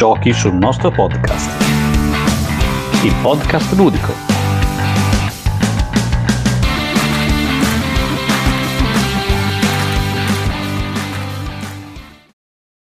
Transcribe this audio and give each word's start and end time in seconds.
Giochi 0.00 0.32
sul 0.32 0.54
nostro 0.54 0.90
podcast. 0.90 1.62
Il 3.04 3.14
podcast 3.20 3.70
ludico. 3.74 4.10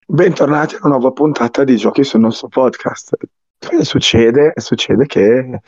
Bentornati 0.05 0.75
a 0.75 0.81
una 0.83 0.97
nuova 0.97 1.11
puntata 1.13 1.65
di 1.65 1.77
Giochi 1.77 2.05
sul 2.05 2.21
nostro 2.21 2.49
podcast. 2.49 3.17
Cosa 3.59 3.85
succede? 3.85 4.53
Succede 4.57 5.07
che 5.07 5.61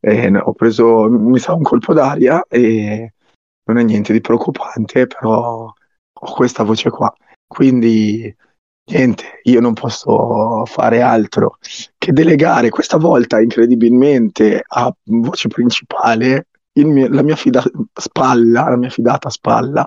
eh, 0.00 0.36
ho 0.38 0.52
preso, 0.54 1.08
mi 1.08 1.38
sa 1.38 1.54
un 1.54 1.62
colpo 1.62 1.94
d'aria 1.94 2.44
e 2.48 3.12
non 3.66 3.78
è 3.78 3.84
niente 3.84 4.12
di 4.12 4.20
preoccupante, 4.20 5.06
però 5.06 5.72
ho 6.12 6.34
questa 6.34 6.64
voce 6.64 6.90
qua. 6.90 7.14
Quindi 7.46 8.36
niente, 8.90 9.40
io 9.44 9.60
non 9.60 9.72
posso 9.72 10.64
fare 10.66 11.00
altro 11.02 11.58
che 11.96 12.12
delegare 12.12 12.70
questa 12.70 12.96
volta 12.96 13.40
incredibilmente 13.40 14.62
a 14.66 14.92
voce 15.04 15.48
principale 15.48 16.46
mio, 16.74 17.08
la 17.08 17.22
mia 17.22 17.36
fida, 17.36 17.62
spalla, 17.92 18.68
la 18.70 18.76
mia 18.76 18.88
fidata 18.90 19.28
spalla, 19.28 19.86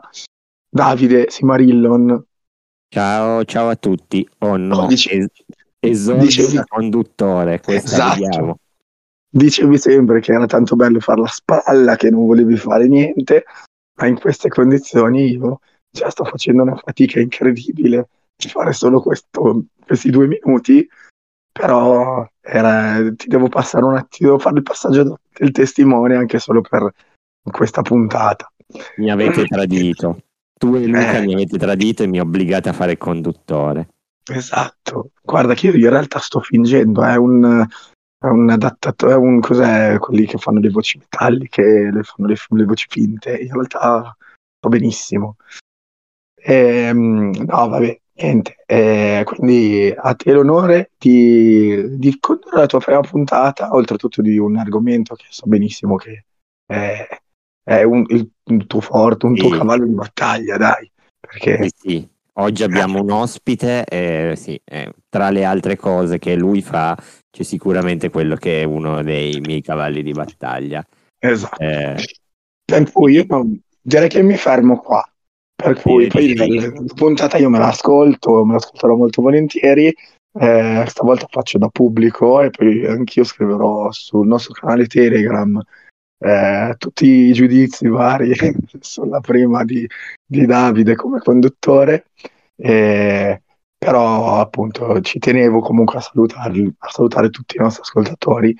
Davide 0.70 1.30
Simarillon. 1.30 2.24
Ciao, 2.94 3.44
ciao 3.46 3.70
a 3.70 3.76
tutti. 3.76 4.28
Oh 4.40 4.58
no, 4.58 4.76
Oh, 4.82 4.88
dici- 4.88 5.10
es- 5.10 5.28
esordio 5.80 6.26
dicevi- 6.26 6.62
conduttore, 6.68 7.62
Esatto. 7.66 8.58
Dicevi 9.36 9.80
sempre 9.80 10.20
che 10.20 10.32
era 10.34 10.46
tanto 10.46 10.76
bello 10.76 11.00
fare 11.00 11.22
la 11.22 11.28
spalla, 11.28 11.96
che 11.96 12.12
non 12.12 12.28
volevi 12.28 12.56
fare 12.56 12.88
niente, 12.88 13.46
ma 14.00 14.06
in 14.06 14.20
queste 14.20 14.48
condizioni 14.50 15.32
io 15.32 15.60
già 15.90 16.10
sto 16.12 16.24
facendo 16.24 16.62
una 16.62 16.76
fatica 16.76 17.20
incredibile 17.20 17.98
di 17.98 18.23
fare 18.36 18.74
solo 18.74 19.02
questo- 19.02 19.66
questi 19.86 20.10
due 20.10 20.28
minuti, 20.28 20.88
però 21.52 22.28
era- 22.42 23.14
ti 23.16 23.28
devo 23.28 23.48
passare 23.48 23.86
un 23.86 23.96
attimo, 23.96 24.30
devo 24.30 24.40
fare 24.42 24.58
il 24.58 24.64
passaggio 24.64 25.20
del 25.32 25.52
testimone 25.52 26.16
anche 26.16 26.40
solo 26.40 26.62
per 26.62 26.92
questa 27.44 27.82
puntata. 27.82 28.52
Mi 28.98 29.12
avete 29.12 29.46
tradito. 29.46 30.24
Tu 30.58 30.76
e 30.76 30.86
Luca 30.88 31.18
Eh. 31.18 31.26
mi 31.26 31.34
avete 31.34 31.58
tradito 31.58 32.04
e 32.04 32.08
mi 32.08 32.20
obbligate 32.20 32.70
a 32.70 32.74
fare 32.74 32.94
il 32.94 32.98
conduttore. 32.98 33.90
Esatto, 34.32 35.12
guarda 35.22 35.54
che 35.54 35.68
io 35.68 35.76
in 35.76 35.90
realtà 35.90 36.20
sto 36.20 36.40
fingendo, 36.40 37.04
è 37.04 37.18
un, 37.18 37.66
è 38.18 38.28
un 38.28 38.50
adattatore, 38.50 39.14
è 39.14 39.18
un 39.18 39.42
cos'è, 39.42 39.98
quelli 40.00 40.26
che 40.26 40.38
fanno 40.38 40.62
le 40.62 40.70
voci 40.70 40.98
metalliche, 40.98 41.92
le, 41.92 42.04
fanno 42.04 42.30
le, 42.30 42.36
le 42.48 42.64
voci 42.64 42.86
finte, 42.90 43.36
in 43.36 43.52
realtà 43.52 44.16
sto 44.58 44.70
benissimo. 44.70 45.36
Ehm, 46.36 47.32
no, 47.36 47.68
vabbè, 47.68 48.02
niente, 48.16 48.58
eh, 48.66 49.24
quindi 49.26 49.94
a 49.96 50.14
te 50.16 50.32
l'onore 50.32 50.92
di, 50.98 51.98
di 51.98 52.18
condurre 52.20 52.60
la 52.60 52.66
tua 52.66 52.80
prima 52.80 53.02
puntata, 53.02 53.74
oltretutto 53.74 54.22
di 54.22 54.38
un 54.38 54.58
argomento 54.58 55.16
che 55.16 55.26
so 55.30 55.46
benissimo 55.48 55.96
che 55.96 56.26
è, 56.66 57.08
è 57.64 57.84
un, 57.84 58.06
il, 58.10 58.30
un 58.46 58.68
tuo 58.68 58.82
forte, 58.82 59.26
un 59.26 59.36
tuo 59.36 59.50
Sì. 59.50 59.58
cavallo 59.58 59.86
di 59.86 59.94
battaglia, 59.94 60.58
dai, 60.58 60.90
perché 61.20 61.64
Sì, 61.64 61.72
sì. 61.76 62.12
Oggi 62.36 62.64
abbiamo 62.64 63.00
un 63.00 63.12
ospite 63.12 63.86
e 63.86 64.34
sì, 64.36 64.60
eh, 64.66 64.92
tra 65.08 65.30
le 65.30 65.46
altre 65.46 65.76
cose 65.76 66.18
che 66.18 66.34
lui 66.34 66.64
fa 66.64 66.98
c'è 67.30 67.44
sicuramente 67.44 68.10
quello 68.10 68.36
che 68.36 68.62
è 68.62 68.64
uno 68.64 69.04
dei 69.04 69.40
miei 69.40 69.62
cavalli 69.62 70.02
di 70.02 70.14
battaglia. 70.14 70.84
esatto. 71.20 71.62
Eh, 71.62 71.96
Per 72.66 72.92
cui 72.92 73.14
io 73.14 73.26
direi 73.80 74.10
che 74.10 74.24
mi 74.24 74.36
fermo 74.36 74.80
qua. 74.80 75.08
Per 75.64 75.82
cui 75.82 76.08
poi 76.08 76.36
la 76.36 76.72
puntata 76.94 77.38
io 77.38 77.50
me 77.50 77.58
l'ascolto, 77.58 78.44
me 78.44 78.54
l'ascolterò 78.54 78.96
molto 78.96 79.22
volentieri. 79.22 79.94
Eh, 80.36 80.84
stavolta 80.88 81.28
faccio 81.30 81.58
da 81.58 81.70
pubblico 81.70 82.42
e 82.42 82.50
poi 82.50 82.86
anch'io 82.86 83.24
scriverò 83.24 83.92
sul 83.92 84.26
nostro 84.26 84.54
canale 84.54 84.88
Telegram 84.88 85.62
eh, 86.18 86.76
tutti 86.78 87.06
i 87.06 87.34
giudizi 87.34 87.88
vari 87.88 88.34
sulla 88.80 89.20
prima 89.20 89.64
di, 89.64 89.88
di 90.26 90.46
Davide 90.46 90.96
come 90.96 91.20
conduttore. 91.20 92.06
Eh, 92.56 93.42
però 93.78 94.40
appunto 94.40 95.02
ci 95.02 95.20
tenevo 95.20 95.60
comunque 95.60 95.98
a 95.98 96.02
salutarli, 96.02 96.74
a 96.78 96.90
salutare 96.90 97.30
tutti 97.30 97.58
i 97.58 97.60
nostri 97.60 97.82
ascoltatori 97.82 98.56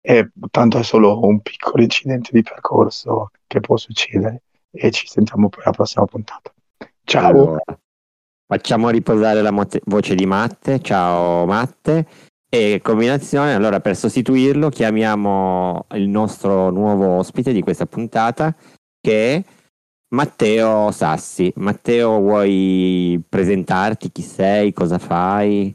e 0.00 0.30
tanto 0.50 0.78
è 0.78 0.82
solo 0.84 1.24
un 1.24 1.40
piccolo 1.40 1.82
incidente 1.82 2.30
di 2.32 2.42
percorso 2.42 3.30
che 3.46 3.60
può 3.60 3.76
succedere 3.76 4.42
e 4.70 4.90
ci 4.92 5.06
sentiamo 5.08 5.48
poi 5.48 5.64
alla 5.64 5.72
prossima 5.72 6.04
puntata. 6.04 6.52
Ciao. 7.08 7.30
allora, 7.30 7.62
facciamo 8.46 8.90
riposare 8.90 9.40
la 9.40 9.50
mote- 9.50 9.80
voce 9.86 10.14
di 10.14 10.26
Matte. 10.26 10.82
Ciao 10.82 11.46
Matte. 11.46 12.06
E 12.50 12.80
combinazione, 12.82 13.54
allora 13.54 13.80
per 13.80 13.96
sostituirlo 13.96 14.68
chiamiamo 14.68 15.86
il 15.92 16.06
nostro 16.06 16.68
nuovo 16.68 17.06
ospite 17.16 17.54
di 17.54 17.62
questa 17.62 17.86
puntata 17.86 18.54
che 19.00 19.36
è 19.36 19.44
Matteo 20.14 20.90
Sassi. 20.90 21.50
Matteo, 21.56 22.20
vuoi 22.20 23.22
presentarti? 23.26 24.12
Chi 24.12 24.22
sei? 24.22 24.74
Cosa 24.74 24.98
fai? 24.98 25.74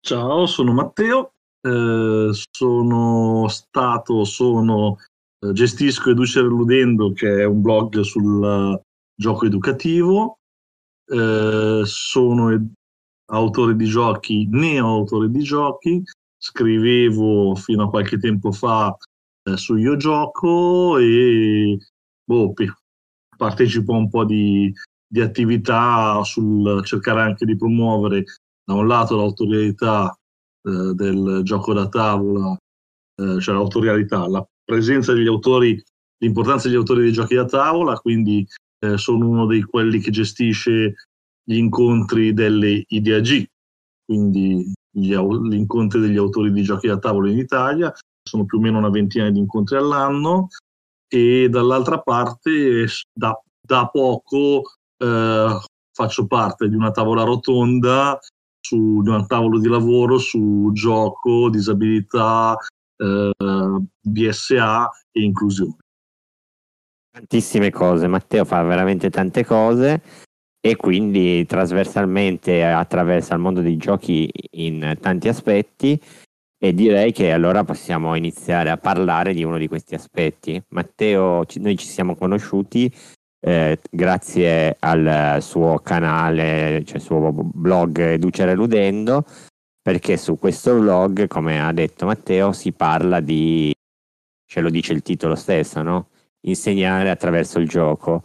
Ciao, 0.00 0.46
sono 0.46 0.72
Matteo, 0.72 1.32
eh, 1.60 2.30
sono 2.52 3.48
stato, 3.48 4.22
sono, 4.22 4.96
eh, 5.40 5.52
gestisco 5.52 6.10
Educere 6.10 6.46
Ludendo, 6.46 7.12
che 7.12 7.40
è 7.40 7.44
un 7.44 7.62
blog 7.62 8.00
sul 8.00 8.80
gioco 9.16 9.46
educativo, 9.46 10.38
eh, 11.12 11.82
sono 11.84 12.70
autore 13.26 13.76
di 13.76 13.84
giochi, 13.84 14.46
neo-autore 14.50 15.30
di 15.30 15.42
giochi, 15.42 16.02
scrivevo 16.36 17.54
fino 17.54 17.84
a 17.84 17.90
qualche 17.90 18.18
tempo 18.18 18.50
fa 18.50 18.96
eh, 19.44 19.56
su 19.56 19.76
Io 19.76 19.96
Gioco 19.96 20.96
e 20.98 21.78
boh, 22.24 22.52
partecipo 23.36 23.94
a 23.94 23.98
un 23.98 24.08
po' 24.08 24.24
di, 24.24 24.72
di 25.06 25.20
attività 25.20 26.22
sul 26.24 26.82
cercare 26.84 27.20
anche 27.20 27.44
di 27.44 27.56
promuovere 27.56 28.24
da 28.64 28.74
un 28.74 28.86
lato 28.86 29.16
l'autorialità 29.16 30.16
eh, 30.62 30.94
del 30.94 31.40
gioco 31.42 31.72
da 31.74 31.88
tavola, 31.88 32.56
eh, 33.16 33.40
cioè 33.40 33.54
l'autorialità, 33.54 34.26
la 34.28 34.44
presenza 34.64 35.12
degli 35.12 35.26
autori, 35.26 35.82
l'importanza 36.18 36.68
degli 36.68 36.76
autori 36.76 37.02
dei 37.02 37.12
giochi 37.12 37.34
da 37.34 37.44
tavola, 37.44 37.96
quindi 37.96 38.46
eh, 38.82 38.98
sono 38.98 39.28
uno 39.28 39.46
dei 39.46 39.62
quelli 39.62 40.00
che 40.00 40.10
gestisce 40.10 40.94
gli 41.44 41.56
incontri 41.56 42.32
delle 42.32 42.84
IDAG, 42.86 43.46
quindi 44.04 44.72
gli, 44.90 45.14
gli 45.14 45.54
incontri 45.54 46.00
degli 46.00 46.16
autori 46.16 46.52
di 46.52 46.62
giochi 46.62 46.88
da 46.88 46.98
tavola 46.98 47.30
in 47.30 47.38
Italia, 47.38 47.92
sono 48.22 48.44
più 48.44 48.58
o 48.58 48.60
meno 48.60 48.78
una 48.78 48.90
ventina 48.90 49.30
di 49.30 49.38
incontri 49.38 49.76
all'anno 49.76 50.48
e 51.08 51.48
dall'altra 51.48 52.00
parte 52.00 52.86
da, 53.12 53.38
da 53.60 53.88
poco 53.88 54.62
eh, 54.96 55.58
faccio 55.92 56.26
parte 56.26 56.68
di 56.68 56.74
una 56.74 56.90
tavola 56.90 57.22
rotonda 57.22 58.18
su 58.60 59.02
di 59.02 59.10
un 59.10 59.26
tavolo 59.26 59.58
di 59.58 59.68
lavoro 59.68 60.18
su 60.18 60.70
gioco, 60.72 61.50
disabilità, 61.50 62.56
eh, 62.96 63.32
BSA 64.00 64.90
e 65.10 65.22
inclusione. 65.22 65.76
Tantissime 67.12 67.70
cose, 67.70 68.06
Matteo 68.06 68.46
fa 68.46 68.62
veramente 68.62 69.10
tante 69.10 69.44
cose 69.44 70.00
e 70.58 70.76
quindi 70.76 71.44
trasversalmente 71.44 72.64
attraversa 72.64 73.34
il 73.34 73.40
mondo 73.40 73.60
dei 73.60 73.76
giochi 73.76 74.30
in 74.52 74.96
tanti 74.98 75.28
aspetti 75.28 76.00
e 76.58 76.72
direi 76.72 77.12
che 77.12 77.30
allora 77.30 77.64
possiamo 77.64 78.14
iniziare 78.14 78.70
a 78.70 78.78
parlare 78.78 79.34
di 79.34 79.44
uno 79.44 79.58
di 79.58 79.68
questi 79.68 79.94
aspetti. 79.94 80.62
Matteo, 80.68 81.44
noi 81.56 81.76
ci 81.76 81.86
siamo 81.86 82.16
conosciuti 82.16 82.90
eh, 83.44 83.78
grazie 83.90 84.76
al 84.78 85.42
suo 85.42 85.80
canale, 85.80 86.82
cioè 86.86 86.96
il 86.96 87.02
suo 87.02 87.30
blog 87.32 87.98
Educere 87.98 88.54
Ludendo, 88.54 89.26
perché 89.82 90.16
su 90.16 90.38
questo 90.38 90.78
blog, 90.78 91.26
come 91.26 91.60
ha 91.60 91.72
detto 91.72 92.06
Matteo, 92.06 92.52
si 92.52 92.72
parla 92.72 93.20
di, 93.20 93.70
ce 94.46 94.60
lo 94.62 94.70
dice 94.70 94.94
il 94.94 95.02
titolo 95.02 95.34
stesso, 95.34 95.82
no? 95.82 96.06
Insegnare 96.42 97.10
attraverso 97.10 97.58
il 97.58 97.68
gioco. 97.68 98.22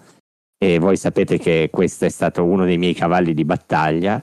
E 0.58 0.80
voi 0.80 0.98
sapete 0.98 1.38
che 1.38 1.70
questo 1.72 2.06
è 2.06 2.10
stato 2.10 2.44
uno 2.44 2.66
dei 2.66 2.78
miei 2.78 2.94
cavalli 2.94 3.34
di 3.34 3.46
battaglia 3.46 4.22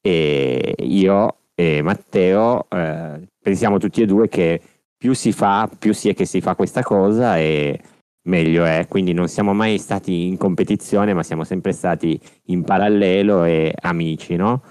e 0.00 0.74
io 0.78 1.36
e 1.54 1.82
Matteo 1.82 2.66
eh, 2.68 3.28
pensiamo 3.40 3.78
tutti 3.78 4.02
e 4.02 4.06
due 4.06 4.28
che 4.28 4.60
più 4.96 5.12
si 5.12 5.32
fa, 5.32 5.68
più 5.78 5.92
si 5.92 6.08
è 6.08 6.14
che 6.14 6.24
si 6.24 6.40
fa 6.40 6.54
questa 6.56 6.82
cosa 6.82 7.38
e 7.38 7.80
meglio 8.28 8.64
è. 8.64 8.86
Quindi 8.88 9.12
non 9.12 9.28
siamo 9.28 9.52
mai 9.54 9.78
stati 9.78 10.26
in 10.26 10.36
competizione, 10.36 11.14
ma 11.14 11.22
siamo 11.22 11.44
sempre 11.44 11.72
stati 11.72 12.20
in 12.46 12.64
parallelo 12.64 13.44
e 13.44 13.72
amici, 13.80 14.36
no? 14.36 14.62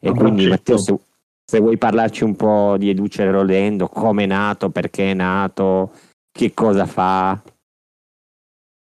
E 0.00 0.08
Ah, 0.08 0.12
quindi. 0.12 0.48
Matteo, 0.48 0.78
se, 0.78 0.96
se 1.44 1.60
vuoi 1.60 1.78
parlarci 1.78 2.24
un 2.24 2.34
po' 2.36 2.76
di 2.78 2.88
Educere 2.88 3.30
Rolendo, 3.30 3.88
come 3.88 4.24
è 4.24 4.26
nato, 4.26 4.70
perché 4.70 5.12
è 5.12 5.14
nato, 5.14 5.92
che 6.30 6.52
cosa 6.52 6.86
fa? 6.86 7.40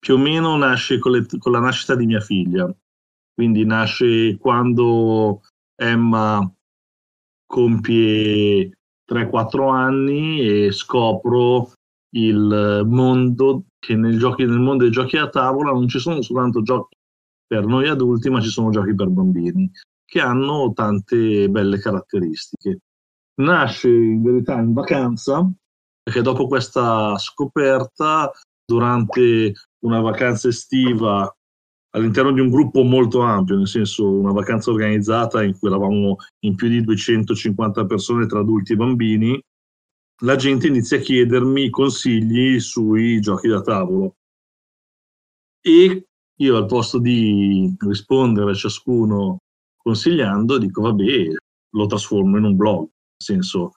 Più 0.05 0.17
o 0.17 0.19
meno 0.19 0.55
nasce 0.59 0.99
con, 0.99 1.13
le- 1.13 1.27
con 1.39 1.51
la 1.51 1.61
nascita 1.61 1.95
di 1.95 2.05
mia 2.05 2.21
figlia, 2.21 2.71
quindi 3.33 3.65
nasce 3.65 4.37
quando 4.37 5.41
Emma 5.75 6.47
compie 7.47 8.71
3-4 9.11 9.71
anni 9.71 10.41
e 10.41 10.73
scopro 10.73 11.73
il 12.17 12.83
mondo 12.85 13.65
che 13.79 13.97
nel, 13.97 14.19
giochi, 14.19 14.45
nel 14.45 14.59
mondo 14.59 14.83
dei 14.83 14.93
giochi 14.93 15.17
a 15.17 15.31
tavola 15.31 15.73
non 15.73 15.89
ci 15.89 15.99
sono 15.99 16.21
soltanto 16.21 16.61
giochi 16.61 16.99
per 17.47 17.65
noi 17.65 17.89
adulti, 17.89 18.29
ma 18.29 18.43
ci 18.43 18.51
sono 18.51 18.69
giochi 18.69 18.95
per 18.95 19.09
bambini 19.09 19.71
che 20.05 20.21
hanno 20.21 20.71
tante 20.75 21.49
belle 21.49 21.79
caratteristiche. 21.79 22.81
Nasce 23.41 23.89
in 23.89 24.23
verità 24.23 24.61
in 24.61 24.75
vacanza 24.75 25.51
perché 26.03 26.21
dopo 26.21 26.47
questa 26.47 27.17
scoperta, 27.17 28.31
durante 28.67 29.55
una 29.85 30.01
vacanza 30.01 30.49
estiva 30.49 31.33
all'interno 31.91 32.33
di 32.33 32.41
un 32.41 32.51
gruppo 32.51 32.83
molto 32.83 33.21
ampio, 33.21 33.57
nel 33.57 33.69
senso 33.69 34.11
una 34.11 34.33
vacanza 34.33 34.71
organizzata 34.71 35.43
in 35.43 35.57
cui 35.57 35.69
eravamo 35.69 36.17
in 36.41 36.55
più 36.57 36.69
di 36.69 36.83
250 36.83 37.87
persone 37.87 38.27
tra 38.27 38.41
adulti 38.41 38.73
e 38.73 38.77
bambini, 38.77 39.41
la 40.23 40.37
gente 40.37 40.67
inizia 40.67 40.99
a 40.99 41.01
chiedermi 41.01 41.71
consigli 41.71 42.59
sui 42.59 43.21
giochi 43.21 43.49
da 43.49 43.61
tavolo. 43.61 44.17
E 45.61 46.07
io 46.37 46.57
al 46.57 46.67
posto 46.67 46.99
di 46.99 47.73
rispondere 47.79 48.51
a 48.51 48.55
ciascuno 48.55 49.39
consigliando, 49.77 50.59
dico 50.59 50.83
vabbè, 50.83 51.29
lo 51.71 51.87
trasformo 51.87 52.39
in 52.39 52.45
un 52.45 52.57
blog, 52.57 52.81
nel 52.81 52.91
senso 53.17 53.73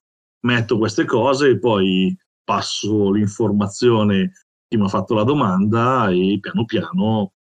metto 0.46 0.78
queste 0.78 1.06
cose 1.06 1.50
e 1.50 1.60
poi 1.60 2.16
passo 2.44 3.12
l'informazione 3.12 4.32
chi 4.68 4.78
mi 4.78 4.84
ha 4.84 4.90
fatto 4.90 5.14
la 5.14 5.24
domanda 5.24 6.10
e 6.10 6.38
piano 6.42 6.66
piano 6.66 7.32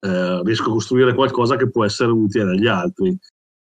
eh, 0.00 0.42
riesco 0.44 0.70
a 0.70 0.72
costruire 0.72 1.14
qualcosa 1.14 1.56
che 1.56 1.70
può 1.70 1.84
essere 1.84 2.12
utile 2.12 2.50
agli 2.50 2.66
altri, 2.66 3.16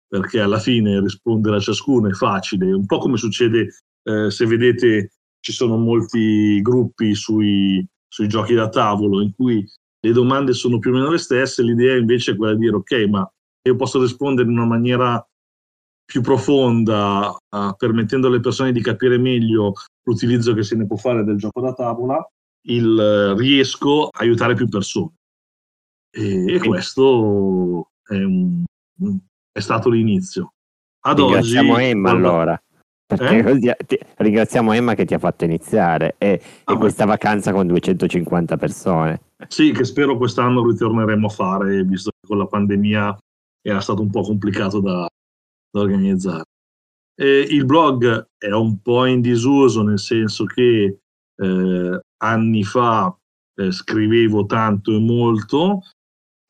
perché 0.07 0.39
alla 0.39 0.59
fine 0.59 0.99
rispondere 0.99 1.57
a 1.57 1.59
ciascuno 1.59 2.09
è 2.09 2.13
facile, 2.13 2.71
un 2.71 2.85
po' 2.85 2.97
come 2.97 3.17
succede 3.17 3.75
eh, 4.03 4.31
se 4.31 4.45
vedete 4.45 5.11
ci 5.39 5.51
sono 5.51 5.77
molti 5.77 6.61
gruppi 6.61 7.13
sui, 7.15 7.85
sui 8.07 8.27
giochi 8.27 8.53
da 8.53 8.69
tavolo 8.69 9.21
in 9.21 9.33
cui 9.35 9.65
le 10.03 10.11
domande 10.11 10.53
sono 10.53 10.79
più 10.79 10.91
o 10.91 10.93
meno 10.93 11.11
le 11.11 11.17
stesse, 11.17 11.63
l'idea 11.63 11.95
invece 11.95 12.31
è 12.31 12.35
quella 12.35 12.53
di 12.53 12.59
dire 12.59 12.75
ok, 12.75 13.07
ma 13.07 13.31
io 13.63 13.75
posso 13.75 14.01
rispondere 14.01 14.49
in 14.49 14.57
una 14.57 14.65
maniera 14.65 15.23
più 16.03 16.21
profonda, 16.21 17.29
uh, 17.29 17.75
permettendo 17.77 18.27
alle 18.27 18.39
persone 18.39 18.71
di 18.71 18.81
capire 18.81 19.17
meglio 19.17 19.73
l'utilizzo 20.03 20.53
che 20.53 20.63
se 20.63 20.75
ne 20.75 20.85
può 20.85 20.97
fare 20.97 21.23
del 21.23 21.37
gioco 21.37 21.61
da 21.61 21.73
tavola, 21.73 22.27
il, 22.67 23.33
uh, 23.33 23.37
riesco 23.37 24.07
a 24.07 24.19
aiutare 24.19 24.55
più 24.55 24.67
persone. 24.67 25.13
E, 26.13 26.55
e 26.55 26.59
questo 26.59 27.91
è, 28.03 28.15
un, 28.15 28.63
è, 29.51 29.59
stato 29.59 29.89
l'inizio. 29.89 30.53
Ad 31.05 31.19
ringraziamo 31.19 31.73
oggi, 31.73 31.83
Emma 31.83 32.09
guarda, 32.11 32.27
allora. 32.27 32.63
Eh? 33.11 33.75
Ti, 33.85 33.99
ringraziamo 34.17 34.71
Emma 34.73 34.93
che 34.93 35.05
ti 35.05 35.13
ha 35.13 35.19
fatto 35.19 35.43
iniziare 35.43 36.15
e, 36.17 36.41
ah, 36.63 36.73
e 36.73 36.77
questa 36.77 37.05
vacanza 37.05 37.51
con 37.51 37.67
250 37.67 38.57
persone. 38.57 39.21
Sì, 39.47 39.71
che 39.71 39.83
spero 39.83 40.17
quest'anno 40.17 40.65
ritorneremo 40.65 41.27
a 41.27 41.29
fare, 41.29 41.83
visto 41.83 42.11
che 42.11 42.27
con 42.27 42.37
la 42.37 42.45
pandemia 42.45 43.17
era 43.61 43.79
stato 43.79 44.01
un 44.01 44.09
po' 44.09 44.21
complicato 44.21 44.79
da, 44.79 45.07
da 45.69 45.79
organizzare. 45.79 46.43
E 47.15 47.39
il 47.49 47.65
blog 47.65 48.29
è 48.37 48.51
un 48.51 48.81
po' 48.81 49.05
in 49.05 49.21
disuso, 49.21 49.83
nel 49.83 49.99
senso 49.99 50.45
che 50.45 50.99
eh, 51.35 51.99
anni 52.21 52.63
fa 52.63 53.15
eh, 53.55 53.71
scrivevo 53.71 54.45
tanto 54.45 54.91
e 54.95 54.99
molto, 54.99 55.81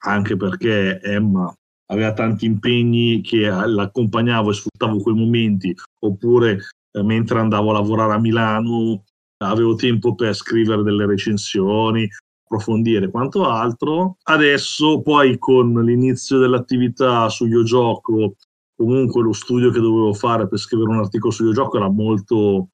anche 0.03 0.35
perché 0.37 0.99
Emma 1.01 1.53
aveva 1.91 2.13
tanti 2.13 2.45
impegni 2.45 3.21
che 3.21 3.49
l'accompagnavo 3.49 4.49
e 4.49 4.53
sfruttavo 4.53 5.01
quei 5.01 5.15
momenti, 5.15 5.75
oppure 5.99 6.59
eh, 6.91 7.03
mentre 7.03 7.39
andavo 7.39 7.71
a 7.71 7.73
lavorare 7.73 8.13
a 8.13 8.19
Milano 8.19 9.03
avevo 9.43 9.75
tempo 9.75 10.13
per 10.13 10.35
scrivere 10.35 10.83
delle 10.83 11.05
recensioni, 11.05 12.07
approfondire 12.43 13.09
quanto 13.09 13.47
altro. 13.47 14.17
Adesso 14.23 15.01
poi 15.01 15.37
con 15.37 15.73
l'inizio 15.83 16.37
dell'attività 16.37 17.27
su 17.29 17.47
Io 17.47 17.63
Gioco, 17.63 18.35
comunque 18.75 19.23
lo 19.23 19.33
studio 19.33 19.71
che 19.71 19.79
dovevo 19.79 20.13
fare 20.13 20.47
per 20.47 20.59
scrivere 20.59 20.89
un 20.89 20.99
articolo 20.99 21.31
su 21.31 21.45
Io 21.45 21.53
Gioco 21.53 21.77
era 21.77 21.89
molto, 21.89 22.69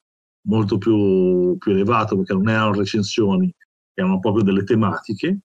molto 0.48 0.78
più, 0.78 1.58
più 1.58 1.72
elevato 1.72 2.16
perché 2.16 2.34
non 2.34 2.50
erano 2.50 2.74
recensioni, 2.74 3.54
erano 3.94 4.20
proprio 4.20 4.44
delle 4.44 4.64
tematiche. 4.64 5.40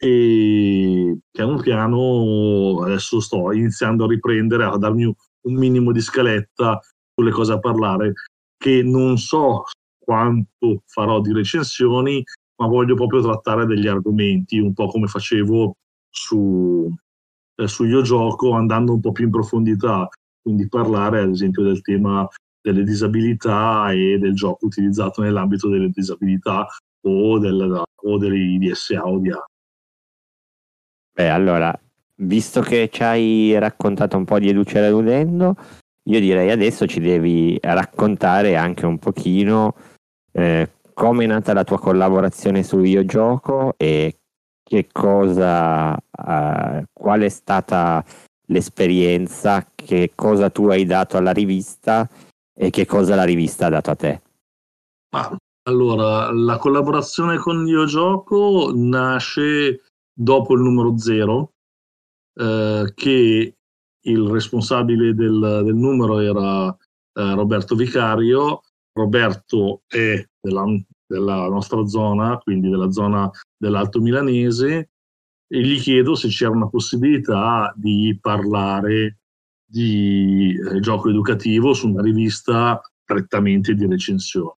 E 0.00 1.18
piano 1.30 1.56
piano 1.56 2.82
adesso 2.84 3.20
sto 3.20 3.52
iniziando 3.52 4.04
a 4.04 4.08
riprendere, 4.08 4.64
a 4.64 4.76
darmi 4.76 5.04
un 5.04 5.54
minimo 5.54 5.92
di 5.92 6.00
scaletta 6.00 6.80
sulle 7.14 7.30
cose 7.32 7.52
a 7.52 7.58
parlare, 7.58 8.12
che 8.56 8.82
non 8.82 9.18
so 9.18 9.64
quanto 9.98 10.82
farò 10.86 11.20
di 11.20 11.32
recensioni, 11.32 12.22
ma 12.60 12.66
voglio 12.68 12.94
proprio 12.94 13.22
trattare 13.22 13.66
degli 13.66 13.88
argomenti, 13.88 14.58
un 14.58 14.72
po' 14.72 14.86
come 14.86 15.08
facevo 15.08 15.76
su, 16.08 16.88
eh, 17.56 17.68
su 17.68 17.84
Io 17.84 18.02
Gioco, 18.02 18.52
andando 18.52 18.92
un 18.94 19.00
po' 19.00 19.12
più 19.12 19.24
in 19.24 19.30
profondità, 19.30 20.08
quindi 20.40 20.68
parlare 20.68 21.20
ad 21.20 21.30
esempio 21.30 21.62
del 21.64 21.82
tema 21.82 22.26
delle 22.72 22.84
disabilità 22.84 23.90
e 23.92 24.18
del 24.18 24.34
gioco 24.34 24.66
utilizzato 24.66 25.22
nell'ambito 25.22 25.68
delle 25.68 25.88
disabilità 25.88 26.66
o, 27.02 27.38
del, 27.38 27.82
o 27.94 28.18
dei 28.18 28.58
DSA 28.58 29.06
o 29.06 29.18
di 29.18 29.30
altro. 29.30 29.46
Beh, 31.14 31.30
allora, 31.30 31.76
visto 32.16 32.60
che 32.60 32.88
ci 32.92 33.02
hai 33.02 33.58
raccontato 33.58 34.16
un 34.16 34.24
po' 34.24 34.38
di 34.38 34.48
Educere 34.48 34.90
Ludendo, 34.90 35.56
io 36.04 36.20
direi 36.20 36.50
adesso 36.50 36.86
ci 36.86 37.00
devi 37.00 37.58
raccontare 37.60 38.56
anche 38.56 38.86
un 38.86 38.98
pochino 38.98 39.74
eh, 40.32 40.70
come 40.94 41.24
è 41.24 41.26
nata 41.26 41.52
la 41.52 41.64
tua 41.64 41.78
collaborazione 41.78 42.62
su 42.62 42.82
Io 42.82 43.04
Gioco 43.04 43.74
e 43.76 44.16
che 44.62 44.88
cosa, 44.92 45.96
eh, 45.96 46.84
qual 46.92 47.20
è 47.20 47.28
stata 47.28 48.04
l'esperienza, 48.46 49.66
che 49.74 50.12
cosa 50.14 50.50
tu 50.50 50.68
hai 50.68 50.84
dato 50.84 51.16
alla 51.16 51.32
rivista 51.32 52.08
e 52.60 52.70
che 52.70 52.86
cosa 52.86 53.14
la 53.14 53.22
rivista 53.22 53.66
ha 53.66 53.70
dato 53.70 53.90
a 53.90 53.94
te. 53.94 54.22
Ah, 55.10 55.36
allora, 55.68 56.32
la 56.32 56.56
collaborazione 56.58 57.38
con 57.38 57.66
Io 57.68 57.84
Gioco 57.84 58.72
nasce 58.74 59.82
dopo 60.12 60.54
il 60.54 60.62
numero 60.62 60.98
zero, 60.98 61.52
eh, 62.34 62.92
che 62.94 63.54
il 64.00 64.28
responsabile 64.28 65.14
del, 65.14 65.60
del 65.64 65.74
numero 65.74 66.18
era 66.18 66.68
eh, 66.68 67.34
Roberto 67.34 67.76
Vicario. 67.76 68.62
Roberto 68.92 69.82
è 69.86 70.20
della, 70.40 70.64
della, 71.06 71.48
nostra 71.48 71.86
zona, 71.86 72.38
quindi 72.38 72.68
della 72.68 72.90
zona 72.90 73.30
dell'Alto 73.56 74.00
Milanese, 74.00 74.90
e 75.46 75.60
gli 75.60 75.78
chiedo 75.78 76.16
se 76.16 76.28
c'era 76.28 76.50
una 76.50 76.68
possibilità 76.68 77.72
di 77.76 78.18
parlare 78.20 79.18
di 79.70 80.56
eh, 80.56 80.80
gioco 80.80 81.10
educativo 81.10 81.74
su 81.74 81.88
una 81.88 82.02
rivista 82.02 82.80
prettamente 83.04 83.74
di 83.74 83.86
recensione. 83.86 84.54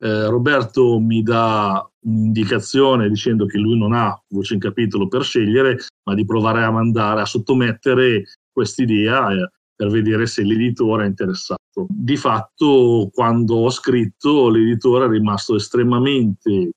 Eh, 0.00 0.26
Roberto 0.26 1.00
mi 1.00 1.22
dà 1.22 1.84
un'indicazione 2.00 3.08
dicendo 3.08 3.46
che 3.46 3.58
lui 3.58 3.76
non 3.76 3.92
ha 3.92 4.20
voce 4.28 4.54
in 4.54 4.60
capitolo 4.60 5.08
per 5.08 5.24
scegliere, 5.24 5.78
ma 6.04 6.14
di 6.14 6.24
provare 6.24 6.62
a 6.62 6.70
mandare, 6.70 7.22
a 7.22 7.26
sottomettere 7.26 8.24
quest'idea 8.52 9.32
eh, 9.32 9.50
per 9.74 9.88
vedere 9.88 10.26
se 10.26 10.42
l'editore 10.42 11.04
è 11.04 11.08
interessato. 11.08 11.86
Di 11.88 12.16
fatto, 12.16 13.08
quando 13.12 13.56
ho 13.56 13.70
scritto, 13.70 14.48
l'editore 14.50 15.06
è 15.06 15.08
rimasto 15.08 15.56
estremamente 15.56 16.70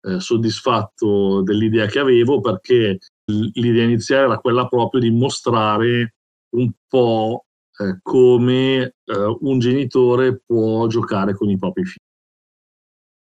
eh, 0.00 0.20
soddisfatto 0.20 1.42
dell'idea 1.42 1.86
che 1.86 1.98
avevo 1.98 2.40
perché 2.40 2.98
l'idea 3.30 3.84
iniziale 3.84 4.24
era 4.24 4.38
quella 4.38 4.66
proprio 4.66 5.00
di 5.00 5.10
mostrare 5.10 6.14
un 6.50 6.70
po' 6.86 7.44
eh, 7.78 7.98
come 8.02 8.94
eh, 9.04 9.36
un 9.40 9.58
genitore 9.58 10.40
può 10.44 10.86
giocare 10.86 11.34
con 11.34 11.48
i 11.50 11.58
propri 11.58 11.84
figli. 11.84 12.06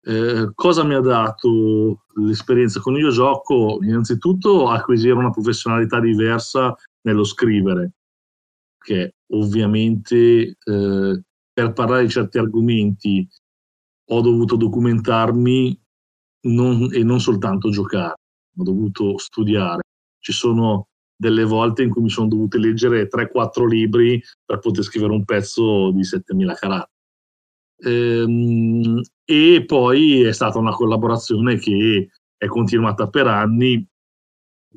Eh, 0.08 0.52
cosa 0.54 0.84
mi 0.84 0.94
ha 0.94 1.00
dato 1.00 2.04
l'esperienza 2.14 2.80
con 2.80 2.96
il 2.96 3.10
gioco? 3.10 3.78
Innanzitutto 3.82 4.68
acquisire 4.68 5.14
una 5.14 5.30
professionalità 5.30 5.98
diversa 5.98 6.74
nello 7.02 7.24
scrivere, 7.24 7.94
che 8.78 9.14
ovviamente 9.32 10.56
eh, 10.62 11.22
per 11.52 11.72
parlare 11.72 12.02
di 12.02 12.08
certi 12.10 12.38
argomenti 12.38 13.26
ho 14.10 14.20
dovuto 14.20 14.54
documentarmi 14.54 15.80
non, 16.42 16.88
e 16.92 17.02
non 17.02 17.18
soltanto 17.18 17.70
giocare, 17.70 18.14
ho 18.56 18.62
dovuto 18.62 19.18
studiare. 19.18 19.82
Ci 20.20 20.32
sono 20.32 20.86
delle 21.16 21.44
volte 21.44 21.82
in 21.82 21.90
cui 21.90 22.02
mi 22.02 22.10
sono 22.10 22.28
dovuto 22.28 22.58
leggere 22.58 23.08
3-4 23.08 23.66
libri 23.66 24.22
per 24.44 24.58
poter 24.58 24.84
scrivere 24.84 25.12
un 25.12 25.24
pezzo 25.24 25.90
di 25.92 26.04
7000 26.04 26.54
caratteri. 26.54 26.94
Ehm, 27.78 29.02
e 29.24 29.64
poi 29.66 30.22
è 30.22 30.32
stata 30.32 30.58
una 30.58 30.72
collaborazione 30.72 31.58
che 31.58 32.08
è 32.36 32.46
continuata 32.46 33.08
per 33.08 33.26
anni 33.26 33.86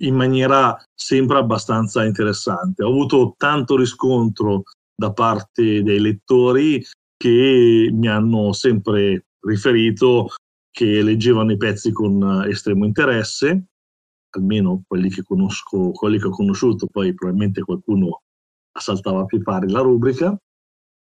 in 0.01 0.15
maniera 0.15 0.77
sempre 0.93 1.38
abbastanza 1.38 2.05
interessante. 2.05 2.84
Ho 2.84 2.89
avuto 2.89 3.36
tanto 3.38 3.75
riscontro 3.75 4.63
da 4.96 5.12
parte 5.12 5.84
dei 5.84 6.00
lettori 6.00 6.84
che 7.17 7.89
mi 7.91 8.08
hanno 8.08 8.53
sempre 8.53 9.25
riferito 9.41 10.29
che 10.72 11.01
leggevano 11.01 11.51
i 11.51 11.58
pezzi 11.58 11.91
con 11.91 12.46
estremo 12.48 12.86
interesse, 12.86 13.65
almeno 14.31 14.83
quelli 14.88 15.09
che 15.09 15.24
conosco, 15.24 15.91
quelli 15.91 16.19
che 16.19 16.27
ho 16.27 16.31
conosciuto, 16.31 16.88
poi 16.88 17.13
probabilmente 17.13 17.62
qualcuno 17.62 18.21
assaltava 18.71 19.25
più 19.25 19.41
pari 19.41 19.69
la 19.69 19.81
rubrica, 19.81 20.38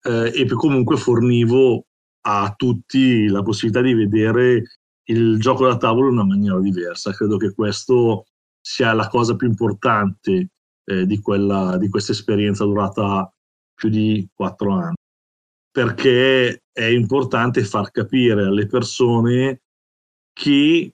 eh, 0.03 0.31
e 0.33 0.45
comunque 0.49 0.97
fornivo 0.97 1.85
a 2.21 2.53
tutti 2.55 3.27
la 3.27 3.41
possibilità 3.41 3.81
di 3.81 3.93
vedere 3.93 4.63
il 5.05 5.39
gioco 5.39 5.65
da 5.65 5.77
tavolo 5.77 6.07
in 6.07 6.13
una 6.13 6.25
maniera 6.25 6.59
diversa. 6.59 7.13
Credo 7.13 7.37
che 7.37 7.53
questo 7.53 8.25
sia 8.59 8.93
la 8.93 9.07
cosa 9.07 9.35
più 9.35 9.47
importante 9.47 10.49
eh, 10.83 11.05
di, 11.05 11.19
quella, 11.19 11.77
di 11.77 11.89
questa 11.89 12.11
esperienza 12.11 12.63
durata 12.65 13.31
più 13.73 13.89
di 13.89 14.27
quattro 14.33 14.73
anni, 14.73 14.95
perché 15.71 16.63
è 16.71 16.85
importante 16.85 17.63
far 17.63 17.89
capire 17.91 18.45
alle 18.45 18.67
persone 18.67 19.61
che 20.33 20.93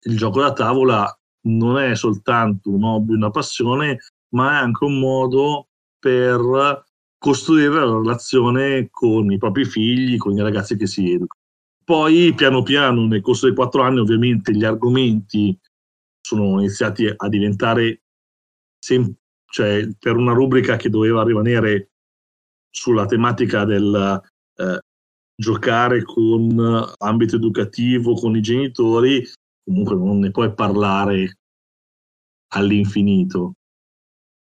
il 0.00 0.16
gioco 0.16 0.40
da 0.40 0.52
tavola 0.52 1.17
non 1.48 1.78
è 1.78 1.94
soltanto 1.94 2.70
un 2.70 2.84
hobby, 2.84 3.14
una 3.14 3.30
passione, 3.30 3.98
ma 4.34 4.52
è 4.52 4.62
anche 4.62 4.84
un 4.84 4.98
modo 4.98 5.68
per 5.98 6.84
costruire 7.18 7.74
la 7.74 7.98
relazione 7.98 8.88
con 8.90 9.30
i 9.32 9.38
propri 9.38 9.64
figli, 9.64 10.16
con 10.16 10.36
i 10.36 10.40
ragazzi 10.40 10.76
che 10.76 10.86
si 10.86 11.06
educano. 11.10 11.40
Poi, 11.84 12.34
piano 12.34 12.62
piano, 12.62 13.06
nel 13.06 13.22
corso 13.22 13.46
dei 13.46 13.54
quattro 13.54 13.82
anni, 13.82 13.98
ovviamente 13.98 14.54
gli 14.54 14.64
argomenti 14.64 15.58
sono 16.20 16.60
iniziati 16.60 17.10
a 17.14 17.28
diventare, 17.28 18.02
sem- 18.78 19.14
cioè 19.50 19.88
per 19.98 20.16
una 20.16 20.34
rubrica 20.34 20.76
che 20.76 20.90
doveva 20.90 21.24
rimanere 21.24 21.92
sulla 22.70 23.06
tematica 23.06 23.64
del 23.64 24.22
eh, 24.56 24.80
giocare 25.34 26.02
con 26.02 26.92
ambito 26.98 27.36
educativo, 27.36 28.14
con 28.14 28.36
i 28.36 28.42
genitori, 28.42 29.26
comunque 29.68 29.96
non 29.96 30.18
ne 30.18 30.30
puoi 30.30 30.52
parlare 30.54 31.36
all'infinito. 32.54 33.52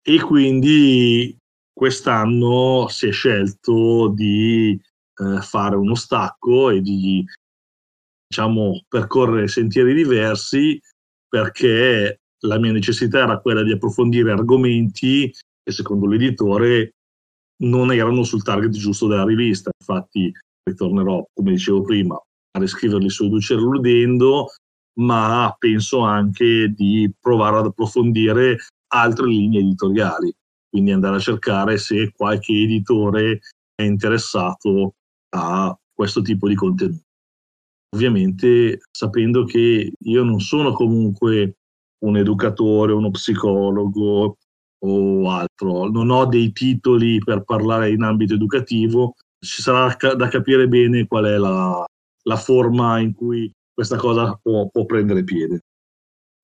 E 0.00 0.20
quindi 0.20 1.36
quest'anno 1.72 2.86
si 2.88 3.08
è 3.08 3.12
scelto 3.12 4.12
di 4.14 4.80
eh, 5.16 5.40
fare 5.42 5.74
uno 5.74 5.96
stacco 5.96 6.70
e 6.70 6.80
di 6.80 7.24
diciamo, 8.28 8.84
percorrere 8.88 9.48
sentieri 9.48 9.92
diversi 9.92 10.80
perché 11.28 12.20
la 12.42 12.58
mia 12.58 12.72
necessità 12.72 13.22
era 13.24 13.40
quella 13.40 13.64
di 13.64 13.72
approfondire 13.72 14.30
argomenti 14.30 15.30
che 15.30 15.72
secondo 15.72 16.06
l'editore 16.06 16.92
non 17.64 17.92
erano 17.92 18.22
sul 18.22 18.44
target 18.44 18.70
giusto 18.70 19.08
della 19.08 19.24
rivista. 19.24 19.70
Infatti 19.76 20.32
ritornerò, 20.62 21.26
come 21.34 21.50
dicevo 21.50 21.82
prima, 21.82 22.14
a 22.14 22.60
riscriverli 22.60 23.10
su 23.10 23.24
Educere 23.24 23.60
Ludendo, 23.60 24.46
ma 25.00 25.54
penso 25.58 26.00
anche 26.00 26.72
di 26.74 27.10
provare 27.20 27.58
ad 27.58 27.66
approfondire 27.66 28.58
altre 28.88 29.26
linee 29.26 29.60
editoriali 29.60 30.34
quindi 30.68 30.92
andare 30.92 31.16
a 31.16 31.20
cercare 31.20 31.78
se 31.78 32.12
qualche 32.12 32.52
editore 32.52 33.40
è 33.74 33.82
interessato 33.82 34.94
a 35.30 35.76
questo 35.92 36.22
tipo 36.22 36.48
di 36.48 36.54
contenuto. 36.54 37.02
Ovviamente 37.94 38.80
sapendo 38.90 39.44
che 39.44 39.92
io 39.98 40.22
non 40.22 40.40
sono 40.40 40.72
comunque 40.72 41.56
un 42.04 42.16
educatore, 42.16 42.92
uno 42.92 43.10
psicologo 43.10 44.36
o 44.80 45.30
altro, 45.30 45.88
non 45.88 46.10
ho 46.10 46.26
dei 46.26 46.52
titoli 46.52 47.18
per 47.18 47.42
parlare 47.44 47.90
in 47.90 48.02
ambito 48.02 48.34
educativo, 48.34 49.14
ci 49.44 49.62
sarà 49.62 49.96
da 50.14 50.28
capire 50.28 50.68
bene 50.68 51.06
qual 51.06 51.24
è 51.24 51.36
la, 51.36 51.84
la 52.24 52.36
forma 52.36 53.00
in 53.00 53.14
cui 53.14 53.50
questa 53.78 53.96
cosa 53.96 54.36
può, 54.42 54.68
può 54.70 54.84
prendere 54.86 55.22
piede. 55.22 55.60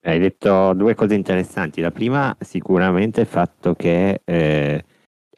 Hai 0.06 0.20
detto 0.20 0.72
due 0.72 0.94
cose 0.94 1.16
interessanti. 1.16 1.80
La 1.80 1.90
prima, 1.90 2.36
sicuramente, 2.38 3.22
il 3.22 3.26
fatto 3.26 3.74
che 3.74 4.20
eh, 4.24 4.84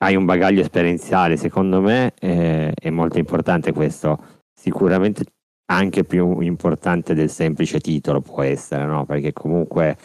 hai 0.00 0.14
un 0.14 0.26
bagaglio 0.26 0.60
esperienziale, 0.60 1.38
secondo 1.38 1.80
me 1.80 2.12
eh, 2.20 2.70
è 2.74 2.90
molto 2.90 3.18
importante 3.18 3.72
questo. 3.72 4.42
Sicuramente 4.52 5.24
anche 5.72 6.04
più 6.04 6.40
importante 6.40 7.14
del 7.14 7.30
semplice 7.30 7.80
titolo 7.80 8.20
può 8.20 8.42
essere, 8.42 8.84
no? 8.84 9.06
Perché 9.06 9.32
comunque 9.32 9.96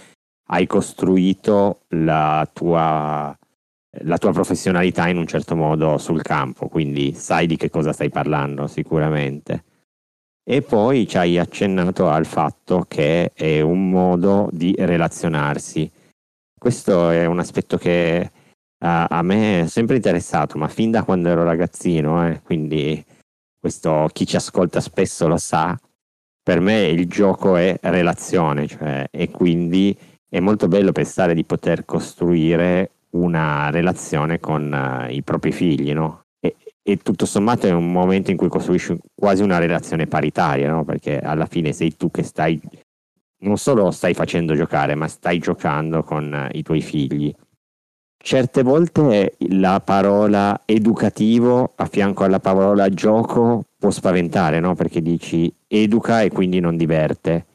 hai 0.52 0.66
costruito 0.68 1.82
la 1.90 2.50
tua, 2.54 3.38
la 4.04 4.18
tua 4.18 4.32
professionalità 4.32 5.10
in 5.10 5.18
un 5.18 5.28
certo 5.28 5.58
modo 5.58 5.98
sul 5.98 6.22
campo, 6.22 6.70
quindi 6.70 7.12
sai 7.12 7.48
di 7.48 7.58
che 7.58 7.70
cosa 7.70 7.92
stai 7.92 8.10
parlando 8.10 8.68
sicuramente. 8.68 9.66
E 10.52 10.62
poi 10.62 11.08
ci 11.08 11.18
hai 11.18 11.38
accennato 11.38 12.10
al 12.10 12.26
fatto 12.26 12.84
che 12.86 13.32
è 13.34 13.62
un 13.62 13.90
modo 13.90 14.50
di 14.52 14.76
relazionarsi. 14.78 15.90
Questo 16.60 17.10
è 17.10 17.26
un 17.26 17.40
aspetto 17.40 17.78
che 17.78 18.32
a, 18.80 19.06
a 19.06 19.22
me 19.22 19.62
è 19.62 19.68
sempre 19.68 19.96
interessato, 19.96 20.58
ma 20.58 20.68
fin 20.68 20.92
da 20.92 21.06
quando 21.06 21.30
ero 21.30 21.46
ragazzino, 21.46 22.28
eh, 22.28 22.42
quindi 22.42 23.02
questo 23.58 24.10
chi 24.12 24.26
ci 24.26 24.36
ascolta 24.36 24.82
spesso 24.82 25.26
lo 25.30 25.38
sa, 25.38 25.80
per 26.44 26.60
me 26.60 26.82
il 26.88 27.08
gioco 27.08 27.56
è 27.56 27.78
relazione, 27.84 28.68
cioè, 28.68 29.08
e 29.10 29.32
quindi 29.32 29.98
è 30.28 30.42
molto 30.42 30.68
bello 30.68 30.92
pensare 30.92 31.34
di 31.34 31.46
poter 31.46 31.86
costruire 31.86 32.92
una 33.12 33.70
relazione 33.70 34.42
con 34.42 34.70
uh, 34.70 35.10
i 35.10 35.24
propri 35.24 35.54
figli, 35.54 35.94
no? 35.94 36.21
E 36.92 36.98
tutto 36.98 37.26
sommato 37.26 37.68
è 37.68 37.72
un 37.72 37.90
momento 37.90 38.32
in 38.32 38.38
cui 38.38 38.50
costruisci 38.50 38.98
quasi 39.16 39.44
una 39.44 39.60
relazione 39.60 40.08
paritaria, 40.08 40.70
no? 40.70 40.84
perché 40.84 41.20
alla 41.20 41.46
fine 41.46 41.72
sei 41.72 41.96
tu 41.96 42.12
che 42.12 42.24
stai, 42.24 42.60
non 43.44 43.58
solo 43.58 43.92
stai 43.92 44.14
facendo 44.14 44.56
giocare, 44.56 44.94
ma 44.96 45.08
stai 45.08 45.40
giocando 45.40 46.04
con 46.04 46.34
eh, 46.34 46.50
i 46.58 46.64
tuoi 46.64 46.82
figli. 46.82 47.34
Certe 48.24 48.62
volte 48.62 49.36
la 49.50 49.80
parola 49.80 50.62
educativo 50.66 51.74
a 51.76 51.86
fianco 51.86 52.24
alla 52.24 52.40
parola 52.40 52.90
gioco 52.90 53.64
può 53.78 53.90
spaventare, 53.90 54.60
no? 54.60 54.76
perché 54.76 55.02
dici 55.02 55.52
educa 55.68 56.22
e 56.22 56.30
quindi 56.30 56.60
non 56.60 56.76
diverte. 56.76 57.46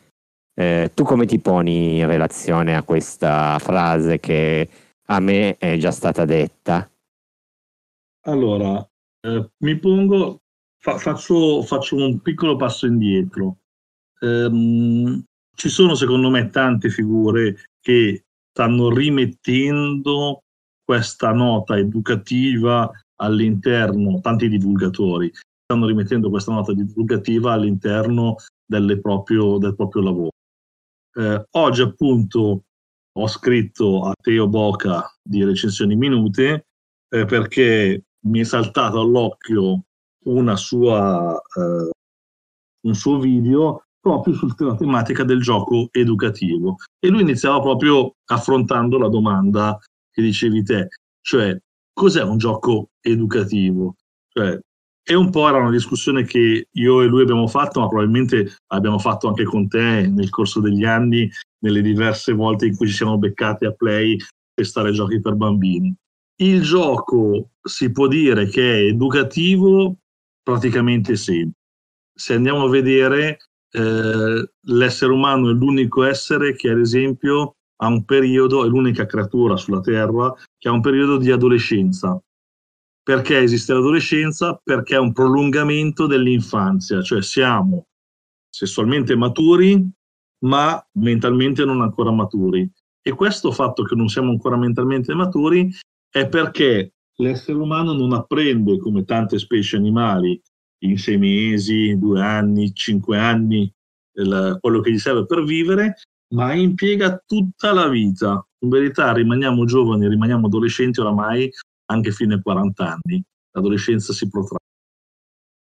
Eh, 0.55 0.91
tu 0.95 1.05
come 1.05 1.27
ti 1.27 1.39
poni 1.39 1.99
in 1.99 2.07
relazione 2.07 2.75
a 2.75 2.83
questa 2.83 3.59
frase 3.59 4.19
che 4.19 4.69
a 5.09 5.21
me 5.21 5.57
è 5.59 5.77
già 5.77 5.91
stata 5.91 6.25
detta? 6.25 6.89
Allora, 8.23 8.85
eh, 9.27 9.51
mi 9.59 9.79
pongo, 9.79 10.43
fa, 10.79 10.99
faccio, 10.99 11.63
faccio, 11.63 11.97
un 11.97 12.21
piccolo 12.21 12.57
passo 12.57 12.87
indietro. 12.87 13.59
Um, 14.21 15.23
ci 15.55 15.69
sono 15.69 15.95
secondo 15.95 16.31
me 16.31 16.49
tante 16.49 16.89
figure 16.89 17.57
che 17.81 18.25
stanno 18.51 18.91
rimettendo 18.91 20.43
questa 20.85 21.33
nota 21.33 21.77
educativa 21.77 22.91
all'interno, 23.17 24.21
tanti 24.21 24.49
divulgatori 24.49 25.31
stanno 25.67 25.87
rimettendo 25.87 26.31
questa 26.31 26.53
nota 26.53 26.73
divulgativa 26.73 27.53
all'interno 27.53 28.37
proprio, 29.03 29.59
del 29.59 29.75
proprio 29.75 30.03
lavoro. 30.03 30.31
Eh, 31.13 31.45
oggi 31.51 31.83
appunto 31.83 32.65
ho 33.13 33.27
scritto 33.27 34.05
a 34.05 34.13
Teo 34.21 34.47
Boca 34.47 35.13
di 35.21 35.43
recensioni 35.43 35.97
minute 35.97 36.67
eh, 37.09 37.25
perché 37.25 38.05
mi 38.27 38.41
è 38.41 38.45
saltato 38.45 39.01
all'occhio 39.01 39.83
sua, 40.57 41.35
eh, 41.35 41.91
un 42.87 42.95
suo 42.95 43.19
video 43.19 43.85
proprio 44.01 44.35
sulla 44.35 44.77
tematica 44.77 45.25
del 45.25 45.41
gioco 45.41 45.89
educativo 45.93 46.77
e 46.99 47.09
lui 47.09 47.23
iniziava 47.23 47.61
proprio 47.61 48.15
affrontando 48.27 48.99
la 48.99 49.09
domanda 49.09 49.79
che 50.11 50.23
dicevi 50.23 50.63
te, 50.63 50.89
cioè 51.21 51.57
cos'è 51.93 52.23
un 52.23 52.39
gioco 52.39 52.91
educativo? 53.01 53.95
Cioè, 54.29 54.59
e 55.09 55.15
un 55.15 55.31
po' 55.31 55.49
era 55.49 55.59
una 55.59 55.71
discussione 55.71 56.25
che 56.25 56.67
io 56.71 57.03
e 57.03 57.07
lui 57.07 57.23
abbiamo 57.23 57.47
fatto, 57.47 57.81
ma 57.81 57.87
probabilmente 57.87 58.57
abbiamo 58.73 58.99
fatto 58.99 59.29
anche 59.29 59.45
con 59.45 59.69
te 59.69 60.09
nel 60.09 60.31
corso 60.31 60.61
degli 60.61 60.85
anni, 60.85 61.31
nelle 61.61 61.81
diverse 61.81 62.33
volte 62.33 62.67
in 62.67 62.77
cui 62.77 62.89
ci 62.89 62.95
siamo 62.95 63.17
beccati 63.17 63.67
a 63.67 63.73
play 63.73 64.17
per 64.53 64.67
stare 64.67 64.91
giochi 64.91 65.21
per 65.21 65.35
bambini. 65.35 65.95
Il 66.39 66.63
gioco 66.63 67.53
si 67.63 67.91
può 67.91 68.07
dire 68.09 68.47
che 68.47 68.75
è 68.75 68.83
educativo 68.83 69.97
praticamente 70.43 71.17
sempre. 71.17 71.61
Se 72.15 72.35
andiamo 72.35 72.65
a 72.65 72.69
vedere, 72.69 73.39
eh, 73.71 74.51
l'essere 74.61 75.13
umano 75.13 75.51
è 75.51 75.53
l'unico 75.53 76.05
essere 76.05 76.55
che, 76.55 76.71
ad 76.71 76.79
esempio, 76.79 77.57
ha 77.77 77.87
un 77.87 78.05
periodo, 78.05 78.65
è 78.65 78.69
l'unica 78.69 79.07
creatura 79.07 79.57
sulla 79.57 79.81
Terra 79.81 80.33
che 80.59 80.69
ha 80.69 80.73
un 80.73 80.83
periodo 80.83 81.17
di 81.17 81.31
adolescenza. 81.31 82.21
Perché 83.03 83.39
esiste 83.39 83.73
l'adolescenza? 83.73 84.61
Perché 84.63 84.97
è 84.97 84.99
un 84.99 85.13
prolungamento 85.13 86.07
dell'infanzia, 86.07 87.03
cioè 87.03 87.23
siamo 87.23 87.87
sessualmente 88.51 89.17
maturi, 89.17 89.91
ma 90.45 90.87
mentalmente 90.93 91.65
non 91.65 91.81
ancora 91.81 92.11
maturi. 92.11 92.71
E 93.01 93.13
questo 93.13 93.53
fatto 93.53 93.85
che 93.85 93.95
non 93.95 94.09
siamo 94.09 94.31
ancora 94.31 94.57
mentalmente 94.57 95.15
maturi 95.15 95.71
è 96.11 96.29
perché 96.29 96.95
l'essere 97.17 97.59
umano 97.59 97.93
non 97.93 98.13
apprende 98.13 98.79
come 98.79 99.05
tante 99.05 99.39
specie 99.39 99.77
animali 99.77 100.41
in 100.81 100.99
sei 100.99 101.17
mesi, 101.17 101.99
due 101.99 102.21
anni, 102.21 102.75
cinque 102.75 103.19
anni, 103.19 103.73
il, 104.15 104.59
quello 104.61 104.81
che 104.81 104.93
gli 104.93 104.99
serve 104.99 105.27
per 105.27 105.43
vivere, 105.43 105.95
ma 106.35 106.53
impiega 106.53 107.23
tutta 107.27 107.73
la 107.73 107.89
vita. 107.89 108.47
In 108.61 108.69
verità 108.69 109.13
rimaniamo 109.13 109.65
giovani, 109.65 110.09
rimaniamo 110.09 110.47
adolescenti 110.47 111.01
oramai 111.01 111.51
anche 111.87 112.11
fino 112.11 112.35
ai 112.35 112.43
40 112.43 112.85
anni. 112.85 113.23
L'adolescenza 113.53 114.13
si 114.13 114.29
protrae. 114.29 114.59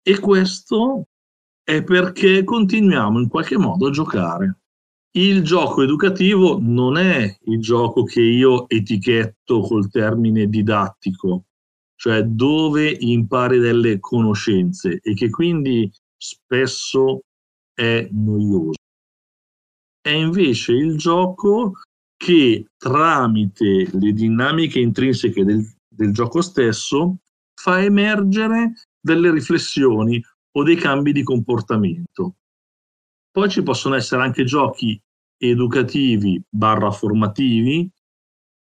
E 0.03 0.19
questo 0.21 1.07
è 1.63 1.83
perché 1.83 2.45
continuiamo 2.45 3.21
in 3.21 3.29
qualche 3.29 3.57
modo 3.57 3.89
a 3.89 3.91
giocare. 3.91 4.59
Il 5.17 5.43
gioco 5.43 5.83
educativo 5.83 6.59
non 6.61 6.99
è 6.99 7.39
il 7.45 7.59
gioco 7.59 8.05
che 8.05 8.21
io 8.21 8.69
etichetto 8.69 9.61
col 9.61 9.89
termine 9.89 10.47
didattico, 10.47 11.47
cioè 11.95 12.23
dove 12.23 12.91
impari 12.91 13.59
delle 13.59 13.99
conoscenze 13.99 15.01
e 15.03 15.15
che 15.15 15.31
quindi 15.31 15.91
spesso 16.19 17.23
è 17.73 18.07
noioso. 18.11 18.75
È 20.03 20.11
invece 20.11 20.73
il 20.73 20.99
gioco 20.99 21.81
che 22.15 22.67
tramite 22.77 23.89
le 23.91 24.13
dinamiche 24.13 24.81
intrinseche 24.81 25.45
del, 25.47 25.67
del 25.89 26.13
gioco 26.13 26.43
stesso 26.43 27.21
fa 27.55 27.83
emergere 27.83 28.75
delle 29.01 29.31
riflessioni 29.31 30.23
o 30.53 30.63
dei 30.63 30.77
cambi 30.77 31.13
di 31.13 31.23
comportamento. 31.23 32.35
Poi 33.31 33.49
ci 33.49 33.63
possono 33.63 33.95
essere 33.95 34.23
anche 34.23 34.45
giochi 34.45 34.99
educativi 35.39 36.43
barra 36.49 36.91
formativi 36.91 37.91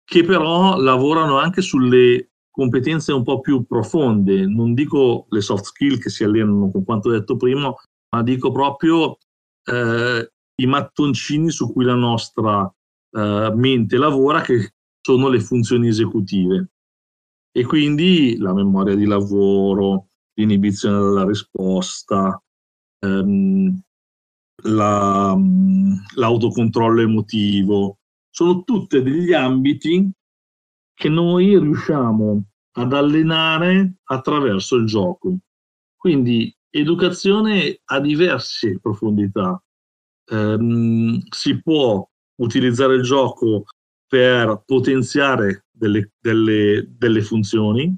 che 0.03 0.23
però 0.23 0.77
lavorano 0.77 1.37
anche 1.37 1.61
sulle 1.61 2.31
competenze 2.49 3.13
un 3.13 3.23
po' 3.23 3.39
più 3.39 3.65
profonde, 3.65 4.45
non 4.45 4.73
dico 4.73 5.25
le 5.29 5.39
soft 5.39 5.63
skill 5.63 5.97
che 5.99 6.09
si 6.09 6.25
allenano 6.25 6.69
con 6.69 6.83
quanto 6.83 7.09
detto 7.09 7.37
prima, 7.37 7.73
ma 8.13 8.21
dico 8.21 8.51
proprio 8.51 9.17
eh, 9.63 10.31
i 10.55 10.65
mattoncini 10.65 11.49
su 11.49 11.71
cui 11.71 11.85
la 11.85 11.95
nostra 11.95 12.69
eh, 13.11 13.51
mente 13.55 13.97
lavora, 13.97 14.41
che 14.41 14.73
sono 14.99 15.29
le 15.29 15.39
funzioni 15.39 15.87
esecutive. 15.87 16.71
E 17.53 17.63
quindi 17.63 18.37
la 18.37 18.53
memoria 18.53 18.95
di 18.95 19.05
lavoro, 19.05 20.09
l'inibizione 20.33 20.99
della 20.99 21.25
risposta, 21.25 22.41
ehm, 22.99 23.81
la, 24.63 25.37
l'autocontrollo 26.15 27.01
emotivo, 27.01 27.97
sono 28.29 28.63
tutti 28.63 29.01
degli 29.01 29.33
ambiti 29.33 30.09
che 30.93 31.09
noi 31.09 31.57
riusciamo 31.59 32.43
ad 32.73 32.93
allenare 32.93 33.95
attraverso 34.03 34.75
il 34.75 34.85
gioco. 34.85 35.37
Quindi 35.95 36.55
educazione 36.69 37.81
ha 37.85 37.99
diverse 37.99 38.79
profondità. 38.79 39.61
Um, 40.31 41.21
si 41.29 41.61
può 41.61 42.07
utilizzare 42.37 42.95
il 42.95 43.03
gioco 43.03 43.65
per 44.07 44.63
potenziare 44.65 45.65
delle, 45.69 46.11
delle, 46.19 46.85
delle 46.89 47.21
funzioni, 47.21 47.95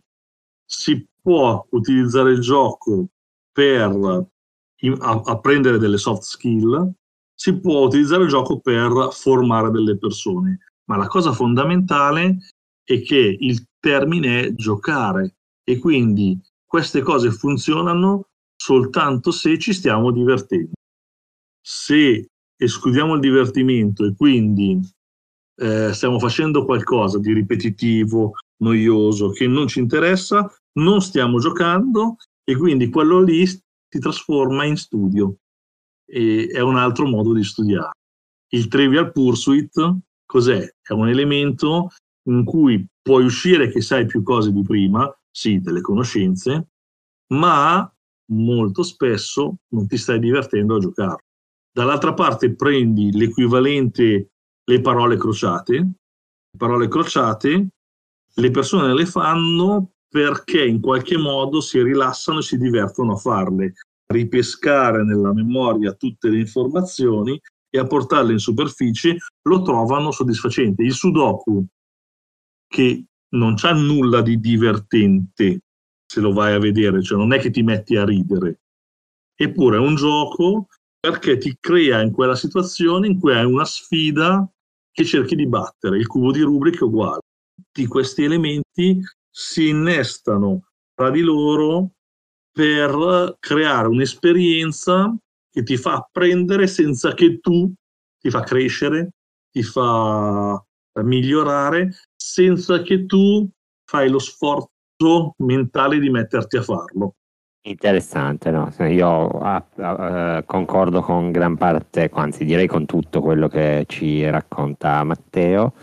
si 0.65 1.07
può 1.21 1.65
utilizzare 1.71 2.31
il 2.31 2.39
gioco 2.39 3.09
per 3.51 4.31
apprendere 4.99 5.77
delle 5.77 5.97
soft 5.97 6.23
skill, 6.23 6.91
si 7.33 7.59
può 7.59 7.85
utilizzare 7.85 8.23
il 8.23 8.29
gioco 8.29 8.59
per 8.59 9.09
formare 9.11 9.71
delle 9.71 9.97
persone. 9.97 10.59
Ma 10.85 10.97
la 10.97 11.07
cosa 11.07 11.31
fondamentale 11.31 12.37
è 12.83 13.01
che 13.01 13.37
il 13.39 13.65
termine 13.79 14.41
è 14.41 14.53
giocare 14.53 15.35
e 15.63 15.77
quindi 15.77 16.39
queste 16.65 17.01
cose 17.01 17.31
funzionano 17.31 18.27
soltanto 18.55 19.31
se 19.31 19.57
ci 19.57 19.73
stiamo 19.73 20.11
divertendo. 20.11 20.71
Se 21.61 22.27
escludiamo 22.55 23.15
il 23.15 23.19
divertimento 23.19 24.05
e 24.05 24.13
quindi 24.15 24.79
eh, 25.55 25.93
stiamo 25.93 26.19
facendo 26.19 26.65
qualcosa 26.65 27.19
di 27.19 27.33
ripetitivo, 27.33 28.33
noioso, 28.61 29.29
che 29.29 29.47
non 29.47 29.67
ci 29.67 29.79
interessa, 29.79 30.51
non 30.79 31.01
stiamo 31.01 31.39
giocando 31.39 32.15
e 32.43 32.55
quindi 32.55 32.89
quello 32.89 33.21
lì 33.21 33.45
si 33.93 33.99
trasforma 33.99 34.65
in 34.65 34.75
studio. 34.75 35.35
E 36.05 36.47
è 36.51 36.61
un 36.61 36.77
altro 36.77 37.07
modo 37.07 37.31
di 37.31 37.43
studiare. 37.43 37.91
Il 38.49 38.67
Trivial 38.67 39.11
Pursuit 39.11 39.97
cos'è? 40.25 40.67
È 40.81 40.93
un 40.93 41.07
elemento 41.07 41.89
in 42.29 42.43
cui 42.43 42.83
puoi 43.01 43.23
uscire 43.23 43.69
che 43.69 43.81
sai 43.81 44.07
più 44.07 44.23
cose 44.23 44.51
di 44.51 44.63
prima, 44.63 45.11
sì, 45.29 45.59
delle 45.59 45.81
conoscenze, 45.81 46.69
ma 47.33 47.87
molto 48.31 48.81
spesso 48.81 49.57
non 49.69 49.87
ti 49.87 49.97
stai 49.97 50.19
divertendo 50.19 50.75
a 50.75 50.79
giocare. 50.79 51.25
Dall'altra 51.71 52.13
parte 52.13 52.55
prendi 52.55 53.11
l'equivalente, 53.11 54.31
le 54.63 54.81
parole 54.81 55.17
crociate. 55.17 55.75
Le 55.75 56.57
parole 56.57 56.87
crociate, 56.87 57.67
le 58.35 58.51
persone 58.51 58.93
le 58.93 59.05
fanno 59.05 59.92
perché 60.13 60.63
in 60.63 60.79
qualche 60.79 61.17
modo 61.17 61.59
si 61.59 61.81
rilassano 61.81 62.37
e 62.37 62.43
si 62.43 62.59
divertono 62.59 63.13
a 63.13 63.15
farle, 63.15 63.73
ripescare 64.13 65.03
nella 65.03 65.33
memoria 65.33 65.93
tutte 65.93 66.29
le 66.29 66.37
informazioni 66.37 67.41
e 67.67 67.79
a 67.79 67.87
portarle 67.87 68.33
in 68.33 68.37
superficie 68.37 69.17
lo 69.41 69.63
trovano 69.63 70.11
soddisfacente. 70.11 70.83
Il 70.83 70.93
Sudoku 70.93 71.65
che 72.67 73.05
non 73.29 73.55
c'ha 73.55 73.73
nulla 73.73 74.21
di 74.21 74.39
divertente 74.39 75.61
se 76.05 76.19
lo 76.19 76.31
vai 76.31 76.53
a 76.53 76.59
vedere, 76.59 77.01
cioè 77.01 77.17
non 77.17 77.33
è 77.33 77.39
che 77.39 77.49
ti 77.49 77.63
metti 77.63 77.95
a 77.95 78.05
ridere, 78.05 78.59
eppure 79.35 79.77
è 79.77 79.79
un 79.79 79.95
gioco 79.95 80.67
perché 80.99 81.39
ti 81.39 81.57
crea 81.59 82.01
in 82.01 82.11
quella 82.11 82.35
situazione 82.35 83.07
in 83.07 83.19
cui 83.19 83.33
hai 83.33 83.45
una 83.45 83.65
sfida 83.65 84.47
che 84.91 85.05
cerchi 85.05 85.35
di 85.35 85.47
battere, 85.47 85.97
il 85.97 86.05
cubo 86.05 86.31
di 86.31 86.41
Rubik 86.41 86.81
è 86.81 86.83
uguale. 86.83 87.21
Tutti 87.55 87.87
questi 87.87 88.25
elementi 88.25 89.01
si 89.35 89.69
innestano 89.69 90.67
tra 90.93 91.09
di 91.09 91.21
loro 91.21 91.93
per 92.51 93.37
creare 93.39 93.87
un'esperienza 93.87 95.15
che 95.49 95.63
ti 95.63 95.75
fa 95.75 95.95
apprendere 95.95 96.67
senza 96.67 97.13
che 97.13 97.39
tu 97.39 97.73
ti 98.19 98.29
fa 98.29 98.41
crescere, 98.41 99.13
ti 99.51 99.63
fa 99.63 100.63
migliorare 101.01 101.91
senza 102.15 102.81
che 102.83 103.05
tu 103.07 103.49
fai 103.83 104.09
lo 104.09 104.19
sforzo 104.19 105.33
mentale 105.37 105.99
di 105.99 106.09
metterti 106.09 106.57
a 106.57 106.61
farlo. 106.61 107.15
Interessante, 107.65 108.51
no? 108.51 108.71
Io 108.79 109.27
ah, 109.39 109.65
ah, 109.77 110.43
concordo 110.45 111.01
con 111.01 111.31
gran 111.31 111.57
parte, 111.57 112.09
anzi 112.13 112.45
direi 112.45 112.67
con 112.67 112.85
tutto 112.85 113.21
quello 113.21 113.47
che 113.47 113.85
ci 113.87 114.29
racconta 114.29 115.03
Matteo. 115.03 115.73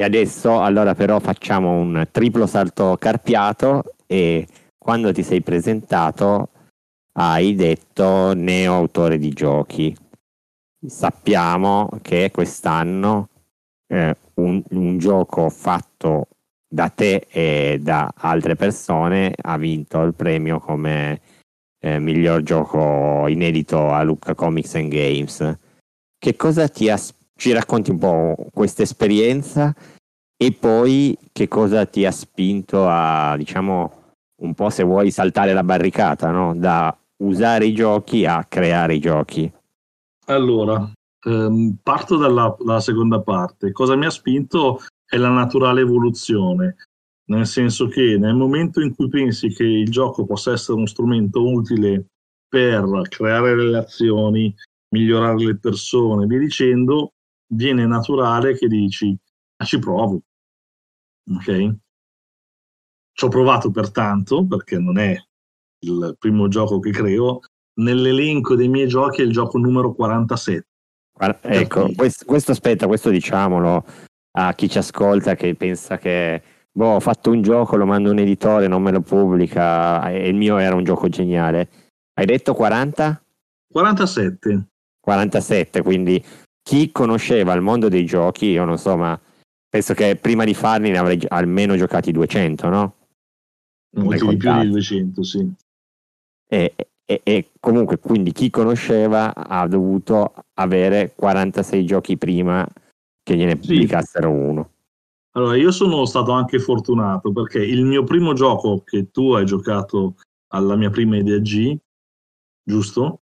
E 0.00 0.02
adesso 0.02 0.62
allora 0.62 0.94
però 0.94 1.20
facciamo 1.20 1.72
un 1.72 2.08
triplo 2.10 2.46
salto 2.46 2.96
carpiato 2.98 3.96
e 4.06 4.46
quando 4.78 5.12
ti 5.12 5.22
sei 5.22 5.42
presentato 5.42 6.48
hai 7.18 7.54
detto 7.54 8.32
neo 8.32 8.72
autore 8.72 9.18
di 9.18 9.28
giochi. 9.28 9.94
Sappiamo 10.86 11.90
che 12.00 12.30
quest'anno 12.32 13.28
eh, 13.88 14.16
un, 14.36 14.62
un, 14.70 14.96
gioco 14.96 15.50
fatto 15.50 16.28
da 16.66 16.88
te 16.88 17.26
e 17.28 17.78
da 17.82 18.10
altre 18.16 18.56
persone 18.56 19.34
ha 19.36 19.58
vinto 19.58 20.00
il 20.00 20.14
premio 20.14 20.60
come 20.60 21.20
eh, 21.78 21.98
miglior 21.98 22.42
gioco 22.42 23.26
inedito 23.28 23.90
a 23.90 24.02
Lucca 24.02 24.34
Comics 24.34 24.76
and 24.76 24.90
Games. 24.90 25.58
Che 26.16 26.36
cosa 26.36 26.68
ti 26.68 26.88
ha, 26.88 26.98
ci 27.40 27.52
racconti 27.52 27.90
un 27.90 27.98
po' 27.98 28.36
questa 28.52 28.82
esperienza 28.82 29.74
e 30.36 30.52
poi 30.52 31.16
che 31.32 31.48
cosa 31.48 31.86
ti 31.86 32.04
ha 32.04 32.10
spinto 32.10 32.86
a, 32.86 33.34
diciamo, 33.38 33.92
un 34.42 34.52
po' 34.52 34.68
se 34.68 34.82
vuoi 34.82 35.10
saltare 35.10 35.54
la 35.54 35.64
barricata, 35.64 36.30
no? 36.30 36.54
da 36.54 36.94
usare 37.22 37.64
i 37.64 37.72
giochi 37.72 38.26
a 38.26 38.44
creare 38.44 38.96
i 38.96 39.00
giochi? 39.00 39.50
Allora, 40.26 40.92
ehm, 41.24 41.78
parto 41.82 42.18
dalla, 42.18 42.54
dalla, 42.58 42.80
seconda 42.80 43.22
parte. 43.22 43.72
Cosa 43.72 43.96
mi 43.96 44.04
ha 44.04 44.10
spinto 44.10 44.82
è 45.06 45.16
la 45.16 45.30
naturale 45.30 45.80
evoluzione, 45.80 46.76
nel 47.30 47.46
senso 47.46 47.88
che 47.88 48.18
nel 48.18 48.34
momento 48.34 48.82
in 48.82 48.94
cui 48.94 49.08
pensi 49.08 49.48
che 49.48 49.64
il 49.64 49.88
gioco 49.88 50.26
possa 50.26 50.52
essere 50.52 50.76
uno 50.76 50.86
strumento 50.86 51.42
utile 51.42 52.04
per 52.46 52.84
creare 53.08 53.54
relazioni, 53.54 54.54
migliorare 54.90 55.42
le 55.42 55.56
persone, 55.56 56.26
via 56.26 56.38
dicendo, 56.38 57.12
viene 57.52 57.86
naturale 57.86 58.56
che 58.56 58.68
dici, 58.68 59.16
ah, 59.56 59.64
ci 59.64 59.78
provo. 59.78 60.22
Ok? 61.32 61.74
Ci 63.12 63.24
ho 63.24 63.28
provato 63.28 63.70
pertanto, 63.70 64.46
perché 64.46 64.78
non 64.78 64.98
è 64.98 65.16
il 65.82 66.16
primo 66.18 66.48
gioco 66.48 66.78
che 66.78 66.90
creo, 66.90 67.40
nell'elenco 67.80 68.54
dei 68.56 68.68
miei 68.68 68.88
giochi 68.88 69.22
è 69.22 69.24
il 69.24 69.32
gioco 69.32 69.58
numero 69.58 69.94
47 69.94 70.66
ecco, 71.42 71.90
questo, 71.94 72.24
questo, 72.24 72.52
aspetta, 72.52 72.86
questo 72.86 73.10
diciamolo 73.10 73.84
a 74.32 74.54
chi 74.54 74.68
ci 74.68 74.78
ascolta 74.78 75.34
che 75.34 75.54
pensa 75.54 75.98
che 75.98 76.42
boh, 76.70 76.94
ho 76.94 77.00
fatto 77.00 77.30
un 77.30 77.42
gioco, 77.42 77.76
lo 77.76 77.84
mando 77.84 78.10
un 78.10 78.18
editore, 78.18 78.68
non 78.68 78.82
me 78.82 78.92
lo 78.92 79.00
pubblica 79.00 80.08
e 80.10 80.28
il 80.28 80.36
mio 80.36 80.56
era 80.58 80.74
un 80.74 80.84
gioco 80.84 81.08
geniale. 81.08 81.68
Hai 82.14 82.26
detto 82.26 82.54
40? 82.54 83.22
47. 83.72 84.66
47, 85.00 85.82
quindi 85.82 86.22
chi 86.70 86.92
conosceva 86.92 87.52
il 87.54 87.62
mondo 87.62 87.88
dei 87.88 88.04
giochi, 88.06 88.46
io 88.46 88.64
non 88.64 88.78
so, 88.78 88.96
ma 88.96 89.20
penso 89.68 89.92
che 89.92 90.14
prima 90.14 90.44
di 90.44 90.54
farli 90.54 90.90
ne 90.90 90.98
avrei 90.98 91.16
gi- 91.16 91.26
almeno 91.28 91.74
giocati 91.76 92.12
200, 92.12 92.68
no? 92.68 92.94
Molti 93.96 94.24
di 94.24 94.36
più 94.36 94.52
di 94.60 94.68
200, 94.68 95.22
sì. 95.24 95.52
E, 96.48 96.74
e- 97.04 97.20
e 97.24 97.50
comunque, 97.58 97.98
quindi 97.98 98.30
chi 98.30 98.50
conosceva 98.50 99.34
ha 99.34 99.66
dovuto 99.66 100.32
avere 100.60 101.12
46 101.16 101.84
giochi 101.84 102.16
prima 102.16 102.64
che 103.20 103.36
gliene 103.36 103.56
Sì. 103.60 103.66
pubblicassero 103.66 104.30
uno. 104.30 104.70
Allora, 105.32 105.56
io 105.56 105.72
sono 105.72 106.04
stato 106.04 106.30
anche 106.30 106.60
fortunato 106.60 107.32
perché 107.32 107.58
il 107.64 107.84
mio 107.84 108.04
primo 108.04 108.32
gioco 108.32 108.84
che 108.84 109.10
tu 109.10 109.32
hai 109.32 109.44
giocato 109.44 110.14
alla 110.52 110.76
mia 110.76 110.90
prima 110.90 111.16
idea 111.16 111.38
G, 111.38 111.76
giusto? 112.62 113.22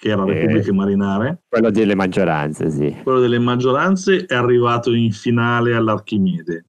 Che 0.00 0.10
era 0.10 0.22
Eh. 0.24 0.32
Repubbliche 0.32 0.72
Marinare, 0.72 1.42
Quello 1.48 1.70
delle 1.70 1.96
maggioranze, 1.96 2.70
sì. 2.70 2.96
quello 3.02 3.18
delle 3.18 3.40
maggioranze 3.40 4.26
è 4.26 4.34
arrivato 4.34 4.92
in 4.94 5.10
finale 5.10 5.74
all'Archimede. 5.74 6.66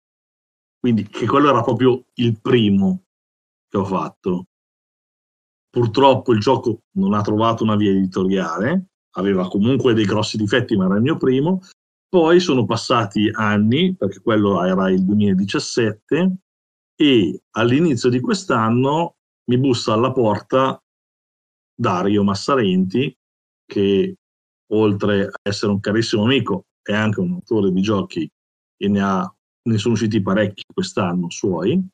Quindi 0.80 1.04
che 1.08 1.28
quello 1.28 1.50
era 1.50 1.62
proprio 1.62 2.06
il 2.16 2.40
primo 2.42 3.04
che 3.70 3.78
ho 3.78 3.86
fatto. 3.86 4.46
Purtroppo 5.70 6.34
il 6.34 6.40
gioco 6.40 6.80
non 6.96 7.14
ha 7.14 7.22
trovato 7.22 7.64
una 7.64 7.76
via 7.76 7.92
editoriale, 7.92 8.88
aveva 9.18 9.48
comunque 9.48 9.94
dei 9.94 10.06
grossi 10.06 10.36
difetti, 10.36 10.76
ma 10.76 10.86
era 10.86 10.96
il 10.96 11.04
mio 11.04 11.18
primo. 11.18 11.62
Poi 12.08 12.40
sono 12.40 12.66
passati 12.66 13.30
anni, 13.32 13.96
perché 13.96 14.22
quello 14.22 14.64
era 14.64 14.90
il 14.90 15.06
2017, 15.06 16.38
e 16.96 17.44
all'inizio 17.52 18.10
di 18.10 18.20
quest'anno 18.20 19.18
mi 19.52 19.60
bussa 19.60 19.94
alla 19.94 20.12
porta 20.12 20.82
Dario 21.76 22.24
Massarenti, 22.24 23.16
che 23.70 24.16
oltre 24.72 25.26
a 25.26 25.40
essere 25.44 25.72
un 25.72 25.80
carissimo 25.80 26.24
amico 26.24 26.66
è 26.82 26.94
anche 26.94 27.20
un 27.20 27.34
autore 27.34 27.72
di 27.72 27.82
giochi 27.82 28.30
e 28.78 28.88
ne, 28.88 29.02
ha, 29.02 29.36
ne 29.70 29.78
sono 29.78 29.94
usciti 29.94 30.22
parecchi 30.22 30.64
quest'anno 30.74 31.30
suoi, 31.30 31.88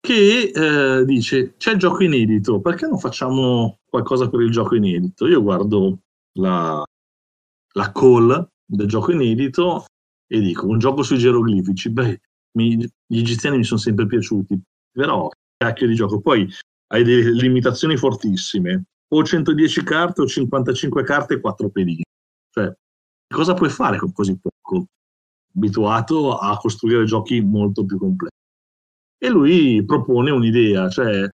che 0.00 0.50
eh, 0.54 1.04
dice 1.04 1.56
c'è 1.58 1.72
il 1.72 1.78
gioco 1.78 2.02
inedito, 2.02 2.60
perché 2.60 2.86
non 2.86 2.98
facciamo 2.98 3.80
qualcosa 3.84 4.30
per 4.30 4.40
il 4.40 4.50
gioco 4.50 4.74
inedito? 4.76 5.26
Io 5.26 5.42
guardo 5.42 5.98
la, 6.38 6.82
la 7.74 7.92
call 7.92 8.48
del 8.64 8.86
gioco 8.86 9.12
inedito 9.12 9.84
e 10.26 10.40
dico 10.40 10.66
un 10.66 10.78
gioco 10.78 11.02
sui 11.02 11.18
geroglifici, 11.18 11.90
beh, 11.90 12.20
mi- 12.52 12.76
gli 13.06 13.18
egiziani 13.18 13.58
mi 13.58 13.64
sono 13.64 13.80
sempre 13.80 14.06
piaciuti, 14.06 14.58
però 14.90 15.28
cacchio 15.56 15.86
di 15.86 15.94
gioco, 15.94 16.20
poi 16.20 16.48
hai 16.92 17.04
delle 17.04 17.32
limitazioni 17.32 17.96
fortissime, 17.96 18.84
o 19.12 19.24
110 19.24 19.82
carte 19.82 20.22
o 20.22 20.26
55 20.26 21.02
carte 21.02 21.34
e 21.34 21.40
4 21.40 21.70
pedine, 21.70 22.04
cioè 22.50 22.72
cosa 23.28 23.54
puoi 23.54 23.70
fare 23.70 23.98
con 23.98 24.12
così 24.12 24.38
poco? 24.38 24.86
Abituato 25.54 26.36
a 26.36 26.56
costruire 26.56 27.04
giochi 27.04 27.40
molto 27.40 27.84
più 27.84 27.98
complessi. 27.98 28.36
E 29.18 29.28
lui 29.28 29.84
propone 29.84 30.30
un'idea, 30.30 30.88
cioè 30.88 31.28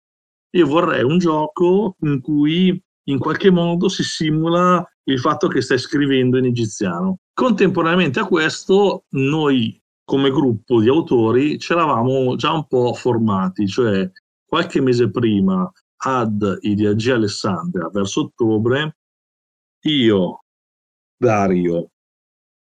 io 0.50 0.66
vorrei 0.66 1.02
un 1.02 1.18
gioco 1.18 1.96
in 2.00 2.20
cui 2.20 2.80
in 3.06 3.18
qualche 3.18 3.50
modo 3.50 3.88
si 3.88 4.02
simula 4.02 4.86
il 5.04 5.18
fatto 5.18 5.48
che 5.48 5.60
stai 5.60 5.78
scrivendo 5.78 6.38
in 6.38 6.46
egiziano. 6.46 7.18
Contemporaneamente 7.34 8.20
a 8.20 8.26
questo, 8.26 9.04
noi 9.10 9.78
come 10.04 10.30
gruppo 10.30 10.80
di 10.80 10.88
autori 10.88 11.58
ci 11.58 11.72
eravamo 11.72 12.36
già 12.36 12.52
un 12.52 12.66
po' 12.66 12.94
formati, 12.94 13.66
cioè 13.66 14.10
qualche 14.46 14.80
mese 14.80 15.10
prima 15.10 15.70
ad 15.96 16.58
IDAG 16.60 17.08
Alessandria, 17.08 17.88
verso 17.88 18.22
ottobre, 18.22 18.96
io, 19.84 20.44
Dario, 21.16 21.90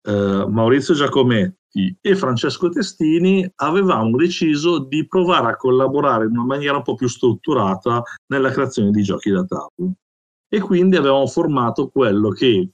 eh, 0.02 0.46
Maurizio 0.48 0.94
Giacometti 0.94 1.96
e 2.00 2.16
Francesco 2.16 2.68
Testini 2.70 3.50
avevamo 3.56 4.16
deciso 4.16 4.78
di 4.78 5.06
provare 5.06 5.52
a 5.52 5.56
collaborare 5.56 6.24
in 6.24 6.30
una 6.30 6.44
maniera 6.44 6.76
un 6.76 6.82
po' 6.82 6.94
più 6.94 7.08
strutturata 7.08 8.02
nella 8.28 8.50
creazione 8.50 8.90
di 8.90 9.02
giochi 9.02 9.30
da 9.30 9.44
tavolo. 9.44 9.94
E 10.48 10.60
quindi 10.60 10.96
avevamo 10.96 11.26
formato 11.26 11.88
quello 11.88 12.30
che 12.30 12.70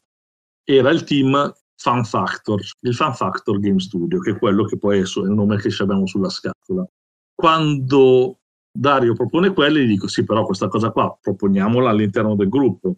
era 0.62 0.90
il 0.90 1.02
team 1.04 1.52
Fan 1.76 2.04
Factor, 2.04 2.60
il 2.80 2.94
Fan 2.94 3.14
Factor 3.14 3.58
Game 3.58 3.80
Studio, 3.80 4.20
che 4.20 4.30
è 4.30 4.38
quello 4.38 4.64
che 4.64 4.78
poi 4.78 4.98
è 4.98 5.02
il 5.02 5.30
nome 5.30 5.56
che 5.56 5.70
ci 5.70 5.82
abbiamo 5.82 6.06
sulla 6.06 6.28
scatola. 6.28 6.86
Quando 7.34 8.38
Dario 8.76 9.14
propone 9.14 9.52
quelli, 9.52 9.84
gli 9.84 9.88
dico 9.88 10.08
sì, 10.08 10.24
però 10.24 10.44
questa 10.44 10.66
cosa 10.66 10.90
qua 10.90 11.16
proponiamola 11.20 11.90
all'interno 11.90 12.34
del 12.34 12.48
gruppo. 12.48 12.96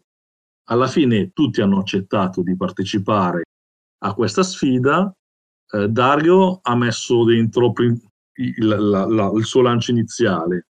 Alla 0.68 0.86
fine 0.86 1.32
tutti 1.32 1.60
hanno 1.60 1.80
accettato 1.80 2.42
di 2.42 2.56
partecipare 2.56 3.42
a 4.04 4.14
questa 4.14 4.42
sfida. 4.42 5.12
Eh, 5.70 5.88
Dario 5.88 6.60
ha 6.62 6.74
messo 6.76 7.24
dentro 7.24 7.72
prim- 7.72 8.00
il, 8.38 8.66
la- 8.66 9.06
la- 9.06 9.30
il 9.34 9.44
suo 9.44 9.60
lancio 9.60 9.90
iniziale. 9.90 10.68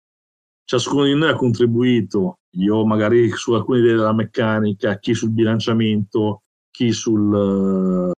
Ciascuno 0.64 1.04
di 1.04 1.14
noi 1.14 1.30
ha 1.30 1.34
contribuito, 1.34 2.40
io 2.56 2.84
magari 2.84 3.30
su 3.30 3.52
alcune 3.54 3.78
idee 3.78 3.94
della 3.96 4.12
meccanica, 4.12 4.98
chi 4.98 5.14
sul 5.14 5.30
bilanciamento, 5.30 6.42
chi 6.70 6.92
sul, 6.92 8.12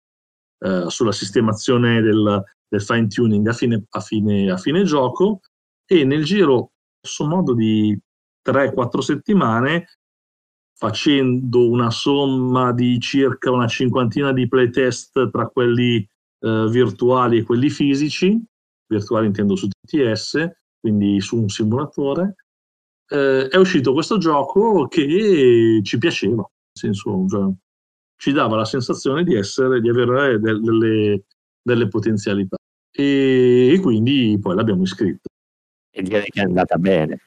eh, 0.59 0.85
sulla 0.89 1.11
sistemazione 1.11 2.01
del, 2.01 2.43
del 2.67 2.81
fine 2.81 3.07
tuning 3.07 3.47
a 3.47 3.53
fine, 3.53 3.85
a, 3.87 3.99
fine, 3.99 4.49
a 4.51 4.57
fine 4.57 4.83
gioco 4.83 5.41
e 5.91 6.05
nel 6.05 6.23
giro, 6.23 6.71
modo, 7.27 7.53
di 7.53 7.99
3-4 8.41 8.99
settimane, 8.99 9.87
facendo 10.73 11.69
una 11.69 11.91
somma 11.91 12.71
di 12.71 12.97
circa 13.01 13.51
una 13.51 13.67
cinquantina 13.67 14.31
di 14.31 14.47
playtest 14.47 15.29
tra 15.29 15.47
quelli 15.47 15.97
eh, 15.97 16.67
virtuali 16.69 17.39
e 17.39 17.43
quelli 17.43 17.69
fisici, 17.69 18.41
virtuali 18.87 19.27
intendo 19.27 19.57
su 19.57 19.67
TTS, 19.67 20.49
quindi 20.79 21.19
su 21.19 21.35
un 21.41 21.49
simulatore, 21.49 22.35
eh, 23.09 23.49
è 23.49 23.57
uscito 23.57 23.91
questo 23.91 24.17
gioco 24.17 24.87
che 24.87 25.81
ci 25.83 25.97
piaceva, 25.97 26.35
nel 26.37 26.45
senso, 26.71 27.25
cioè, 27.27 27.51
ci 28.15 28.31
dava 28.31 28.55
la 28.55 28.65
sensazione 28.65 29.25
di 29.25 29.35
essere, 29.35 29.81
di 29.81 29.89
avere 29.89 30.39
del- 30.39 30.61
delle, 30.61 31.25
delle 31.61 31.87
potenzialità. 31.89 32.55
E, 32.93 33.73
e 33.73 33.79
quindi 33.81 34.39
poi 34.39 34.55
l'abbiamo 34.55 34.83
iscritto. 34.83 35.30
E 35.91 36.01
direi 36.01 36.29
che 36.29 36.41
è 36.41 36.45
andata 36.45 36.77
bene. 36.77 37.19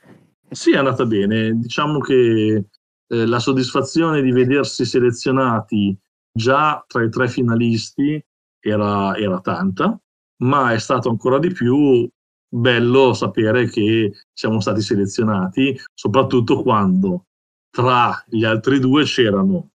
Sì, 0.50 0.72
è 0.72 0.78
andata 0.78 1.04
bene. 1.04 1.52
Diciamo 1.58 1.98
che 1.98 2.66
eh, 3.06 3.26
la 3.26 3.38
soddisfazione 3.38 4.22
di 4.22 4.32
vedersi 4.32 4.84
selezionati 4.84 5.96
già 6.32 6.82
tra 6.86 7.02
i 7.04 7.10
tre 7.10 7.28
finalisti 7.28 8.22
era, 8.60 9.16
era 9.16 9.40
tanta, 9.40 9.98
ma 10.42 10.72
è 10.72 10.78
stato 10.78 11.10
ancora 11.10 11.38
di 11.38 11.52
più 11.52 12.08
bello 12.48 13.12
sapere 13.14 13.68
che 13.68 14.12
siamo 14.32 14.60
stati 14.60 14.80
selezionati, 14.80 15.78
soprattutto 15.92 16.62
quando 16.62 17.26
tra 17.70 18.24
gli 18.26 18.44
altri 18.44 18.78
due 18.78 19.04
c'erano 19.04 19.70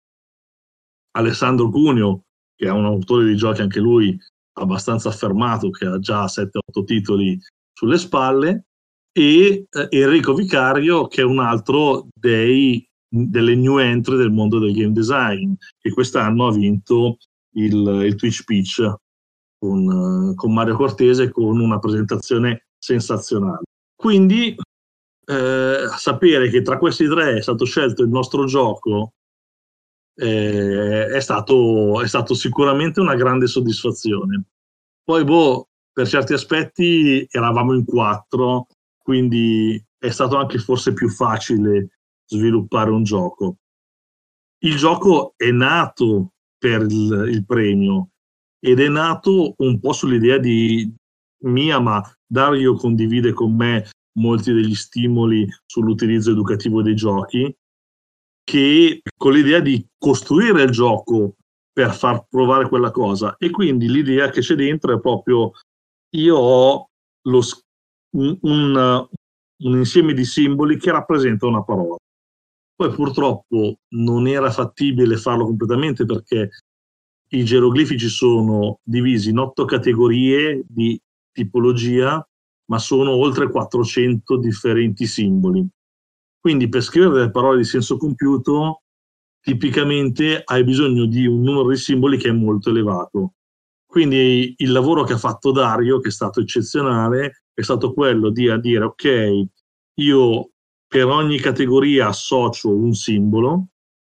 Alessandro 1.16 1.68
Cuneo, 1.68 2.22
che 2.54 2.66
è 2.66 2.70
un 2.70 2.84
autore 2.84 3.26
di 3.26 3.36
giochi 3.36 3.60
anche 3.60 3.80
lui 3.80 4.18
abbastanza 4.52 5.08
affermato, 5.08 5.70
che 5.70 5.86
ha 5.86 5.98
già 5.98 6.24
7-8 6.26 6.84
titoli 6.84 7.38
sulle 7.72 7.98
spalle, 7.98 8.67
e 9.12 9.66
eh, 9.70 9.86
Enrico 9.90 10.34
Vicario, 10.34 11.06
che 11.06 11.22
è 11.22 11.24
un 11.24 11.38
altro 11.38 12.08
dei, 12.12 12.86
delle 13.08 13.54
new 13.54 13.78
entry 13.78 14.16
del 14.16 14.30
mondo 14.30 14.58
del 14.58 14.72
game 14.72 14.92
design, 14.92 15.54
che 15.78 15.90
quest'anno 15.90 16.46
ha 16.46 16.52
vinto 16.52 17.18
il, 17.56 18.02
il 18.04 18.14
Twitch 18.14 18.44
Pitch 18.44 18.94
con, 19.58 20.30
eh, 20.30 20.34
con 20.34 20.52
Mario 20.52 20.76
Cortese 20.76 21.30
con 21.30 21.58
una 21.60 21.78
presentazione 21.78 22.66
sensazionale. 22.78 23.62
Quindi 23.94 24.54
eh, 25.26 25.86
sapere 25.96 26.48
che 26.50 26.62
tra 26.62 26.78
questi 26.78 27.06
tre 27.06 27.36
è 27.36 27.42
stato 27.42 27.64
scelto 27.64 28.02
il 28.02 28.08
nostro 28.08 28.44
gioco 28.44 29.12
eh, 30.18 31.06
è, 31.06 31.20
stato, 31.20 32.00
è 32.00 32.08
stato 32.08 32.34
sicuramente 32.34 33.00
una 33.00 33.14
grande 33.14 33.46
soddisfazione. 33.46 34.44
Poi, 35.02 35.24
boh, 35.24 35.68
per 35.92 36.08
certi 36.08 36.32
aspetti 36.32 37.26
eravamo 37.30 37.74
in 37.74 37.84
quattro, 37.84 38.66
quindi 39.08 39.82
è 39.96 40.10
stato 40.10 40.36
anche 40.36 40.58
forse 40.58 40.92
più 40.92 41.08
facile 41.08 42.00
sviluppare 42.26 42.90
un 42.90 43.04
gioco. 43.04 43.56
Il 44.58 44.76
gioco 44.76 45.32
è 45.34 45.50
nato 45.50 46.34
per 46.58 46.82
il, 46.82 47.30
il 47.30 47.46
premio 47.46 48.10
ed 48.60 48.80
è 48.80 48.88
nato 48.88 49.54
un 49.56 49.80
po' 49.80 49.94
sull'idea 49.94 50.36
di 50.36 50.94
mia, 51.44 51.80
ma 51.80 52.02
Dario 52.26 52.74
condivide 52.74 53.32
con 53.32 53.56
me 53.56 53.88
molti 54.18 54.52
degli 54.52 54.74
stimoli 54.74 55.48
sull'utilizzo 55.64 56.30
educativo 56.30 56.82
dei 56.82 56.94
giochi, 56.94 57.50
che 58.44 59.00
con 59.16 59.32
l'idea 59.32 59.60
di 59.60 59.86
costruire 59.96 60.64
il 60.64 60.70
gioco 60.70 61.36
per 61.72 61.94
far 61.94 62.26
provare 62.28 62.68
quella 62.68 62.90
cosa. 62.90 63.36
E 63.38 63.48
quindi 63.48 63.88
l'idea 63.88 64.28
che 64.28 64.42
c'è 64.42 64.54
dentro 64.54 64.94
è 64.94 65.00
proprio 65.00 65.52
io 66.10 66.36
ho 66.36 66.90
lo, 67.22 67.40
un, 68.18 68.38
un, 68.42 69.08
un 69.64 69.76
insieme 69.76 70.12
di 70.12 70.24
simboli 70.24 70.76
che 70.76 70.90
rappresenta 70.90 71.46
una 71.46 71.62
parola. 71.62 71.96
Poi 72.74 72.90
purtroppo 72.92 73.78
non 73.94 74.26
era 74.26 74.50
fattibile 74.50 75.16
farlo 75.16 75.44
completamente 75.44 76.04
perché 76.04 76.50
i 77.30 77.44
geroglifici 77.44 78.08
sono 78.08 78.78
divisi 78.82 79.30
in 79.30 79.38
otto 79.38 79.64
categorie 79.64 80.62
di 80.66 80.98
tipologia, 81.32 82.24
ma 82.66 82.78
sono 82.78 83.10
oltre 83.10 83.50
400 83.50 84.38
differenti 84.38 85.06
simboli. 85.06 85.66
Quindi 86.40 86.68
per 86.68 86.82
scrivere 86.82 87.14
delle 87.14 87.30
parole 87.30 87.58
di 87.58 87.64
senso 87.64 87.96
compiuto, 87.96 88.82
tipicamente 89.40 90.40
hai 90.44 90.64
bisogno 90.64 91.06
di 91.06 91.26
un 91.26 91.42
numero 91.42 91.68
di 91.68 91.76
simboli 91.76 92.16
che 92.16 92.28
è 92.28 92.32
molto 92.32 92.70
elevato. 92.70 93.34
Quindi 93.84 94.54
il 94.58 94.70
lavoro 94.70 95.02
che 95.04 95.14
ha 95.14 95.18
fatto 95.18 95.50
Dario, 95.50 95.98
che 95.98 96.08
è 96.08 96.12
stato 96.12 96.40
eccezionale, 96.40 97.42
è 97.58 97.62
stato 97.62 97.92
quello 97.92 98.30
di 98.30 98.48
dire 98.60 98.84
ok, 98.84 99.44
io 99.94 100.50
per 100.86 101.06
ogni 101.06 101.40
categoria 101.40 102.06
associo 102.06 102.70
un 102.70 102.94
simbolo, 102.94 103.70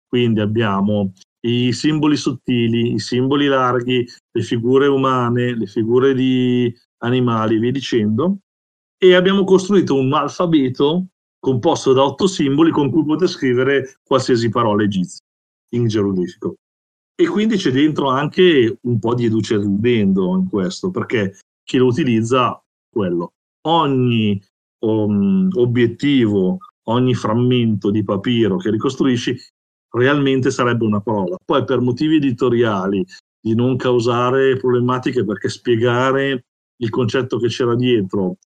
quindi 0.07 0.39
abbiamo 0.39 1.11
i 1.41 1.73
simboli 1.73 2.15
sottili, 2.15 2.93
i 2.93 2.99
simboli 2.99 3.47
larghi, 3.47 4.07
le 4.31 4.41
figure 4.43 4.87
umane, 4.87 5.57
le 5.57 5.65
figure 5.65 6.13
di 6.13 6.73
animali, 6.99 7.59
via 7.59 7.71
dicendo, 7.71 8.37
e 8.97 9.13
abbiamo 9.13 9.43
costruito 9.43 9.93
un 9.95 10.13
alfabeto 10.13 11.07
composto 11.37 11.91
da 11.91 12.01
otto 12.01 12.27
simboli 12.27 12.71
con 12.71 12.89
cui 12.89 13.03
poter 13.03 13.27
scrivere 13.27 13.99
qualsiasi 14.05 14.47
parola 14.47 14.83
egizia 14.83 15.19
in 15.73 15.87
geroglifico. 15.87 16.55
E 17.13 17.27
quindi 17.27 17.57
c'è 17.57 17.71
dentro 17.71 18.07
anche 18.07 18.77
un 18.83 18.99
po' 18.99 19.13
di 19.13 19.25
educe 19.25 19.55
in 19.55 20.47
questo, 20.49 20.91
perché 20.91 21.39
chi 21.61 21.75
lo 21.75 21.87
utilizza 21.87 22.62
quello. 22.93 23.33
Ogni 23.65 24.41
um, 24.85 25.49
obiettivo, 25.55 26.59
ogni 26.83 27.13
frammento 27.13 27.91
di 27.91 28.03
papiro 28.03 28.57
che 28.57 28.69
ricostruisci 28.69 29.35
realmente 29.89 30.51
sarebbe 30.51 30.85
una 30.85 31.01
parola. 31.01 31.37
Poi 31.43 31.63
per 31.65 31.79
motivi 31.79 32.17
editoriali, 32.17 33.05
di 33.43 33.55
non 33.55 33.75
causare 33.75 34.55
problematiche 34.55 35.25
perché 35.25 35.49
spiegare 35.49 36.45
il 36.77 36.89
concetto 36.89 37.37
che 37.39 37.47
c'era 37.47 37.75
dietro 37.75 38.37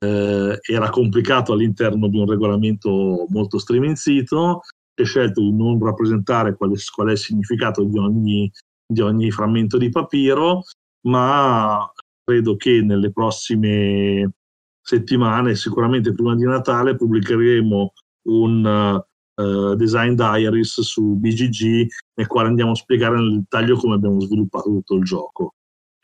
eh, 0.00 0.58
era 0.60 0.90
complicato 0.90 1.52
all'interno 1.52 2.08
di 2.08 2.18
un 2.18 2.28
regolamento 2.28 3.26
molto 3.28 3.58
striminzito, 3.58 4.60
si 4.94 5.02
è 5.02 5.04
scelto 5.04 5.40
di 5.40 5.52
non 5.52 5.82
rappresentare 5.82 6.56
qual 6.56 6.72
è, 6.72 6.78
qual 6.92 7.08
è 7.08 7.12
il 7.12 7.18
significato 7.18 7.84
di 7.84 7.96
ogni, 7.96 8.50
di 8.86 9.00
ogni 9.00 9.30
frammento 9.30 9.78
di 9.78 9.88
papiro, 9.88 10.62
ma 11.06 11.90
credo 12.24 12.56
che 12.56 12.80
nelle 12.82 13.12
prossime 13.12 14.32
settimane, 14.80 15.54
sicuramente 15.54 16.12
prima 16.12 16.34
di 16.34 16.44
Natale, 16.44 16.96
pubblicheremo 16.96 17.92
un 18.28 19.02
uh, 19.36 19.74
Design 19.74 20.14
Diaries 20.14 20.80
su 20.80 21.16
BGG 21.16 21.86
nel 22.14 22.26
quale 22.26 22.48
andiamo 22.48 22.72
a 22.72 22.76
spiegare 22.76 23.16
nel 23.16 23.40
dettaglio 23.40 23.76
come 23.76 23.94
abbiamo 23.94 24.20
sviluppato 24.20 24.70
tutto 24.70 24.94
il 24.96 25.04
gioco. 25.04 25.54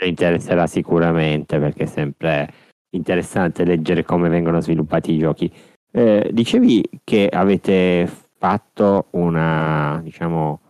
Interesserà 0.02 0.66
sicuramente 0.66 1.59
perché 1.59 1.85
è 1.85 1.87
sempre 1.87 2.52
interessante 2.90 3.64
leggere 3.64 4.04
come 4.04 4.28
vengono 4.28 4.61
sviluppati 4.61 5.12
i 5.12 5.18
giochi. 5.18 5.52
Eh, 5.92 6.30
dicevi 6.33 6.83
che 7.04 7.28
avete 7.28 8.11
fatto 8.38 9.09
una, 9.11 10.00
diciamo, 10.02 10.61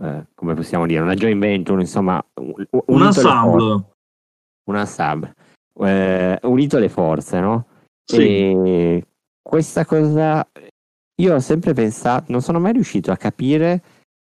eh, 0.00 0.26
come 0.34 0.54
possiamo 0.54 0.86
dire, 0.86 1.00
una 1.00 1.14
joint 1.14 1.40
venture, 1.40 1.80
insomma, 1.80 2.24
un, 2.34 2.52
un, 2.70 2.82
un 2.86 3.02
ensemble. 3.02 3.91
Un 4.64 4.76
ensemble. 4.76 5.34
Eh, 5.80 6.38
unito 6.42 6.78
le 6.78 6.88
forze, 6.88 7.40
no? 7.40 7.66
Sì. 8.04 8.22
E 8.22 9.06
questa 9.42 9.84
cosa 9.84 10.46
io 11.20 11.34
ho 11.34 11.40
sempre 11.40 11.72
pensato, 11.72 12.32
non 12.32 12.40
sono 12.40 12.58
mai 12.58 12.72
riuscito 12.72 13.10
a 13.10 13.16
capire 13.16 13.82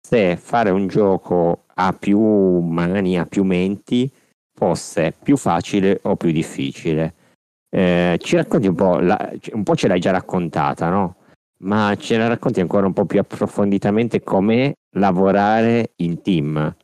se 0.06 0.38
fare 0.38 0.70
un 0.70 0.88
gioco 0.88 1.66
a 1.74 1.94
più 1.94 2.20
mani, 2.60 3.18
a 3.18 3.26
più 3.26 3.44
menti, 3.44 4.12
fosse 4.54 5.14
più 5.22 5.36
facile 5.36 6.00
o 6.04 6.16
più 6.16 6.32
difficile. 6.32 7.14
Eh, 7.70 8.18
ci 8.22 8.36
racconti 8.36 8.68
un 8.68 8.76
po', 8.76 9.00
la, 9.00 9.32
un 9.54 9.64
po' 9.64 9.76
ce 9.76 9.88
l'hai 9.88 10.00
già 10.00 10.12
raccontata, 10.12 10.90
no? 10.90 11.18
Ma 11.60 11.96
ce 11.98 12.18
la 12.18 12.28
racconti 12.28 12.60
ancora 12.60 12.86
un 12.86 12.94
po' 12.94 13.06
più 13.06 13.20
approfonditamente 13.20 14.22
com'è 14.22 14.72
lavorare 14.98 15.94
in 15.98 16.22
team? 16.22 16.76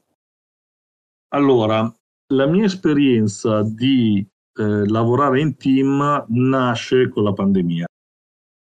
Allora, 1.30 1.94
la 2.32 2.46
mia 2.46 2.66
esperienza 2.66 3.62
di 3.64 4.26
eh, 4.54 4.88
lavorare 4.88 5.42
in 5.42 5.56
team 5.58 6.26
nasce 6.30 7.10
con 7.10 7.24
la 7.24 7.34
pandemia, 7.34 7.86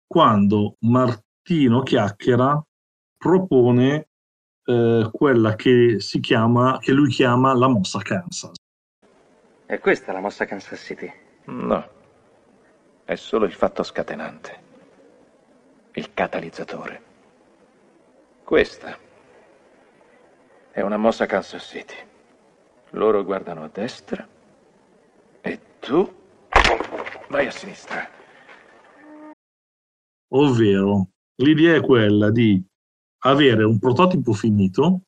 quando 0.06 0.76
Martino 0.82 1.82
Chiacchiera 1.82 2.62
propone 3.17 4.10
eh, 4.63 5.10
quella 5.12 5.56
che 5.56 6.00
si 6.00 6.20
chiama, 6.20 6.78
che 6.80 6.91
lui 6.91 7.10
chiama 7.10 7.54
la 7.54 7.67
mossa 7.67 8.00
Kansas. 8.00 8.54
È 9.65 9.80
questa 9.80 10.13
la 10.13 10.20
mossa 10.20 10.46
Kansas 10.46 10.80
City? 10.80 11.12
No, 11.46 11.89
è 13.06 13.15
solo 13.15 13.46
il 13.46 13.54
fatto 13.54 13.84
scatenante, 13.84 14.60
il 15.93 16.13
catalizzatore. 16.13 17.02
Questa 18.43 18.98
è 20.72 20.82
una 20.82 20.98
mossa 20.98 21.26
Kansas 21.26 21.63
City. 21.63 22.07
Loro 22.91 23.23
guardano 23.23 23.63
a 23.63 23.69
destra 23.69 24.28
e 25.41 25.60
tu 25.80 26.10
vai 27.30 27.47
a 27.47 27.52
sinistra. 27.52 28.10
Ovvero, 30.30 31.10
l'idea 31.36 31.76
è 31.76 31.82
quella 31.82 32.32
di 32.32 32.63
avere 33.19 33.63
un 33.63 33.80
prototipo 33.80 34.34
finito, 34.34 35.02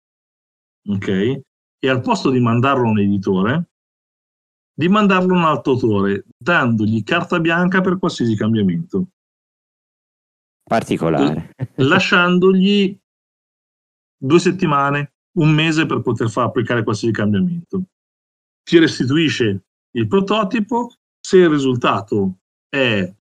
ok? 0.88 1.08
E 1.82 1.90
al 1.90 2.02
posto 2.02 2.30
di 2.30 2.40
mandarlo 2.40 2.88
a 2.88 2.92
un 2.92 3.00
editore, 3.00 3.70
di 4.74 4.88
mandarlo 4.88 5.34
a 5.36 5.38
un 5.38 5.44
altro 5.44 5.74
autore, 5.74 6.26
dandogli 6.38 7.04
carta 7.04 7.40
bianca 7.40 7.82
per 7.82 7.98
qualsiasi 7.98 8.36
cambiamento. 8.36 9.08
Particolare. 10.64 11.54
Lasciandogli 11.76 12.98
due 14.18 14.40
settimane, 14.40 15.14
un 15.34 15.52
mese 15.54 15.86
per 15.86 16.02
poter 16.02 16.30
far 16.30 16.46
applicare 16.46 16.84
qualsiasi 16.84 17.14
cambiamento. 17.14 17.84
Ti 18.64 18.80
restituisce 18.80 19.64
il 19.92 20.08
prototipo, 20.08 20.94
se 21.20 21.38
il 21.38 21.50
risultato 21.50 22.40
è 22.68 23.14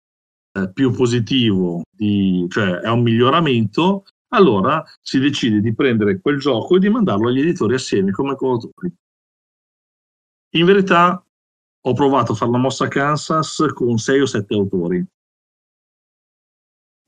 eh, 0.53 0.73
più 0.73 0.91
positivo, 0.93 1.83
di, 1.91 2.47
cioè 2.49 2.79
è 2.81 2.89
un 2.89 3.03
miglioramento, 3.03 4.05
allora 4.29 4.85
si 5.01 5.19
decide 5.19 5.61
di 5.61 5.75
prendere 5.75 6.21
quel 6.21 6.39
gioco 6.39 6.77
e 6.77 6.79
di 6.79 6.89
mandarlo 6.89 7.29
agli 7.29 7.41
editori 7.41 7.75
assieme 7.75 8.11
come 8.11 8.35
coautori. 8.35 8.93
In 10.57 10.65
verità 10.65 11.23
ho 11.81 11.93
provato 11.93 12.33
a 12.33 12.35
fare 12.35 12.51
la 12.51 12.59
mossa 12.59 12.89
Kansas 12.89 13.65
con 13.73 13.99
6 13.99 14.21
o 14.21 14.27
7 14.27 14.55
autori. 14.55 15.07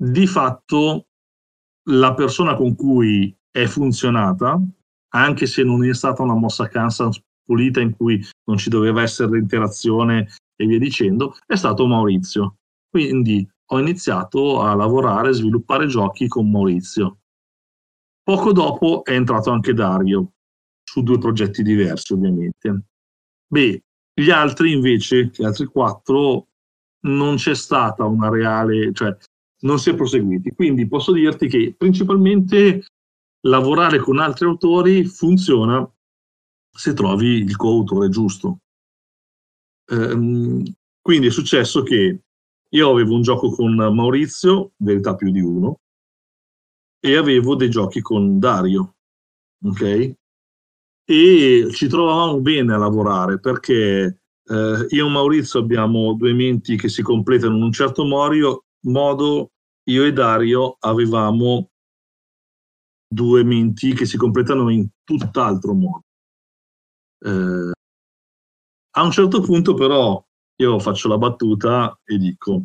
Di 0.01 0.27
fatto 0.27 1.07
la 1.89 2.15
persona 2.15 2.55
con 2.55 2.77
cui 2.77 3.35
è 3.51 3.67
funzionata, 3.67 4.61
anche 5.11 5.47
se 5.47 5.63
non 5.63 5.85
è 5.85 5.95
stata 5.95 6.23
una 6.23 6.35
mossa 6.35 6.69
Kansas 6.69 7.21
pulita 7.45 7.81
in 7.81 7.97
cui 7.97 8.23
non 8.45 8.59
ci 8.59 8.69
doveva 8.69 9.03
essere 9.03 9.39
interazione 9.39 10.29
e 10.55 10.67
via 10.67 10.79
dicendo, 10.79 11.37
è 11.47 11.57
stato 11.57 11.87
Maurizio. 11.87 12.57
Quindi 12.91 13.49
ho 13.71 13.79
iniziato 13.79 14.61
a 14.61 14.75
lavorare 14.75 15.31
e 15.31 15.35
sviluppare 15.35 15.87
giochi 15.87 16.29
con 16.29 16.51
Maurizio. 16.51 17.19
Poco 18.23 18.53
dopo 18.53 19.05
è 19.05 19.13
entrato 19.13 19.51
anche 19.51 19.73
Dario, 19.73 20.33
su 20.83 21.03
due 21.03 21.19
progetti 21.19 21.63
diversi 21.63 22.13
ovviamente. 22.13 22.83
Beh, 23.47 23.83
gli 24.13 24.31
altri 24.31 24.73
invece, 24.73 25.31
gli 25.35 25.45
altri 25.45 25.67
quattro, 25.67 26.49
non 27.01 27.37
c'è 27.37 27.55
stata 27.55 28.05
una 28.05 28.29
reale, 28.29 28.93
cioè 28.93 29.17
non 29.61 29.79
si 29.79 29.91
è 29.91 29.95
proseguiti. 29.95 30.53
Quindi 30.53 30.87
posso 30.87 31.13
dirti 31.13 31.49
che 31.49 31.75
principalmente 31.77 32.85
lavorare 33.43 33.99
con 33.99 34.19
altri 34.19 34.47
autori 34.47 35.05
funziona 35.05 35.89
se 36.71 36.93
trovi 36.93 37.43
il 37.43 37.57
coautore 37.57 38.09
giusto. 38.09 38.61
Ehm, 39.91 40.63
quindi 41.01 41.29
è 41.29 41.31
successo 41.31 41.83
che 41.83 42.23
io 42.69 42.91
avevo 42.91 43.15
un 43.15 43.23
gioco 43.23 43.51
con 43.51 43.75
Maurizio, 43.75 44.73
verità 44.77 45.15
più 45.15 45.31
di 45.31 45.41
uno, 45.41 45.81
e 47.01 47.17
avevo 47.17 47.55
dei 47.55 47.71
giochi 47.71 48.01
con 48.01 48.39
Dario, 48.39 48.97
ok? 49.65 50.15
E 51.05 51.69
ci 51.73 51.89
trovavamo 51.89 52.41
bene 52.41 52.75
a 52.75 52.79
lavorare 52.79 53.41
perché 53.41 54.21
eh, 54.45 54.87
io 54.89 55.07
e 55.07 55.11
Maurizio 55.11 55.61
abbiamo 55.61 56.13
due 56.15 56.33
menti 56.35 56.77
che 56.77 56.89
si 56.89 57.03
completano 57.03 57.57
in 57.57 57.63
un 57.63 57.73
certo 57.73 58.05
modo 58.05 59.53
io 59.85 60.05
e 60.05 60.13
Dario 60.13 60.77
avevamo 60.81 61.71
due 63.09 63.43
menti 63.43 63.95
che 63.95 64.05
si 64.05 64.17
completano 64.17 64.69
in 64.69 64.87
tutt'altro 65.03 65.75
modo. 65.75 66.05
Eh, 67.21 67.73
a 68.91 69.03
un 69.03 69.11
certo 69.11 69.41
punto 69.41 69.75
però 69.75 70.23
io 70.57 70.79
faccio 70.79 71.09
la 71.09 71.19
battuta 71.19 71.99
e 72.05 72.19
dico, 72.19 72.65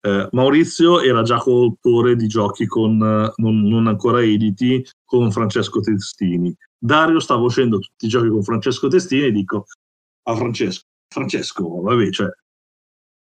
eh, 0.00 0.28
Maurizio 0.32 1.00
era 1.00 1.22
già 1.22 1.38
coautore 1.38 2.14
di 2.14 2.28
giochi 2.28 2.66
con, 2.66 2.96
non, 2.96 3.62
non, 3.62 3.86
ancora 3.88 4.22
editi 4.22 4.84
con 5.04 5.30
Francesco 5.32 5.80
Testini. 5.80 6.54
Dario 6.78 7.18
stava 7.18 7.42
facendo 7.42 7.78
tutti 7.78 8.06
i 8.06 8.08
giochi 8.08 8.28
con 8.28 8.42
Francesco 8.42 8.88
Testini 8.88 9.24
e 9.24 9.32
dico 9.32 9.66
a 10.28 10.36
Francesco, 10.36 10.84
Francesco, 11.08 11.80
vabbè, 11.80 12.10
cioè, 12.10 12.28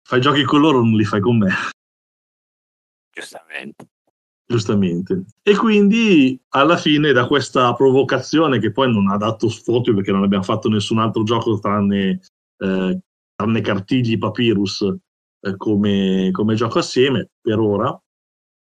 fai 0.03 0.21
giochi 0.21 0.45
con 0.45 0.61
loro, 0.61 0.83
non 0.83 0.97
li 0.97 1.05
fai 1.05 1.21
con 1.21 1.39
me. 1.39 1.51
Giustamente. 3.11 3.89
Giustamente. 4.51 5.25
E 5.43 5.57
quindi 5.57 6.41
alla 6.51 6.79
fine 6.79 7.13
da 7.13 7.27
questa 7.27 7.75
provocazione 7.75 8.59
che 8.59 8.73
poi 8.73 8.91
non 8.91 9.09
ha 9.09 9.19
dato 9.19 9.51
sfoggio 9.51 9.93
perché 9.93 10.11
non 10.11 10.23
abbiamo 10.23 10.43
fatto 10.43 10.71
nessun 10.71 10.99
altro 10.99 11.23
gioco 11.23 11.59
tranne, 11.59 12.21
eh, 12.57 12.99
tranne 13.35 13.61
Cartigli 13.61 14.17
Papyrus 14.17 14.81
eh, 15.41 15.57
come, 15.59 16.31
come, 16.33 16.55
gioco 16.55 16.79
assieme 16.79 17.29
per 17.43 17.59
ora, 17.59 18.01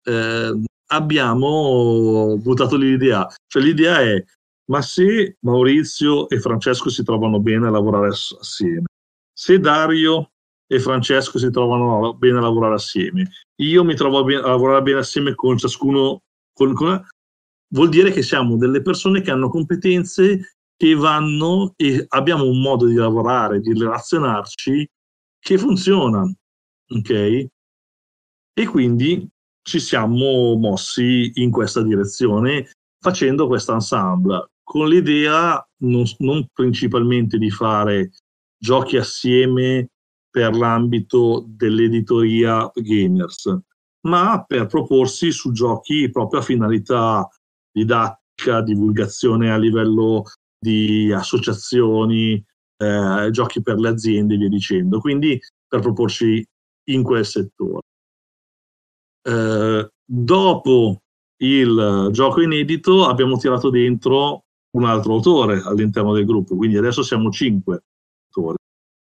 eh, 0.04 0.62
abbiamo 0.90 2.38
buttato 2.38 2.76
l'idea. 2.76 3.28
Cioè 3.48 3.64
l'idea 3.64 4.02
è 4.02 4.24
ma 4.66 4.82
se 4.84 5.38
Maurizio 5.40 6.30
e 6.30 6.40
Francesco 6.40 6.90
si 6.90 7.04
trovano 7.04 7.40
bene 7.40 7.68
a 7.68 7.72
lavorare 7.72 8.10
assieme, 8.10 8.86
se 9.34 9.60
Dario 9.60 10.32
e 10.72 10.80
Francesco 10.80 11.38
si 11.38 11.52
trovano 11.52 12.14
bene 12.14 12.38
a 12.38 12.42
lavorare 12.42 12.76
assieme, 12.76 13.30
io 13.58 13.84
mi 13.84 13.94
trovo 13.94 14.20
a, 14.20 14.24
be- 14.24 14.38
a 14.38 14.48
lavorare 14.48 14.82
bene 14.82 15.00
assieme 15.00 15.36
con 15.36 15.58
ciascuno, 15.58 16.22
con, 16.54 16.74
con, 16.74 17.06
vuol 17.74 17.90
dire 17.90 18.10
che 18.12 18.22
siamo 18.22 18.56
delle 18.56 18.82
persone 18.82 19.20
che 19.20 19.32
hanno 19.32 19.50
competenze 19.50 20.54
che 20.78 20.96
vanno 20.96 21.74
e 21.76 22.06
abbiamo 22.08 22.46
un 22.46 22.62
modo 22.62 22.86
di 22.86 22.96
lavorare, 22.96 23.60
di 23.60 23.74
relazionarci 23.74 24.90
che 25.40 25.58
funziona, 25.58 26.24
ok? 26.88 27.46
E 28.54 28.66
quindi 28.66 29.28
ci 29.62 29.80
siamo 29.80 30.56
mossi 30.56 31.32
in 31.36 31.52
questa 31.52 31.84
direzione 31.84 32.72
facendo 32.98 33.48
questo 33.48 33.74
ensemble 33.74 34.52
con 34.64 34.88
l'idea 34.88 35.62
non, 35.82 36.06
non 36.20 36.48
principalmente 36.54 37.38
di 37.38 37.52
fare 37.52 38.12
giochi 38.58 38.96
assieme 38.96 39.90
per 40.32 40.56
l'ambito 40.56 41.46
dell'editoria 41.48 42.72
gamers, 42.74 43.56
ma 44.08 44.44
per 44.48 44.66
proporsi 44.66 45.32
su 45.32 45.52
giochi 45.52 46.10
proprio 46.10 46.40
a 46.40 46.44
finalità 46.44 47.30
didattica, 47.72 48.62
divulgazione 48.62 49.52
a 49.52 49.58
livello 49.58 50.24
di 50.58 51.12
associazioni, 51.12 52.44
eh, 52.78 53.30
giochi 53.32 53.62
per 53.62 53.78
le 53.78 53.90
aziende 53.90 54.36
e 54.36 54.38
via 54.38 54.50
dicendo. 54.50 55.00
Quindi 55.00 55.40
per 55.68 55.82
proporci 55.82 56.46
in 56.90 57.04
quel 57.04 57.26
settore. 57.26 57.82
Eh, 59.24 59.92
dopo 60.04 61.02
il 61.42 62.10
gioco 62.12 62.42
inedito 62.42 63.06
abbiamo 63.08 63.38
tirato 63.38 63.70
dentro 63.70 64.46
un 64.72 64.86
altro 64.86 65.14
autore 65.14 65.62
all'interno 65.64 66.14
del 66.14 66.26
gruppo, 66.26 66.56
quindi 66.56 66.78
adesso 66.78 67.04
siamo 67.04 67.30
cinque 67.30 67.84
autori, 68.28 68.58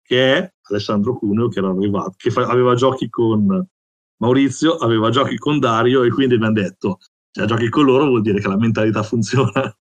che 0.07 0.37
è 0.37 0.53
Alessandro 0.69 1.17
Cuneo, 1.17 1.49
che 1.49 1.59
era 1.59 1.69
arrivato, 1.69 2.13
che 2.15 2.31
fa, 2.31 2.47
aveva 2.47 2.75
giochi 2.75 3.09
con 3.09 3.67
Maurizio, 4.21 4.77
aveva 4.77 5.09
giochi 5.09 5.37
con 5.37 5.59
Dario 5.59 6.03
e 6.03 6.09
quindi 6.09 6.35
abbiamo 6.35 6.53
detto, 6.53 6.99
se 6.99 7.41
cioè, 7.41 7.45
giochi 7.45 7.67
con 7.67 7.83
loro 7.83 8.05
vuol 8.05 8.21
dire 8.21 8.39
che 8.39 8.47
la 8.47 8.57
mentalità 8.57 9.03
funziona. 9.03 9.77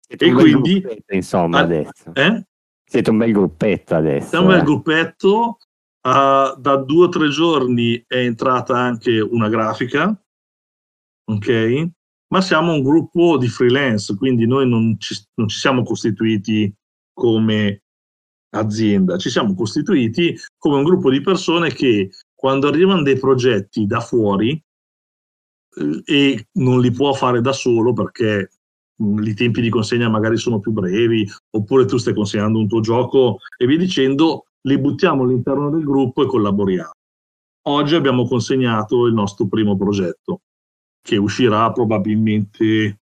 Siete 0.00 0.24
e 0.26 0.32
quindi... 0.32 0.80
Gruppetto, 0.80 1.14
insomma, 1.14 1.60
adesso. 1.60 2.12
Eh? 2.12 2.44
Siete 2.84 3.10
un 3.10 3.18
bel 3.18 3.32
gruppetto 3.32 3.94
adesso. 3.94 4.28
Siamo 4.28 4.46
un 4.46 4.52
eh. 4.52 4.56
bel 4.56 4.64
gruppetto. 4.64 5.58
Uh, 6.04 6.60
da 6.60 6.76
due 6.76 7.06
o 7.06 7.08
tre 7.08 7.30
giorni 7.30 8.04
è 8.06 8.16
entrata 8.16 8.76
anche 8.76 9.20
una 9.20 9.48
grafica, 9.48 10.14
ok? 11.24 11.92
ma 12.34 12.40
siamo 12.40 12.72
un 12.72 12.82
gruppo 12.82 13.38
di 13.38 13.46
freelance, 13.46 14.16
quindi 14.16 14.44
noi 14.44 14.68
non 14.68 14.96
ci, 14.98 15.14
non 15.34 15.46
ci 15.46 15.56
siamo 15.56 15.84
costituiti 15.84 16.74
come 17.12 17.83
azienda, 18.54 19.18
ci 19.18 19.30
siamo 19.30 19.54
costituiti 19.54 20.36
come 20.56 20.76
un 20.76 20.84
gruppo 20.84 21.10
di 21.10 21.20
persone 21.20 21.72
che 21.72 22.10
quando 22.34 22.68
arrivano 22.68 23.02
dei 23.02 23.18
progetti 23.18 23.86
da 23.86 24.00
fuori 24.00 24.62
eh, 25.76 26.02
e 26.04 26.46
non 26.52 26.80
li 26.80 26.90
può 26.90 27.12
fare 27.12 27.40
da 27.40 27.52
solo 27.52 27.92
perché 27.92 28.50
mm, 29.02 29.22
i 29.24 29.34
tempi 29.34 29.60
di 29.60 29.70
consegna 29.70 30.08
magari 30.08 30.36
sono 30.36 30.60
più 30.60 30.72
brevi, 30.72 31.28
oppure 31.50 31.84
tu 31.86 31.96
stai 31.96 32.14
consegnando 32.14 32.58
un 32.58 32.68
tuo 32.68 32.80
gioco 32.80 33.38
e 33.56 33.66
via 33.66 33.78
dicendo, 33.78 34.46
li 34.62 34.78
buttiamo 34.78 35.24
all'interno 35.24 35.70
del 35.70 35.84
gruppo 35.84 36.22
e 36.22 36.26
collaboriamo. 36.26 36.92
Oggi 37.66 37.94
abbiamo 37.94 38.26
consegnato 38.26 39.06
il 39.06 39.14
nostro 39.14 39.46
primo 39.46 39.76
progetto 39.76 40.42
che 41.02 41.16
uscirà 41.16 41.70
probabilmente 41.72 42.98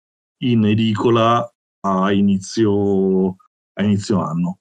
in 0.43 0.65
edicola 0.65 1.47
a 1.81 2.11
inizio, 2.11 3.35
a 3.73 3.83
inizio 3.83 4.19
anno. 4.19 4.59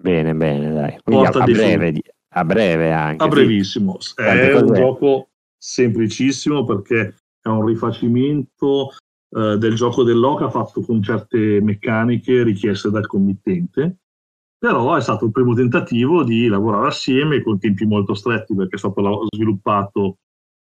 Bene, 0.00 0.34
bene, 0.34 0.72
dai. 0.72 0.98
Quindi 1.02 1.26
a, 1.26 1.30
a, 1.30 1.44
breve, 1.44 2.00
a, 2.28 2.44
breve, 2.44 2.92
anche. 2.92 3.24
A 3.24 3.28
brevissimo. 3.28 3.96
Sì. 3.98 4.14
È 4.16 4.54
un 4.54 4.72
gioco 4.72 5.30
semplicissimo 5.56 6.64
perché 6.64 7.16
è 7.40 7.48
un 7.48 7.66
rifacimento 7.66 8.90
eh, 9.30 9.58
del 9.58 9.74
gioco 9.74 10.04
dell'Oca 10.04 10.50
fatto 10.50 10.82
con 10.82 11.02
certe 11.02 11.60
meccaniche 11.60 12.44
richieste 12.44 12.90
dal 12.90 13.06
committente. 13.06 13.98
Però 14.56 14.94
è 14.94 15.00
stato 15.00 15.24
il 15.24 15.32
primo 15.32 15.54
tentativo 15.54 16.24
di 16.24 16.46
lavorare 16.46 16.88
assieme 16.88 17.42
con 17.42 17.58
tempi 17.58 17.84
molto 17.84 18.14
stretti 18.14 18.54
perché 18.54 18.76
è 18.76 18.78
stato 18.78 19.26
sviluppato 19.30 20.18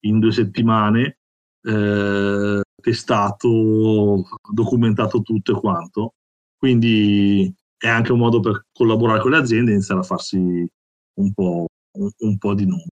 in 0.01 0.19
due 0.19 0.33
settimane 0.33 1.19
eh, 1.63 2.61
testato, 2.83 4.25
documentato 4.53 5.21
tutto 5.23 5.57
e 5.57 5.61
quanto. 5.61 6.15
Quindi 6.57 7.55
è 7.79 7.89
anche 7.89 8.13
un 8.13 8.19
modo 8.19 8.41
per 8.41 8.67
collaborare 8.73 9.21
con 9.21 9.31
le 9.31 9.39
aziende 9.39 9.71
e 9.71 9.75
iniziare 9.75 10.01
a 10.01 10.05
farsi 10.05 10.37
un 10.37 11.33
po', 11.33 11.67
un, 11.99 12.11
un 12.19 12.39
po 12.39 12.55
di 12.55 12.67
nome. 12.67 12.87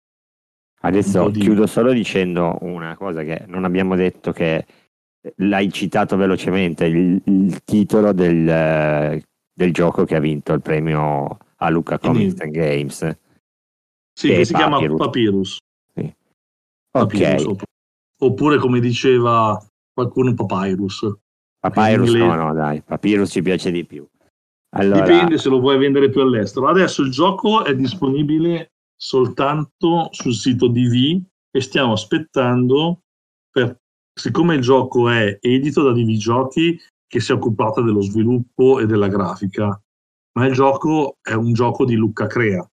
Adesso 0.81 1.29
di... 1.31 1.41
chiudo 1.41 1.67
solo 1.67 1.93
dicendo 1.93 2.59
una 2.61 2.97
cosa 2.97 3.23
che 3.25 3.45
non 3.49 3.65
abbiamo 3.65 3.97
detto 3.97 4.33
che 4.33 4.65
l'hai 5.37 5.73
citato 5.73 6.17
velocemente, 6.17 6.85
il, 6.85 7.21
il 7.25 7.65
titolo 7.65 8.13
del, 8.13 9.21
del, 9.53 9.73
gioco 9.73 10.05
che 10.05 10.15
ha 10.15 10.21
vinto 10.21 10.53
il 10.53 10.63
premio 10.63 11.39
a 11.57 11.69
Luca 11.71 11.99
Comics 11.99 12.41
and 12.41 12.53
Games. 12.53 13.19
Sì, 14.13 14.29
che, 14.29 14.45
si 14.45 14.53
Papyrus. 14.53 14.79
chiama 14.79 14.97
Papyrus. 14.97 15.59
Sì. 15.93 16.15
Papyrus 16.91 17.65
oppure 18.19 18.59
come 18.59 18.81
diceva 18.81 19.61
qualcuno 19.93 20.33
Papyrus. 20.35 21.13
Papyrus 21.59 22.13
no, 22.13 22.35
no, 22.35 22.55
dai, 22.55 22.83
Papyrus 22.83 23.31
ci 23.31 23.43
piace 23.43 23.71
di 23.71 23.85
più. 23.85 24.07
Allora... 24.71 25.01
Dipende 25.03 25.39
se 25.39 25.49
lo 25.49 25.61
vuoi 25.61 25.79
vendere 25.79 26.11
più 26.11 26.21
all'estero. 26.21 26.69
Adesso 26.69 27.03
il 27.03 27.11
gioco 27.11 27.65
è 27.65 27.75
disponibile 27.75 28.73
soltanto 28.97 30.09
sul 30.11 30.35
sito 30.35 30.69
DV 30.69 31.23
e 31.51 31.61
stiamo 31.61 31.93
aspettando, 31.93 33.03
per, 33.51 33.79
siccome 34.13 34.55
il 34.55 34.63
gioco 34.63 35.09
è 35.09 35.39
edito 35.41 35.83
da 35.83 35.93
DV 35.93 36.17
Giochi, 36.17 36.79
che 37.07 37.21
si 37.21 37.33
è 37.33 37.35
occupata 37.35 37.81
dello 37.81 38.01
sviluppo 38.01 38.81
e 38.81 38.87
della 38.87 39.09
grafica, 39.09 39.81
ma 40.33 40.47
il 40.47 40.53
gioco 40.53 41.19
è 41.23 41.33
un 41.33 41.53
gioco 41.53 41.85
di 41.85 41.95
Lucca 41.95 42.27
Crea. 42.27 42.69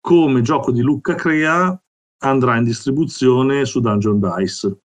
Come 0.00 0.42
gioco 0.42 0.70
di 0.70 0.82
Lucca 0.82 1.14
Crea 1.14 1.80
andrà 2.18 2.56
in 2.56 2.64
distribuzione 2.64 3.64
su 3.64 3.80
Dungeon 3.80 4.20
Dice. 4.20 4.78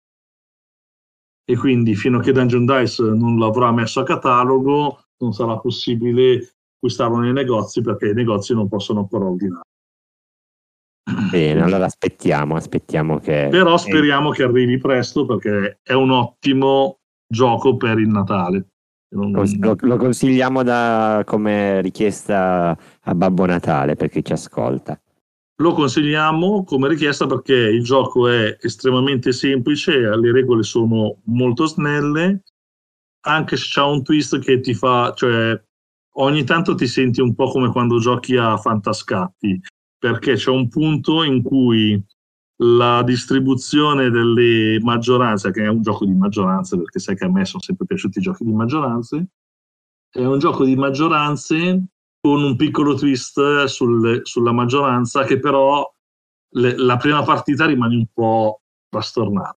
E 1.44 1.56
quindi 1.56 1.94
fino 1.94 2.18
a 2.18 2.22
che 2.22 2.32
Dungeon 2.32 2.64
Dice 2.64 3.02
non 3.02 3.38
l'avrà 3.38 3.72
messo 3.72 4.00
a 4.00 4.04
catalogo, 4.04 5.04
non 5.20 5.32
sarà 5.32 5.58
possibile 5.58 6.54
acquistarlo 6.76 7.18
nei 7.18 7.32
negozi 7.32 7.80
perché 7.82 8.08
i 8.08 8.14
negozi 8.14 8.54
non 8.54 8.68
possono 8.68 9.00
ancora 9.00 9.26
ordinare. 9.26 9.64
Bene, 11.30 11.62
allora 11.62 11.86
aspettiamo, 11.86 12.56
aspettiamo 12.56 13.18
che... 13.18 13.48
Però 13.50 13.76
speriamo 13.76 14.30
che 14.30 14.44
arrivi 14.44 14.78
presto 14.78 15.26
perché 15.26 15.80
è 15.82 15.92
un 15.92 16.10
ottimo 16.10 16.98
gioco 17.26 17.76
per 17.76 17.98
il 17.98 18.08
Natale. 18.08 18.66
Non... 19.12 19.32
Lo, 19.32 19.76
lo, 19.80 19.96
consigliamo 19.96 20.62
da, 20.62 21.22
come 21.26 21.80
richiesta 21.80 22.78
a 23.00 23.14
Babbo 23.14 23.44
Natale 23.44 23.96
per 23.96 24.08
chi 24.08 24.24
ci 24.24 24.32
ascolta. 24.32 25.00
Lo 25.60 25.72
consigliamo 25.72 26.64
come 26.64 26.88
richiesta 26.88 27.26
perché 27.26 27.54
il 27.54 27.82
gioco 27.82 28.28
è 28.28 28.56
estremamente 28.60 29.32
semplice, 29.32 29.98
le 29.98 30.32
regole 30.32 30.62
sono 30.62 31.18
molto 31.24 31.66
snelle, 31.66 32.44
anche 33.22 33.56
se 33.56 33.64
c'è 33.66 33.82
un 33.82 34.02
twist 34.02 34.38
che 34.38 34.60
ti 34.60 34.74
fa, 34.74 35.12
cioè 35.14 35.60
ogni 36.14 36.44
tanto 36.44 36.74
ti 36.74 36.86
senti 36.86 37.20
un 37.20 37.34
po' 37.34 37.48
come 37.50 37.70
quando 37.70 37.98
giochi 37.98 38.36
a 38.36 38.56
fantascatti, 38.56 39.60
perché 39.98 40.34
c'è 40.34 40.50
un 40.50 40.68
punto 40.68 41.22
in 41.22 41.42
cui 41.42 42.02
la 42.62 43.02
distribuzione 43.02 44.10
delle 44.10 44.78
maggioranze, 44.82 45.50
che 45.50 45.64
è 45.64 45.68
un 45.68 45.82
gioco 45.82 46.04
di 46.04 46.14
maggioranze, 46.14 46.76
perché 46.76 46.98
sai 46.98 47.16
che 47.16 47.24
a 47.24 47.30
me 47.30 47.44
sono 47.44 47.62
sempre 47.62 47.86
piaciuti 47.86 48.18
i 48.18 48.22
giochi 48.22 48.44
di 48.44 48.52
maggioranze, 48.52 49.28
è 50.10 50.24
un 50.24 50.38
gioco 50.38 50.64
di 50.64 50.76
maggioranze 50.76 51.84
con 52.20 52.42
un 52.42 52.56
piccolo 52.56 52.94
twist 52.94 53.64
sul- 53.64 54.20
sulla 54.24 54.52
maggioranza 54.52 55.24
che 55.24 55.38
però 55.38 55.88
le- 56.54 56.76
la 56.76 56.96
prima 56.96 57.22
partita 57.22 57.64
rimane 57.64 57.96
un 57.96 58.06
po' 58.12 58.60
frastornata. 58.90 59.56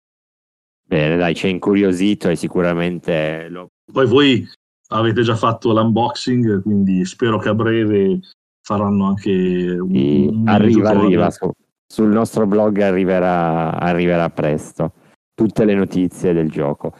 Bene, 0.91 1.15
dai, 1.15 1.33
ci 1.33 1.45
ha 1.45 1.49
incuriosito 1.49 2.27
e 2.27 2.35
sicuramente 2.35 3.47
lo... 3.47 3.69
Poi 3.89 4.05
voi 4.05 4.45
avete 4.89 5.21
già 5.21 5.37
fatto 5.37 5.71
l'unboxing, 5.71 6.61
quindi 6.61 7.05
spero 7.05 7.39
che 7.39 7.47
a 7.47 7.53
breve 7.53 8.19
faranno 8.61 9.07
anche 9.07 9.31
un, 9.79 9.89
sì, 9.89 10.27
un 10.29 10.47
arriva, 10.49 10.89
arriva. 10.89 11.31
su- 11.31 11.49
sul 11.87 12.09
nostro 12.09 12.45
blog 12.45 12.77
arriverà, 12.81 13.79
arriverà 13.79 14.29
presto 14.31 14.91
tutte 15.33 15.63
le 15.63 15.75
notizie 15.75 16.33
del 16.33 16.51
gioco. 16.51 16.93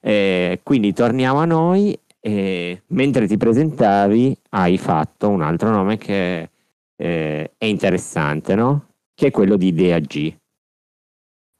E 0.00 0.60
quindi 0.62 0.94
torniamo 0.94 1.40
a 1.40 1.44
noi. 1.44 1.94
E 2.18 2.82
mentre 2.86 3.26
ti 3.26 3.36
presentavi, 3.36 4.34
hai 4.52 4.78
fatto 4.78 5.28
un 5.28 5.42
altro 5.42 5.68
nome 5.68 5.98
che 5.98 6.48
eh, 6.96 7.50
è 7.58 7.64
interessante, 7.66 8.54
no? 8.54 8.86
Che 9.14 9.26
è 9.26 9.30
quello 9.30 9.56
di 9.56 9.66
Idea 9.66 9.98
G. 9.98 10.34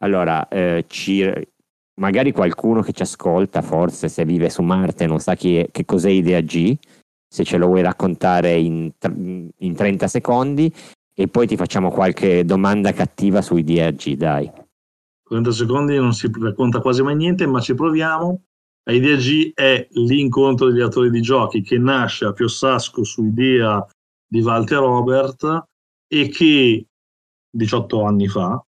Allora, 0.03 0.49
eh, 0.49 0.85
ci- 0.89 1.31
magari 2.01 2.33
qualcuno 2.33 2.83
che 2.83 2.93
ci 2.93 3.03
ascolta, 3.03 3.63
forse 3.63 4.09
se 4.09 4.25
vive 4.25 4.51
su 4.51 4.63
Marte, 4.63 5.07
non 5.07 5.21
sa 5.21 5.35
chi 5.35 5.67
che 5.71 5.85
cos'è 5.85 6.11
Idea 6.11 6.41
G. 6.41 6.77
Se 7.29 7.45
ce 7.45 7.57
lo 7.57 7.67
vuoi 7.67 7.83
raccontare 7.83 8.55
in, 8.55 8.91
in 9.59 9.75
30 9.75 10.07
secondi, 10.07 10.73
e 11.15 11.29
poi 11.29 11.47
ti 11.47 11.57
facciamo 11.57 11.91
qualche 11.91 12.45
domanda 12.45 12.93
cattiva 12.93 13.41
su 13.43 13.57
Idea 13.57 13.91
G, 13.91 14.17
dai. 14.17 14.51
30 15.23 15.51
secondi 15.53 15.97
non 15.97 16.13
si 16.13 16.31
racconta 16.39 16.81
quasi 16.81 17.03
mai 17.03 17.17
niente, 17.17 17.47
ma 17.47 17.61
ci 17.61 17.75
proviamo. 17.75 18.43
Idea 18.91 19.17
G 19.17 19.53
è 19.55 19.87
l'incontro 19.93 20.69
degli 20.69 20.81
autori 20.81 21.11
di 21.11 21.23
giochi 21.23 21.63
che 21.63 21.79
nasce 21.79 22.25
a 22.25 22.33
Piossasco 22.33 23.05
su 23.05 23.25
idea 23.25 23.87
di 24.27 24.41
Walter 24.41 24.79
Robert 24.79 25.67
e 26.09 26.29
che 26.29 26.87
18 27.51 28.03
anni 28.03 28.27
fa 28.27 28.63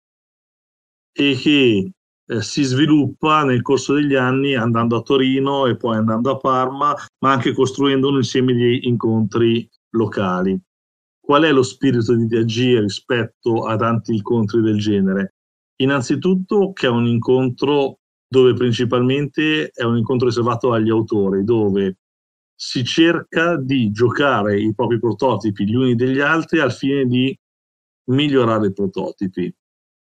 e 1.16 1.36
che 1.40 1.92
eh, 2.26 2.42
si 2.42 2.62
sviluppa 2.62 3.44
nel 3.44 3.62
corso 3.62 3.94
degli 3.94 4.14
anni 4.14 4.54
andando 4.54 4.96
a 4.96 5.02
Torino 5.02 5.66
e 5.66 5.76
poi 5.76 5.96
andando 5.96 6.30
a 6.30 6.38
Parma, 6.38 6.94
ma 7.20 7.32
anche 7.32 7.52
costruendo 7.52 8.08
un 8.08 8.16
insieme 8.16 8.52
di 8.52 8.86
incontri 8.88 9.68
locali. 9.90 10.58
Qual 11.20 11.42
è 11.44 11.52
lo 11.52 11.62
spirito 11.62 12.14
di 12.14 12.24
Idea 12.24 12.42
G 12.42 12.78
rispetto 12.80 13.64
a 13.64 13.76
tanti 13.76 14.14
incontri 14.14 14.60
del 14.60 14.78
genere? 14.78 15.34
Innanzitutto 15.76 16.72
che 16.72 16.86
è 16.86 16.90
un 16.90 17.06
incontro 17.06 18.00
dove 18.26 18.52
principalmente 18.54 19.70
è 19.70 19.84
un 19.84 19.96
incontro 19.96 20.26
riservato 20.26 20.72
agli 20.72 20.90
autori, 20.90 21.44
dove 21.44 21.98
si 22.54 22.84
cerca 22.84 23.56
di 23.56 23.90
giocare 23.90 24.60
i 24.60 24.74
propri 24.74 24.98
prototipi 24.98 25.66
gli 25.66 25.74
uni 25.74 25.94
degli 25.94 26.20
altri 26.20 26.60
al 26.60 26.72
fine 26.72 27.04
di 27.04 27.36
migliorare 28.10 28.68
i 28.68 28.72
prototipi. 28.72 29.54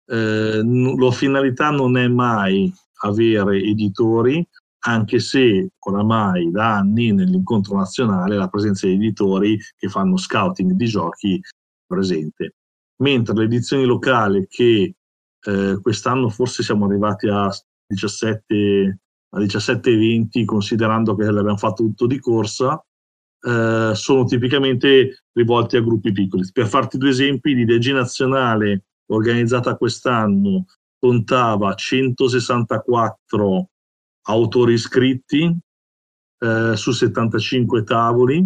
Eh, 0.07 0.61
la 0.63 1.11
finalità 1.11 1.71
non 1.71 1.97
è 1.97 2.07
mai 2.07 2.71
avere 3.01 3.57
editori, 3.57 4.47
anche 4.87 5.19
se 5.19 5.71
oramai 5.79 6.51
da 6.51 6.77
anni 6.77 7.11
nell'incontro 7.11 7.75
nazionale 7.75 8.35
la 8.35 8.47
presenza 8.47 8.85
di 8.87 8.93
editori 8.93 9.57
che 9.75 9.89
fanno 9.89 10.17
scouting 10.17 10.71
di 10.73 10.85
giochi 10.85 11.35
è 11.35 11.39
presente. 11.87 12.55
Mentre 12.97 13.35
le 13.35 13.43
edizioni 13.45 13.85
locali 13.85 14.45
che 14.47 14.95
eh, 15.41 15.79
quest'anno 15.81 16.29
forse 16.29 16.63
siamo 16.63 16.85
arrivati 16.85 17.27
a 17.27 17.49
17, 17.87 18.99
a 19.29 19.39
17 19.39 19.89
eventi, 19.89 20.45
considerando 20.45 21.15
che 21.15 21.29
l'abbiamo 21.29 21.57
fatto 21.57 21.83
tutto 21.83 22.07
di 22.07 22.19
corsa, 22.19 22.81
eh, 23.41 23.91
sono 23.93 24.23
tipicamente 24.25 25.25
rivolti 25.33 25.77
a 25.77 25.81
gruppi 25.81 26.11
piccoli. 26.11 26.47
Per 26.51 26.67
farti 26.67 26.97
due 26.97 27.09
esempi, 27.09 27.53
l'IDG 27.53 27.91
nazionale 27.91 28.85
organizzata 29.07 29.75
quest'anno 29.75 30.65
contava 30.99 31.73
164 31.73 33.69
autori 34.27 34.73
iscritti 34.73 35.55
eh, 36.39 36.75
su 36.75 36.91
75 36.91 37.83
tavoli 37.83 38.45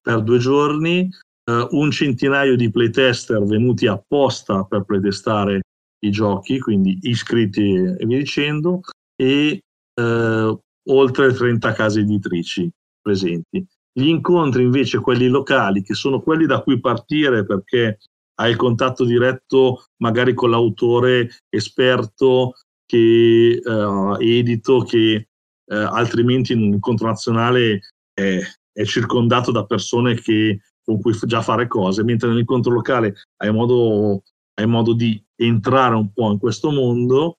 per 0.00 0.22
due 0.22 0.38
giorni, 0.38 1.08
eh, 1.44 1.66
un 1.70 1.90
centinaio 1.90 2.56
di 2.56 2.70
playtester 2.70 3.42
venuti 3.42 3.86
apposta 3.86 4.64
per 4.64 4.84
playtestare 4.84 5.62
i 6.04 6.10
giochi, 6.10 6.60
quindi 6.60 6.98
iscritti 7.02 7.72
e 7.72 8.06
via 8.06 8.18
dicendo, 8.18 8.80
e 9.16 9.60
eh, 9.94 10.58
oltre 10.88 11.32
30 11.32 11.72
case 11.72 12.00
editrici 12.00 12.70
presenti. 13.00 13.66
Gli 13.92 14.08
incontri 14.08 14.62
invece, 14.62 15.00
quelli 15.00 15.26
locali, 15.28 15.82
che 15.82 15.94
sono 15.94 16.20
quelli 16.20 16.46
da 16.46 16.60
cui 16.60 16.78
partire 16.78 17.44
perché 17.46 17.98
hai 18.36 18.50
il 18.50 18.56
contatto 18.56 19.04
diretto 19.04 19.86
magari 19.98 20.34
con 20.34 20.50
l'autore 20.50 21.28
esperto 21.48 22.52
che 22.86 23.60
eh, 23.62 24.16
edito, 24.20 24.80
che 24.80 25.28
eh, 25.68 25.74
altrimenti 25.74 26.52
in 26.52 26.62
un 26.62 26.74
incontro 26.74 27.06
nazionale 27.08 27.80
è, 28.12 28.40
è 28.72 28.84
circondato 28.84 29.50
da 29.50 29.64
persone 29.64 30.14
che, 30.14 30.60
con 30.84 31.00
cui 31.00 31.16
già 31.22 31.42
fare 31.42 31.66
cose, 31.66 32.04
mentre 32.04 32.28
nell'incontro 32.28 32.72
locale 32.72 33.14
hai 33.38 33.52
modo, 33.52 34.22
hai 34.54 34.66
modo 34.66 34.94
di 34.94 35.22
entrare 35.34 35.94
un 35.94 36.12
po' 36.12 36.30
in 36.30 36.38
questo 36.38 36.70
mondo 36.70 37.38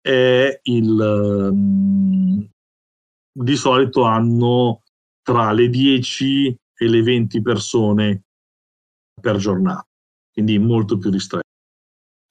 è 0.00 0.58
il 0.62 1.50
um, 1.52 2.48
di 3.34 3.56
solito 3.56 4.02
hanno 4.02 4.82
tra 5.22 5.52
le 5.52 5.68
10 5.68 6.58
e 6.74 6.88
le 6.88 7.02
20 7.02 7.40
persone 7.40 8.22
per 9.20 9.36
giornata, 9.36 9.86
quindi 10.32 10.58
molto 10.58 10.98
più 10.98 11.10
ristretto. 11.10 11.40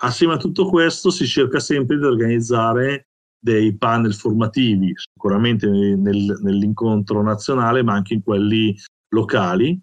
Assieme 0.04 0.34
a 0.34 0.38
tutto 0.38 0.68
questo 0.68 1.12
si 1.12 1.28
cerca 1.28 1.60
sempre 1.60 1.98
di 1.98 2.06
organizzare 2.06 3.08
dei 3.40 3.76
panel 3.76 4.14
formativi, 4.14 4.94
sicuramente 4.96 5.68
nel, 5.68 6.40
nell'incontro 6.42 7.22
nazionale, 7.22 7.84
ma 7.84 7.94
anche 7.94 8.14
in 8.16 8.24
quelli 8.24 8.76
locali. 9.10 9.80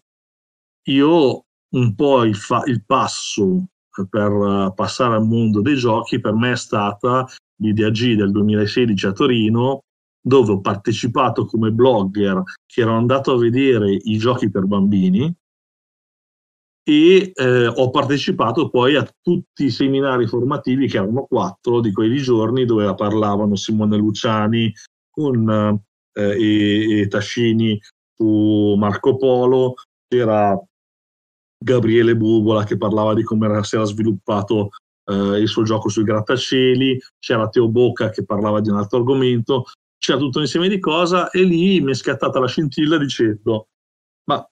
Io 0.89 1.45
un 1.71 1.95
po' 1.95 2.25
il, 2.25 2.37
fa- 2.37 2.64
il 2.66 2.85
passo 2.85 3.66
per 4.09 4.73
passare 4.75 5.14
al 5.14 5.27
mondo 5.27 5.61
dei 5.61 5.77
giochi 5.77 6.21
per 6.21 6.33
me 6.35 6.53
è 6.53 6.57
stata 6.57 7.27
l'Idea 7.61 7.91
G 7.91 8.14
del 8.14 8.31
2016 8.31 9.07
a 9.07 9.12
Torino, 9.12 9.81
dove 10.21 10.53
ho 10.53 10.61
partecipato 10.61 11.47
come 11.47 11.73
blogger 11.73 12.43
che 12.64 12.83
ero 12.83 12.95
andato 12.95 13.33
a 13.33 13.39
vedere 13.39 13.93
i 13.93 14.19
giochi 14.19 14.51
per 14.51 14.66
bambini 14.66 15.35
e 16.89 17.32
eh, 17.34 17.66
ho 17.66 17.91
partecipato 17.91 18.70
poi 18.70 18.97
a 18.97 19.07
tutti 19.20 19.66
i 19.66 19.70
seminari 19.70 20.26
formativi 20.26 20.89
che 20.89 20.97
erano 20.97 21.26
quattro 21.26 21.82
di 21.82 21.93
quei 21.93 22.16
giorni 22.16 22.64
dove 22.64 22.95
parlavano 22.95 23.57
Simone 23.57 23.99
Luciani 23.99 24.72
con 25.11 25.78
eh, 26.14 26.22
e, 26.22 27.01
e 27.01 27.07
Tascini 27.09 27.78
su 28.16 28.74
Marco 28.78 29.18
Polo, 29.18 29.74
c'era 30.09 30.59
Gabriele 31.62 32.16
Bubola 32.16 32.64
che 32.64 32.78
parlava 32.78 33.12
di 33.12 33.22
come 33.22 33.62
si 33.64 33.74
era 33.74 33.84
sviluppato 33.84 34.70
eh, 35.11 35.41
il 35.41 35.49
suo 35.49 35.64
gioco 35.64 35.91
sui 35.91 36.05
grattacieli, 36.05 36.99
c'era 37.18 37.51
Teo 37.51 37.68
Bocca 37.68 38.09
che 38.09 38.24
parlava 38.24 38.62
di 38.62 38.70
un 38.70 38.78
altro 38.78 39.01
argomento, 39.01 39.64
c'era 39.99 40.16
tutto 40.16 40.39
un 40.39 40.45
insieme 40.45 40.68
di 40.68 40.78
cose 40.78 41.28
e 41.32 41.43
lì 41.43 41.82
mi 41.82 41.91
è 41.91 41.95
scattata 41.95 42.39
la 42.39 42.47
scintilla 42.47 42.97
dicendo 42.97 43.66
ma 44.24 44.43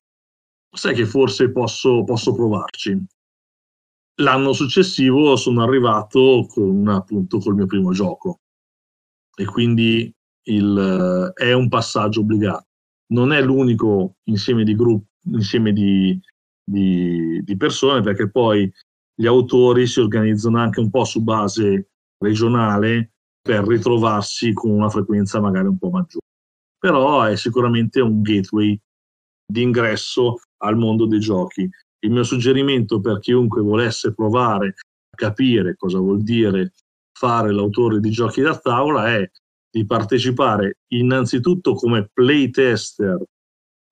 sai 0.77 0.95
che 0.95 1.07
forse 1.07 1.51
posso, 1.51 2.05
posso 2.05 2.35
provarci. 2.35 3.05
L'anno 4.21 4.53
successivo 4.53 5.37
sono 5.37 5.63
arrivato 5.63 6.47
con 6.49 6.89
appunto 6.89 7.39
col 7.39 7.55
mio 7.55 7.67
primo 7.67 7.93
gioco 7.93 8.41
e 9.35 9.45
quindi 9.45 10.13
il, 10.45 11.33
è 11.35 11.53
un 11.53 11.69
passaggio 11.69 12.21
obbligato. 12.21 12.67
Non 13.09 13.33
è 13.33 13.43
l'unico 13.43 14.17
insieme 14.25 14.65
di 14.65 14.75
gruppi, 14.75 15.09
insieme 15.33 15.73
di, 15.73 16.19
di, 16.65 17.43
di 17.43 17.57
persone, 17.57 18.01
perché 18.01 18.31
poi 18.31 18.71
gli 19.15 19.27
autori 19.27 19.87
si 19.87 20.01
organizzano 20.01 20.59
anche 20.59 20.81
un 20.81 20.91
po' 20.91 21.05
su 21.05 21.23
base 21.23 21.91
regionale 22.19 23.13
per 23.41 23.67
ritrovarsi 23.67 24.53
con 24.53 24.71
una 24.71 24.89
frequenza 24.89 25.41
magari 25.41 25.69
un 25.69 25.79
po' 25.79 25.91
maggiore. 25.91 26.27
Però 26.79 27.23
è 27.23 27.37
sicuramente 27.37 28.01
un 28.01 28.23
gateway 28.23 28.79
di 29.47 29.63
ingresso 29.63 30.37
al 30.59 30.77
mondo 30.77 31.07
dei 31.07 31.21
giochi. 31.21 31.69
Il 32.01 32.11
mio 32.11 32.23
suggerimento 32.23 33.01
per 33.01 33.19
chiunque 33.19 33.63
volesse 33.63 34.15
provare 34.15 34.69
a 34.69 35.17
capire 35.17 35.77
cosa 35.77 35.99
vuol 35.99 36.23
dire 36.23 36.73
fare 37.13 37.53
l'autore 37.53 37.99
di 37.99 38.11
giochi 38.11 38.43
da 38.43 38.57
tavola 38.59 39.09
è 39.09 39.31
di 39.71 39.87
partecipare 39.87 40.79
innanzitutto 40.89 41.75
come 41.75 42.09
playtester 42.13 43.19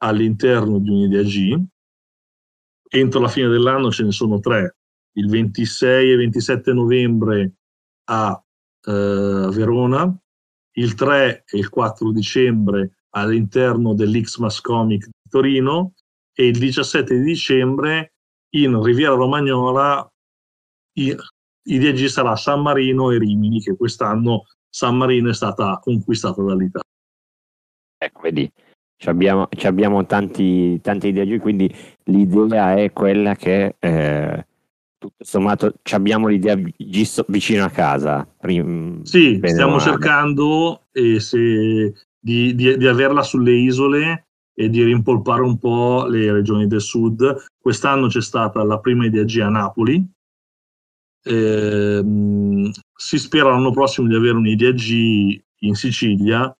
all'interno 0.03 0.79
di 0.79 0.91
un'idea 0.91 1.23
G. 1.23 1.59
Entro 2.91 3.21
la 3.21 3.29
fine 3.29 3.49
dell'anno 3.49 3.91
ce 3.91 4.05
ne 4.05 4.13
sono 4.13 4.41
tre, 4.41 4.77
il 5.17 5.29
26 5.29 6.13
e 6.13 6.17
27 6.17 6.73
novembre 6.73 7.55
a 8.11 8.45
eh, 8.87 9.49
Verona, 9.51 10.17
il 10.77 10.95
3 10.95 11.45
e 11.47 11.59
il 11.59 11.69
4 11.69 12.13
dicembre 12.13 12.99
all'interno 13.11 13.95
dell'Xmas 13.95 14.61
Comic 14.61 15.07
di 15.07 15.31
Torino 15.31 15.95
e 16.35 16.47
il 16.47 16.59
17 16.59 17.19
di 17.19 17.25
dicembre 17.25 18.15
in 18.55 18.83
Riviera 18.83 19.15
Romagnola 19.15 20.07
i, 20.97 21.17
i 21.67 21.79
DG 21.79 22.07
sarà 22.07 22.37
San 22.37 22.61
Marino 22.63 23.11
e 23.11 23.19
Rimini, 23.19 23.61
che 23.61 23.77
quest'anno 23.77 24.45
San 24.69 24.97
Marino 24.97 25.31
è 25.31 25.35
stata 25.35 25.79
conquistata 25.81 26.43
dall'Italia. 26.43 26.83
Ecco, 27.97 28.21
vedi, 28.21 28.51
ci 28.97 29.09
abbiamo, 29.09 29.49
ci 29.51 29.67
abbiamo 29.67 30.05
tanti, 30.07 30.81
tanti 30.81 31.13
DG, 31.13 31.41
quindi 31.41 31.73
l'idea 32.05 32.75
è 32.75 32.93
quella 32.93 33.35
che 33.35 33.77
eh, 33.79 34.47
tutto 34.99 35.25
sommato 35.25 35.75
ci 35.83 35.95
abbiamo 35.95 36.29
l'idea 36.29 36.57
vicino 37.29 37.65
a 37.65 37.71
casa. 37.71 38.27
Prim, 38.39 39.03
sì, 39.03 39.41
stiamo 39.45 39.81
cercando 39.81 40.87
eh, 40.93 41.21
se, 41.21 41.93
di, 42.19 42.55
di, 42.55 42.77
di 42.77 42.87
averla 42.87 43.23
sulle 43.23 43.53
isole 43.53 44.24
e 44.55 44.69
di 44.69 44.83
rimpolpare 44.85 45.43
un 45.43 45.59
po' 45.59 46.07
le 46.07 46.33
regioni 46.33 46.67
del 46.67 46.81
sud. 46.81 47.47
Quest'anno 47.59 48.07
c'è 48.07 48.23
stata 48.23 48.63
la 48.63 48.79
prima 48.79 49.05
IDG 49.07 49.41
a 49.41 49.49
Napoli. 49.49 50.07
Eh, 51.27 52.05
si 52.95 53.19
spera 53.19 53.51
l'anno 53.51 53.73
prossimo 53.73 54.07
di 54.07 54.15
avere 54.15 54.37
un 54.37 54.47
IDG 54.47 55.43
in 55.61 55.75
Sicilia 55.75 56.55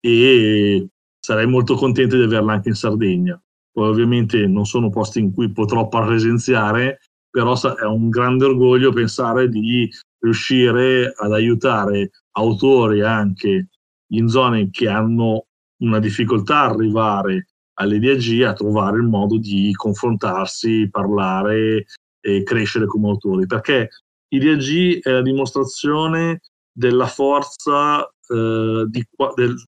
e 0.00 0.88
sarei 1.18 1.46
molto 1.46 1.74
contento 1.74 2.16
di 2.16 2.22
averla 2.22 2.54
anche 2.54 2.68
in 2.68 2.74
Sardegna. 2.74 3.40
Poi 3.72 3.88
ovviamente 3.88 4.46
non 4.46 4.66
sono 4.66 4.90
posti 4.90 5.20
in 5.20 5.32
cui 5.32 5.50
potrò 5.52 5.88
presenziare, 5.88 7.00
però 7.30 7.54
è 7.74 7.84
un 7.84 8.08
grande 8.08 8.46
orgoglio 8.46 8.92
pensare 8.92 9.48
di 9.48 9.88
riuscire 10.18 11.12
ad 11.16 11.32
aiutare 11.32 12.10
autori 12.32 13.02
anche 13.02 13.68
in 14.12 14.28
zone 14.28 14.70
che 14.70 14.88
hanno 14.88 15.46
una 15.80 15.98
difficoltà 15.98 16.62
arrivare 16.62 17.46
all'EDAG 17.74 18.42
a 18.42 18.52
trovare 18.52 18.98
il 18.98 19.04
modo 19.04 19.38
di 19.38 19.72
confrontarsi, 19.72 20.88
parlare 20.90 21.86
e 22.20 22.42
crescere 22.42 22.86
come 22.86 23.08
autori, 23.08 23.46
perché 23.46 23.88
IDAG 24.28 25.00
è 25.02 25.10
la 25.10 25.22
dimostrazione 25.22 26.40
della 26.70 27.06
forza 27.06 28.04
eh, 28.04 28.86
di, 28.88 29.06
del, 29.34 29.64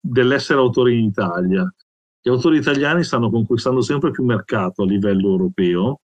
dell'essere 0.00 0.60
autori 0.60 0.98
in 0.98 1.06
Italia. 1.06 1.68
Gli 2.20 2.28
autori 2.28 2.58
italiani 2.58 3.02
stanno 3.04 3.30
conquistando 3.30 3.80
sempre 3.80 4.10
più 4.10 4.24
mercato 4.24 4.82
a 4.82 4.86
livello 4.86 5.28
europeo, 5.30 6.00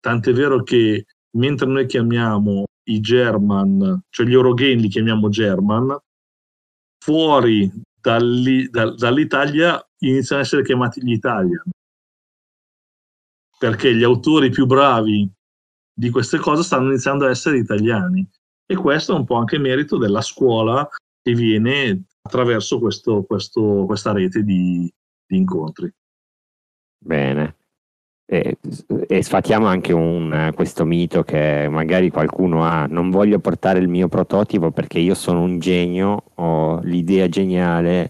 tant'è 0.00 0.32
vero 0.32 0.62
che 0.62 1.04
mentre 1.36 1.66
noi 1.66 1.86
chiamiamo 1.86 2.64
i 2.84 3.00
German, 3.00 4.02
cioè 4.10 4.26
gli 4.26 4.32
Eurogame 4.32 4.74
li 4.74 4.88
chiamiamo 4.88 5.28
German, 5.28 5.96
fuori 6.98 7.70
dall'i, 8.02 8.68
dal, 8.68 8.94
dall'Italia 8.96 9.82
iniziano 10.00 10.42
a 10.42 10.44
essere 10.44 10.64
chiamati 10.64 11.02
gli 11.02 11.12
Italian. 11.12 11.70
Perché 13.58 13.94
gli 13.94 14.02
autori 14.02 14.50
più 14.50 14.66
bravi 14.66 15.30
di 15.94 16.10
queste 16.10 16.38
cose 16.38 16.64
stanno 16.64 16.88
iniziando 16.88 17.24
a 17.24 17.30
essere 17.30 17.58
italiani. 17.58 18.28
E 18.66 18.74
questo 18.74 19.14
è 19.14 19.18
un 19.18 19.24
po' 19.24 19.36
anche 19.36 19.58
merito 19.58 19.98
della 19.98 20.20
scuola 20.20 20.86
che 21.22 21.32
viene 21.32 22.04
attraverso 22.22 22.78
questo, 22.80 23.22
questo, 23.22 23.84
questa 23.86 24.12
rete 24.12 24.42
di, 24.42 24.92
di 25.24 25.36
incontri. 25.36 25.92
Bene. 26.98 27.56
E, 28.32 28.56
sfatiamo 29.22 29.66
anche 29.66 29.92
un, 29.92 30.52
questo 30.54 30.86
mito 30.86 31.22
che 31.22 31.68
magari 31.68 32.08
qualcuno 32.08 32.64
ha, 32.64 32.86
non 32.86 33.10
voglio 33.10 33.38
portare 33.40 33.78
il 33.78 33.88
mio 33.88 34.08
prototipo 34.08 34.70
perché 34.70 34.98
io 35.00 35.12
sono 35.12 35.42
un 35.42 35.58
genio, 35.58 36.24
ho 36.36 36.80
l'idea 36.80 37.28
geniale 37.28 38.08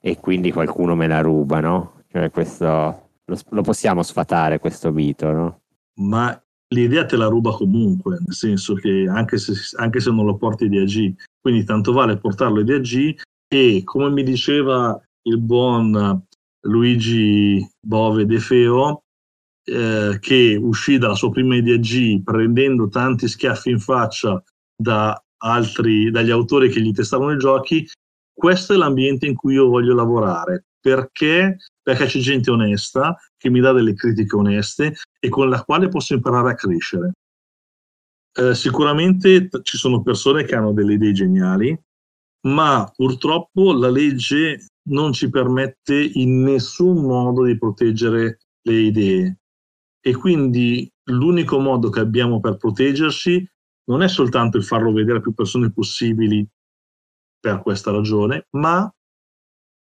e 0.00 0.18
quindi 0.18 0.50
qualcuno 0.50 0.96
me 0.96 1.06
la 1.06 1.20
ruba, 1.20 1.60
no? 1.60 2.02
Cioè 2.10 2.32
questo, 2.32 2.64
lo, 2.66 3.38
lo 3.50 3.62
possiamo 3.62 4.02
sfatare 4.02 4.58
questo 4.58 4.90
mito, 4.90 5.30
no? 5.30 5.60
Ma 6.00 6.36
l'idea 6.74 7.06
te 7.06 7.16
la 7.16 7.28
ruba 7.28 7.52
comunque, 7.52 8.18
nel 8.18 8.34
senso 8.34 8.74
che 8.74 9.06
anche 9.08 9.38
se, 9.38 9.52
anche 9.76 10.00
se 10.00 10.10
non 10.10 10.24
lo 10.24 10.36
porti 10.36 10.68
di 10.68 10.78
AG, 10.78 11.14
quindi 11.40 11.62
tanto 11.62 11.92
vale 11.92 12.18
portarlo 12.18 12.62
di 12.62 12.72
AG 12.72 13.14
e 13.46 13.82
come 13.84 14.10
mi 14.10 14.24
diceva 14.24 15.00
il 15.28 15.38
buon 15.38 16.20
Luigi 16.62 17.64
Bove 17.80 18.26
De 18.26 18.40
Feo, 18.40 19.04
eh, 19.64 20.18
che 20.20 20.58
uscì 20.60 20.98
dalla 20.98 21.14
sua 21.14 21.30
prima 21.30 21.56
IDG 21.56 22.22
prendendo 22.22 22.88
tanti 22.88 23.28
schiaffi 23.28 23.70
in 23.70 23.78
faccia 23.78 24.42
da 24.74 25.20
altri, 25.38 26.10
dagli 26.10 26.30
autori 26.30 26.68
che 26.68 26.80
gli 26.80 26.92
testavano 26.92 27.32
i 27.32 27.38
giochi, 27.38 27.86
questo 28.32 28.72
è 28.72 28.76
l'ambiente 28.76 29.26
in 29.26 29.34
cui 29.34 29.54
io 29.54 29.68
voglio 29.68 29.94
lavorare. 29.94 30.66
Perché? 30.80 31.58
Perché 31.80 32.06
c'è 32.06 32.18
gente 32.18 32.50
onesta 32.50 33.16
che 33.36 33.50
mi 33.50 33.60
dà 33.60 33.72
delle 33.72 33.94
critiche 33.94 34.34
oneste 34.34 34.96
e 35.20 35.28
con 35.28 35.48
la 35.48 35.62
quale 35.62 35.88
posso 35.88 36.14
imparare 36.14 36.50
a 36.50 36.54
crescere. 36.54 37.12
Eh, 38.34 38.54
sicuramente 38.54 39.48
t- 39.48 39.62
ci 39.62 39.76
sono 39.76 40.02
persone 40.02 40.44
che 40.44 40.56
hanno 40.56 40.72
delle 40.72 40.94
idee 40.94 41.12
geniali, 41.12 41.78
ma 42.48 42.90
purtroppo 42.94 43.72
la 43.72 43.90
legge 43.90 44.66
non 44.88 45.12
ci 45.12 45.30
permette 45.30 45.94
in 45.94 46.42
nessun 46.42 47.04
modo 47.04 47.44
di 47.44 47.56
proteggere 47.56 48.38
le 48.62 48.74
idee 48.74 49.36
e 50.04 50.16
quindi 50.16 50.90
l'unico 51.04 51.60
modo 51.60 51.88
che 51.88 52.00
abbiamo 52.00 52.40
per 52.40 52.56
proteggerci 52.56 53.48
non 53.84 54.02
è 54.02 54.08
soltanto 54.08 54.56
il 54.56 54.64
farlo 54.64 54.92
vedere 54.92 55.18
a 55.18 55.20
più 55.20 55.32
persone 55.32 55.72
possibili 55.72 56.46
per 57.38 57.62
questa 57.62 57.92
ragione, 57.92 58.46
ma, 58.50 58.92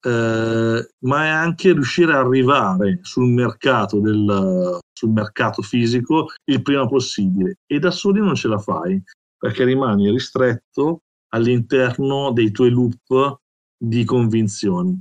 eh, 0.01 0.89
ma 0.99 1.23
è 1.23 1.27
anche 1.27 1.73
riuscire 1.73 2.13
a 2.13 2.19
arrivare 2.19 2.99
sul 3.01 3.27
mercato, 3.27 3.99
del, 3.99 4.79
sul 4.91 5.11
mercato 5.11 5.61
fisico 5.61 6.27
il 6.45 6.61
prima 6.61 6.87
possibile. 6.87 7.59
E 7.65 7.79
da 7.79 7.91
soli 7.91 8.19
non 8.19 8.35
ce 8.35 8.47
la 8.47 8.59
fai, 8.59 9.01
perché 9.37 9.63
rimani 9.63 10.09
ristretto 10.09 11.03
all'interno 11.29 12.31
dei 12.31 12.51
tuoi 12.51 12.71
loop 12.71 13.39
di 13.77 14.03
convinzioni 14.05 14.99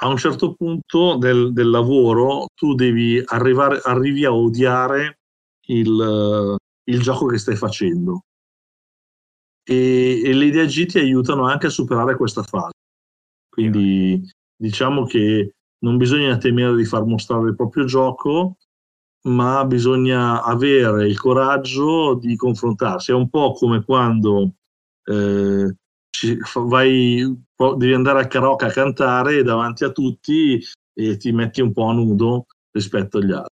a 0.00 0.08
un 0.08 0.16
certo 0.16 0.54
punto 0.54 1.16
del, 1.16 1.52
del 1.52 1.70
lavoro 1.70 2.46
tu 2.54 2.74
devi 2.74 3.20
arrivare, 3.24 3.80
arrivi 3.82 4.24
a 4.24 4.32
odiare 4.32 5.18
il, 5.66 6.56
il 6.84 7.00
gioco 7.00 7.26
che 7.26 7.38
stai 7.38 7.56
facendo. 7.56 8.22
E, 9.64 10.22
e 10.24 10.32
le 10.32 10.44
idee 10.46 10.66
G 10.66 10.86
ti 10.86 10.98
aiutano 10.98 11.46
anche 11.46 11.66
a 11.66 11.70
superare 11.70 12.16
questa 12.16 12.42
fase. 12.42 12.72
Quindi 13.48 14.22
diciamo 14.56 15.04
che 15.04 15.54
non 15.80 15.96
bisogna 15.96 16.38
temere 16.38 16.76
di 16.76 16.84
far 16.84 17.04
mostrare 17.04 17.48
il 17.48 17.56
proprio 17.56 17.84
gioco, 17.84 18.56
ma 19.26 19.64
bisogna 19.64 20.42
avere 20.42 21.08
il 21.08 21.18
coraggio 21.18 22.14
di 22.14 22.36
confrontarsi. 22.36 23.10
È 23.10 23.14
un 23.14 23.28
po' 23.28 23.52
come 23.52 23.84
quando 23.84 24.54
eh, 25.04 25.74
ci, 26.18 26.36
vai, 26.54 27.22
devi 27.76 27.92
andare 27.92 28.18
al 28.18 28.26
karaoke 28.26 28.64
a 28.64 28.70
cantare 28.70 29.44
davanti 29.44 29.84
a 29.84 29.92
tutti 29.92 30.60
e 30.92 31.16
ti 31.16 31.30
metti 31.30 31.60
un 31.60 31.72
po' 31.72 31.84
a 31.84 31.92
nudo 31.92 32.46
rispetto 32.72 33.18
agli 33.18 33.30
altri. 33.30 33.54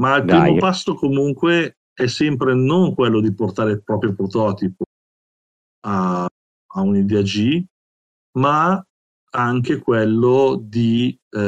Ma 0.00 0.16
il 0.16 0.24
Dai. 0.24 0.40
primo 0.42 0.58
passo 0.58 0.94
comunque 0.94 1.78
è 1.92 2.06
sempre 2.06 2.54
non 2.54 2.94
quello 2.94 3.20
di 3.20 3.34
portare 3.34 3.72
il 3.72 3.82
proprio 3.82 4.14
prototipo 4.14 4.84
a, 5.86 6.24
a 6.24 6.80
un'idea 6.80 7.22
G, 7.22 7.64
ma 8.38 8.84
anche 9.30 9.78
quello 9.78 10.60
di, 10.62 11.18
eh, 11.30 11.40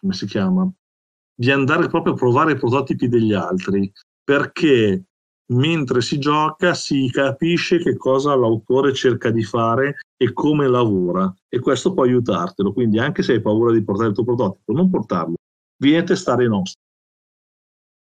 come 0.00 0.12
si 0.12 0.26
chiama, 0.26 0.68
di 1.36 1.50
andare 1.52 1.88
proprio 1.88 2.14
a 2.14 2.16
provare 2.16 2.52
i 2.52 2.58
prototipi 2.58 3.06
degli 3.06 3.32
altri, 3.32 3.92
perché 4.24 5.04
mentre 5.52 6.00
si 6.00 6.18
gioca 6.18 6.74
si 6.74 7.10
capisce 7.10 7.78
che 7.78 7.96
cosa 7.96 8.34
l'autore 8.34 8.94
cerca 8.94 9.30
di 9.30 9.42
fare 9.42 9.96
e 10.16 10.32
come 10.32 10.68
lavora 10.68 11.32
e 11.48 11.58
questo 11.58 11.92
può 11.92 12.04
aiutartelo. 12.04 12.72
Quindi 12.72 12.98
anche 12.98 13.22
se 13.22 13.32
hai 13.32 13.40
paura 13.40 13.72
di 13.72 13.84
portare 13.84 14.08
il 14.08 14.14
tuo 14.14 14.24
prototipo, 14.24 14.72
non 14.72 14.88
portarlo, 14.88 15.34
vieni 15.76 15.98
a 15.98 16.04
testare 16.04 16.44
i 16.44 16.48
nostri. 16.48 16.80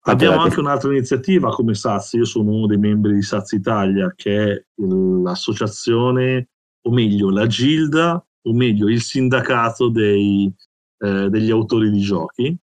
Abbiamo 0.05 0.41
anche 0.41 0.59
un'altra 0.59 0.91
iniziativa 0.91 1.49
come 1.49 1.75
SAZ, 1.75 2.13
io 2.13 2.25
sono 2.25 2.51
uno 2.51 2.67
dei 2.67 2.77
membri 2.77 3.13
di 3.13 3.21
SAZ 3.21 3.53
Italia, 3.53 4.11
che 4.15 4.51
è 4.51 4.65
l'associazione, 4.75 6.49
o 6.81 6.91
meglio, 6.91 7.29
la 7.29 7.47
Gilda, 7.47 8.21
o 8.41 8.53
meglio, 8.53 8.89
il 8.89 9.01
sindacato 9.01 9.87
dei, 9.87 10.53
eh, 10.97 11.29
degli 11.29 11.49
autori 11.49 11.89
di 11.89 12.01
giochi. 12.01 12.57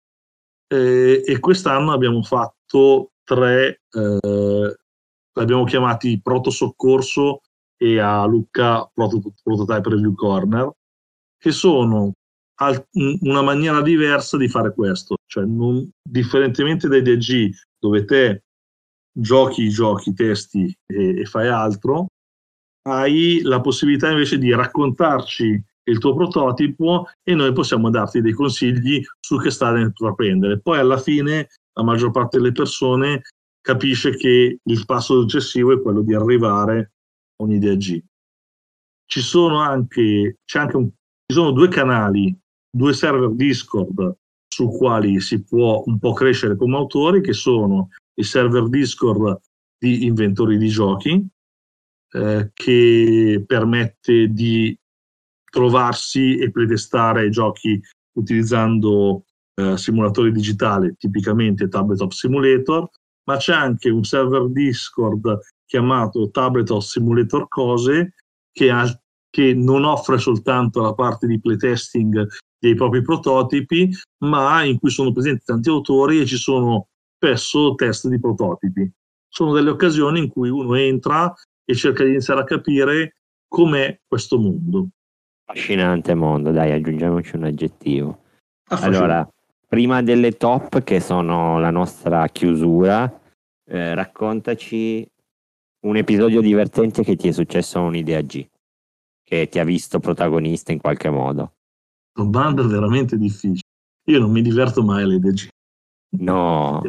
Eh, 0.69 1.23
e 1.27 1.39
quest'anno 1.39 1.93
abbiamo 1.93 2.23
fatto 2.23 3.11
tre, 3.27 3.83
eh, 3.91 4.77
l'abbiamo 5.33 5.65
chiamati 5.65 6.21
Proto 6.23 6.51
Soccorso 6.51 7.41
e 7.77 7.99
a 7.99 8.25
Lucca 8.25 8.89
Proto, 8.95 9.21
Prototype 9.43 9.91
Review 9.91 10.15
Corner, 10.15 10.71
che 11.37 11.51
sono 11.51 12.13
al- 12.61 12.87
una 12.93 13.43
maniera 13.43 13.83
diversa 13.83 14.37
di 14.37 14.49
fare 14.49 14.73
questo, 14.73 15.17
cioè 15.27 15.45
non, 15.45 15.91
differentemente 16.03 16.89
dai 16.89 17.03
DG 17.03 17.51
dove 17.79 18.05
te 18.05 18.45
giochi 19.13 19.65
i 19.65 19.71
giochi, 19.71 20.15
testi 20.15 20.75
e, 20.87 21.21
e 21.21 21.25
fai 21.25 21.49
altro, 21.49 22.07
hai 22.89 23.41
la 23.43 23.61
possibilità 23.61 24.11
invece 24.11 24.39
di 24.39 24.55
raccontarci 24.55 25.63
il 25.89 25.99
tuo 25.99 26.15
prototipo 26.15 27.09
e 27.23 27.35
noi 27.35 27.53
possiamo 27.53 27.91
darti 27.91 28.21
dei 28.21 28.33
consigli 28.33 29.03
su 29.21 29.39
che 29.39 29.51
strada 29.51 29.79
intraprendere. 29.81 30.61
Poi 30.61 30.79
alla 30.79 30.99
fine 30.99 31.49
la 31.77 31.83
maggior 31.83 32.11
parte 32.11 32.39
delle 32.39 32.53
persone 32.53 33.23
capisce 33.61 34.17
che 34.17 34.59
il 34.63 34.85
passo 34.87 35.21
successivo 35.21 35.73
è 35.73 35.81
quello 35.81 36.03
di 36.03 36.15
arrivare 36.15 36.93
a 37.37 37.45
un'idea 37.45 37.75
G. 37.75 38.03
Ci 39.07 39.21
sono 39.21 39.59
anche, 39.59 40.39
anche 40.55 40.77
un, 40.77 40.89
ci 40.89 41.35
sono 41.35 41.51
due 41.53 41.69
canali, 41.69 42.37
due 42.71 42.93
server 42.93 43.31
Discord 43.31 44.17
su 44.49 44.69
quali 44.69 45.21
si 45.21 45.43
può 45.43 45.83
un 45.87 45.99
po' 45.99 46.13
crescere 46.13 46.57
come 46.57 46.77
autori, 46.77 47.21
che 47.21 47.33
sono 47.33 47.91
il 48.15 48.25
server 48.25 48.69
Discord 48.69 49.41
di 49.79 50.07
inventori 50.07 50.57
di 50.57 50.69
giochi, 50.69 51.27
eh, 52.13 52.51
che 52.55 53.45
permette 53.47 54.29
di 54.29 54.77
trovarsi 55.51 56.39
e 56.39 56.51
pretestare 56.51 57.29
giochi 57.29 57.81
utilizzando 58.17 59.25
eh, 59.57 59.77
simulatori 59.77 60.33
digitali, 60.33 60.95
tipicamente 60.97 61.69
Tabletop 61.69 62.13
Simulator, 62.13 62.89
ma 63.25 63.37
c'è 63.37 63.55
anche 63.55 63.91
un 63.91 64.05
server 64.05 64.49
Discord 64.51 65.41
chiamato 65.65 66.31
Tabletop 66.31 66.81
Simulator 66.81 67.49
Cose 67.49 68.15
che, 68.53 68.71
ha, 68.71 68.87
che 69.31 69.55
non 69.55 69.85
offre 69.85 70.19
soltanto 70.19 70.81
la 70.81 70.95
parte 70.95 71.27
di 71.27 71.41
playtesting 71.41 72.27
dei 72.59 72.75
propri 72.75 73.03
prototipi, 73.03 73.91
ma 74.25 74.63
in 74.63 74.79
cui 74.79 74.91
sono 74.91 75.13
presenti 75.13 75.45
tanti 75.45 75.69
autori 75.69 76.21
e 76.21 76.27
ci 76.27 76.37
sono 76.37 76.89
spesso 77.17 77.75
test 77.75 78.09
di 78.09 78.21
prototipi. 78.21 78.91
Sono 79.29 79.53
delle 79.53 79.71
occasioni 79.71 80.21
in 80.21 80.29
cui 80.29 80.49
uno 80.49 80.75
entra 80.75 81.33
e 81.65 81.75
cerca 81.75 82.05
di 82.05 82.11
iniziare 82.11 82.41
a 82.41 82.45
capire 82.45 83.17
com'è 83.49 84.01
questo 84.07 84.39
mondo. 84.39 84.89
Affascinante 85.49 86.15
mondo, 86.15 86.53
dai, 86.53 86.73
aggiungiamoci 86.73 87.37
un 87.37 87.45
aggettivo. 87.45 88.23
Allora, 88.69 89.29
prima 89.67 90.03
delle 90.03 90.37
top, 90.37 90.83
che 90.83 91.01
sono 91.01 91.59
la 91.59 91.71
nostra 91.71 92.27
chiusura, 92.29 93.21
eh, 93.69 93.95
raccontaci 93.95 95.07
un 95.87 95.97
episodio 95.97 96.41
divertente 96.41 97.03
che 97.03 97.17
ti 97.17 97.29
è 97.29 97.33
successo 97.33 97.79
a 97.79 97.83
un'idea 97.83 98.21
G, 98.21 98.47
che 99.23 99.49
ti 99.49 99.59
ha 99.59 99.65
visto 99.65 99.99
protagonista 99.99 100.73
in 100.73 100.81
qualche 100.81 101.11
modo. 101.11 101.55
Domanda 102.13 102.63
veramente 102.63 103.19
difficile. 103.19 103.61
Io 104.09 104.21
non 104.21 104.31
mi 104.31 104.41
diverto 104.41 104.83
mai 104.83 105.03
alle 105.03 105.17
idee 105.17 105.33
G. 105.33 105.49
No. 106.19 106.81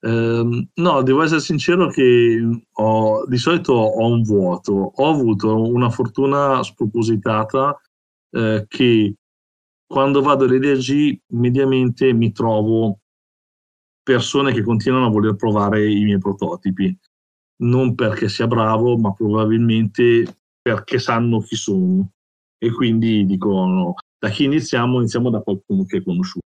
Eh, 0.00 0.68
no, 0.74 1.02
devo 1.02 1.22
essere 1.22 1.40
sincero 1.40 1.88
che 1.88 2.40
ho, 2.72 3.26
di 3.26 3.36
solito 3.36 3.72
ho 3.72 4.06
un 4.06 4.22
vuoto. 4.22 4.92
Ho 4.94 5.08
avuto 5.08 5.62
una 5.62 5.90
fortuna 5.90 6.62
spropositata 6.62 7.78
eh, 8.30 8.64
che 8.66 9.14
quando 9.86 10.20
vado 10.20 10.44
all'idea 10.44 10.74
G 10.74 11.16
mediamente 11.32 12.12
mi 12.12 12.32
trovo 12.32 13.00
persone 14.02 14.52
che 14.52 14.62
continuano 14.62 15.06
a 15.06 15.10
voler 15.10 15.34
provare 15.36 15.90
i 15.90 16.04
miei 16.04 16.18
prototipi. 16.18 16.96
Non 17.58 17.94
perché 17.94 18.28
sia 18.28 18.46
bravo, 18.46 18.96
ma 18.98 19.12
probabilmente 19.12 20.38
perché 20.60 20.98
sanno 20.98 21.40
chi 21.40 21.56
sono. 21.56 22.10
E 22.58 22.70
quindi 22.70 23.24
dicono, 23.24 23.94
da 24.18 24.28
chi 24.28 24.44
iniziamo? 24.44 24.98
Iniziamo 24.98 25.30
da 25.30 25.40
qualcuno 25.40 25.84
che 25.84 25.98
è 25.98 26.02
conosciuto. 26.02 26.46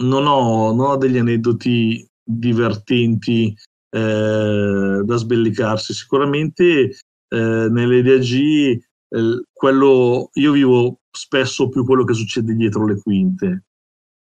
Non 0.00 0.26
ho, 0.26 0.72
non 0.72 0.86
ho 0.86 0.96
degli 0.96 1.18
aneddoti 1.18 2.06
divertenti 2.22 3.54
eh, 3.90 5.02
da 5.04 5.16
sbellicarsi. 5.16 5.92
Sicuramente 5.92 6.96
eh, 7.28 7.68
nelle 7.70 8.02
DAG 8.02 8.32
eh, 8.32 9.42
quello, 9.52 10.30
io 10.32 10.52
vivo 10.52 10.99
spesso 11.10 11.68
più 11.68 11.84
quello 11.84 12.04
che 12.04 12.14
succede 12.14 12.54
dietro 12.54 12.86
le 12.86 13.00
quinte. 13.00 13.64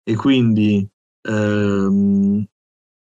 E 0.02 0.14
quindi 0.16 0.86
ehm, 1.22 2.44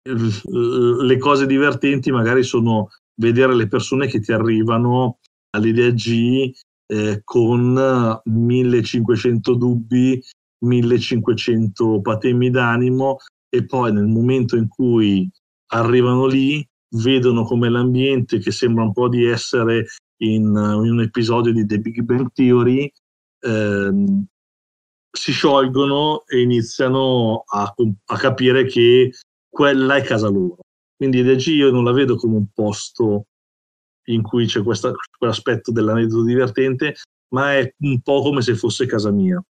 le 0.03 1.17
cose 1.17 1.45
divertenti 1.45 2.11
magari 2.11 2.43
sono 2.43 2.89
vedere 3.15 3.55
le 3.55 3.67
persone 3.67 4.07
che 4.07 4.19
ti 4.19 4.31
arrivano 4.31 5.19
all'idea 5.51 5.91
G 5.91 6.51
eh, 6.91 7.21
con 7.23 8.21
1500 8.23 9.53
dubbi, 9.55 10.21
1500 10.65 12.01
patemi 12.01 12.49
d'animo 12.49 13.17
e 13.49 13.65
poi 13.65 13.93
nel 13.93 14.07
momento 14.07 14.55
in 14.55 14.67
cui 14.67 15.29
arrivano 15.71 16.25
lì 16.25 16.65
vedono 16.95 17.43
come 17.43 17.69
l'ambiente 17.69 18.39
che 18.39 18.51
sembra 18.51 18.83
un 18.83 18.93
po' 18.93 19.07
di 19.07 19.25
essere 19.25 19.87
in, 20.21 20.45
in 20.45 20.91
un 20.91 21.01
episodio 21.01 21.53
di 21.53 21.65
The 21.65 21.79
Big 21.79 22.01
Bang 22.01 22.31
Theory 22.33 22.91
ehm, 23.39 24.25
si 25.11 25.31
sciolgono 25.31 26.25
e 26.25 26.41
iniziano 26.41 27.43
a, 27.47 27.73
a, 28.05 28.17
capire 28.17 28.65
che 28.65 29.11
quella 29.49 29.95
è 29.95 30.03
casa 30.03 30.29
loro. 30.29 30.57
Quindi 30.95 31.23
DG 31.23 31.47
io 31.47 31.71
non 31.71 31.83
la 31.83 31.91
vedo 31.91 32.15
come 32.15 32.35
un 32.35 32.47
posto 32.53 33.25
in 34.07 34.21
cui 34.21 34.45
c'è 34.45 34.61
questa, 34.61 34.91
quell'aspetto 35.17 35.71
dell'aneddoto 35.71 36.23
divertente, 36.23 36.95
ma 37.29 37.55
è 37.55 37.73
un 37.79 38.01
po' 38.01 38.21
come 38.21 38.41
se 38.41 38.55
fosse 38.55 38.85
casa 38.85 39.11
mia. 39.11 39.41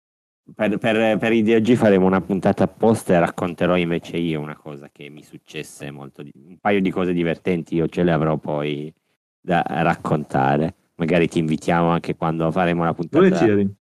Per, 0.54 0.78
per, 0.78 1.18
per 1.18 1.32
i 1.32 1.44
DG 1.44 1.76
faremo 1.76 2.06
una 2.06 2.22
puntata 2.22 2.64
apposta 2.64 3.14
e 3.14 3.20
racconterò 3.20 3.76
invece 3.76 4.18
io 4.18 4.40
una 4.40 4.58
cosa 4.58 4.90
che 4.92 5.10
mi 5.10 5.24
successe 5.24 5.92
molto, 5.92 6.24
di, 6.24 6.32
un 6.34 6.58
paio 6.58 6.82
di 6.82 6.90
cose 6.90 7.14
divertenti, 7.14 7.76
io 7.76 7.88
ce 7.88 8.04
le 8.04 8.12
avrò 8.12 8.38
poi 8.38 8.92
da 9.40 9.64
raccontare. 9.68 10.76
Magari 10.96 11.28
ti 11.28 11.40
invitiamo 11.40 11.90
anche 11.90 12.16
quando 12.16 12.52
faremo 12.52 12.84
la 12.84 12.94
puntata 12.94 13.24
Volentieri. 13.24 13.79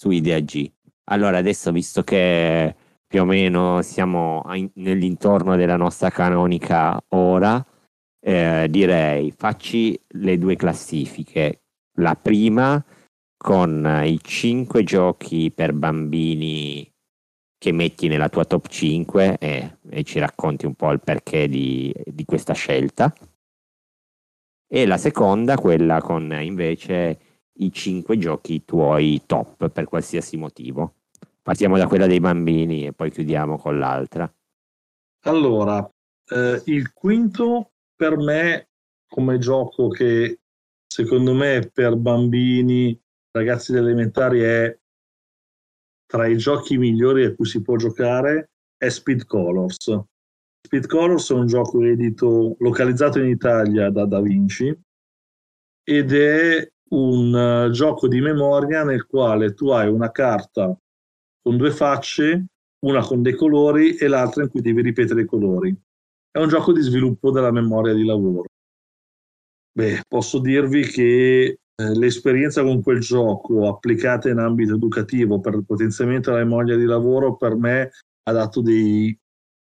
Su 0.00 0.08
Idea 0.08 0.40
G. 0.40 0.66
Allora, 1.10 1.36
adesso 1.36 1.72
visto 1.72 2.02
che 2.02 2.74
più 3.06 3.20
o 3.20 3.24
meno 3.26 3.82
siamo 3.82 4.42
nell'intorno 4.74 5.56
della 5.56 5.76
nostra 5.76 6.08
canonica 6.08 6.98
ora, 7.08 7.62
eh, 8.18 8.66
direi 8.70 9.30
facci 9.36 10.00
le 10.14 10.38
due 10.38 10.56
classifiche. 10.56 11.64
La 11.98 12.14
prima 12.14 12.82
con 13.36 14.02
i 14.04 14.18
cinque 14.22 14.84
giochi 14.84 15.52
per 15.54 15.74
bambini 15.74 16.90
che 17.58 17.72
metti 17.72 18.08
nella 18.08 18.30
tua 18.30 18.46
top 18.46 18.68
5 18.68 19.36
e, 19.38 19.78
e 19.90 20.02
ci 20.02 20.18
racconti 20.18 20.64
un 20.64 20.74
po' 20.74 20.92
il 20.92 21.00
perché 21.00 21.46
di, 21.46 21.94
di 22.06 22.24
questa 22.24 22.54
scelta 22.54 23.12
e 24.66 24.86
la 24.86 24.96
seconda 24.96 25.58
quella 25.58 26.00
con 26.00 26.32
invece 26.40 27.29
i 27.54 27.72
cinque 27.72 28.16
giochi 28.18 28.64
tuoi 28.64 29.22
top 29.26 29.68
per 29.68 29.84
qualsiasi 29.84 30.36
motivo. 30.36 30.94
Partiamo 31.42 31.76
da 31.76 31.86
quella 31.86 32.06
dei 32.06 32.20
bambini 32.20 32.86
e 32.86 32.92
poi 32.92 33.10
chiudiamo 33.10 33.58
con 33.58 33.78
l'altra. 33.78 34.32
Allora, 35.24 35.88
eh, 36.28 36.62
il 36.66 36.92
quinto 36.92 37.72
per 37.94 38.16
me 38.16 38.68
come 39.06 39.38
gioco 39.38 39.88
che 39.88 40.38
secondo 40.86 41.34
me 41.34 41.70
per 41.72 41.96
bambini, 41.96 42.98
ragazzi 43.32 43.74
elementari 43.74 44.40
è 44.40 44.78
tra 46.06 46.26
i 46.26 46.36
giochi 46.36 46.78
migliori 46.78 47.24
a 47.24 47.34
cui 47.34 47.46
si 47.46 47.62
può 47.62 47.76
giocare 47.76 48.50
è 48.76 48.88
Speed 48.88 49.26
Colors. 49.26 50.00
Speed 50.62 50.86
Colors 50.86 51.30
è 51.30 51.34
un 51.34 51.46
gioco 51.46 51.82
edito, 51.82 52.56
localizzato 52.58 53.20
in 53.20 53.28
Italia 53.28 53.90
da 53.90 54.06
Da 54.06 54.20
Vinci 54.20 54.76
ed 55.82 56.12
è 56.12 56.72
un 56.90 57.32
uh, 57.32 57.70
gioco 57.70 58.08
di 58.08 58.20
memoria 58.20 58.84
nel 58.84 59.06
quale 59.06 59.54
tu 59.54 59.70
hai 59.70 59.88
una 59.88 60.10
carta 60.10 60.76
con 61.42 61.56
due 61.56 61.70
facce, 61.70 62.46
una 62.84 63.02
con 63.02 63.22
dei 63.22 63.34
colori 63.34 63.96
e 63.96 64.08
l'altra 64.08 64.42
in 64.42 64.50
cui 64.50 64.60
devi 64.60 64.82
ripetere 64.82 65.22
i 65.22 65.26
colori. 65.26 65.74
È 66.30 66.38
un 66.38 66.48
gioco 66.48 66.72
di 66.72 66.80
sviluppo 66.80 67.30
della 67.30 67.50
memoria 67.50 67.92
di 67.92 68.04
lavoro. 68.04 68.44
Beh, 69.72 70.02
posso 70.06 70.38
dirvi 70.38 70.82
che 70.82 71.44
eh, 71.44 71.94
l'esperienza 71.94 72.62
con 72.62 72.82
quel 72.82 73.00
gioco 73.00 73.68
applicata 73.68 74.28
in 74.28 74.38
ambito 74.38 74.74
educativo 74.74 75.40
per 75.40 75.54
il 75.54 75.64
potenziamento 75.64 76.30
della 76.30 76.44
memoria 76.44 76.76
di 76.76 76.84
lavoro 76.84 77.36
per 77.36 77.56
me 77.56 77.90
ha 78.24 78.32
dato 78.32 78.60
dei, 78.60 79.16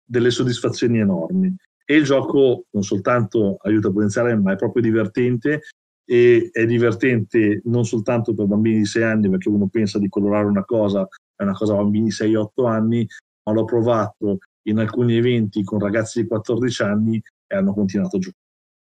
delle 0.04 0.30
soddisfazioni 0.30 0.98
enormi. 0.98 1.54
E 1.84 1.96
il 1.96 2.04
gioco 2.04 2.64
non 2.70 2.82
soltanto 2.82 3.56
aiuta 3.62 3.88
a 3.88 3.92
potenziare, 3.92 4.36
ma 4.36 4.52
è 4.52 4.56
proprio 4.56 4.82
divertente 4.82 5.62
e 6.10 6.48
è 6.50 6.66
divertente 6.66 7.60
non 7.66 7.84
soltanto 7.84 8.34
per 8.34 8.46
bambini 8.46 8.78
di 8.78 8.84
6 8.84 9.02
anni, 9.04 9.30
perché 9.30 9.48
uno 9.48 9.68
pensa 9.68 10.00
di 10.00 10.08
colorare 10.08 10.46
una 10.46 10.64
cosa, 10.64 11.06
è 11.36 11.44
una 11.44 11.52
cosa 11.52 11.76
bambini 11.76 12.06
di 12.06 12.10
6-8 12.10 12.66
anni, 12.66 13.06
ma 13.44 13.52
l'ho 13.52 13.64
provato 13.64 14.38
in 14.62 14.78
alcuni 14.78 15.14
eventi 15.14 15.62
con 15.62 15.78
ragazzi 15.78 16.22
di 16.22 16.26
14 16.26 16.82
anni 16.82 17.22
e 17.46 17.54
hanno 17.54 17.72
continuato 17.72 18.16
a 18.16 18.18
giocare. 18.18 18.44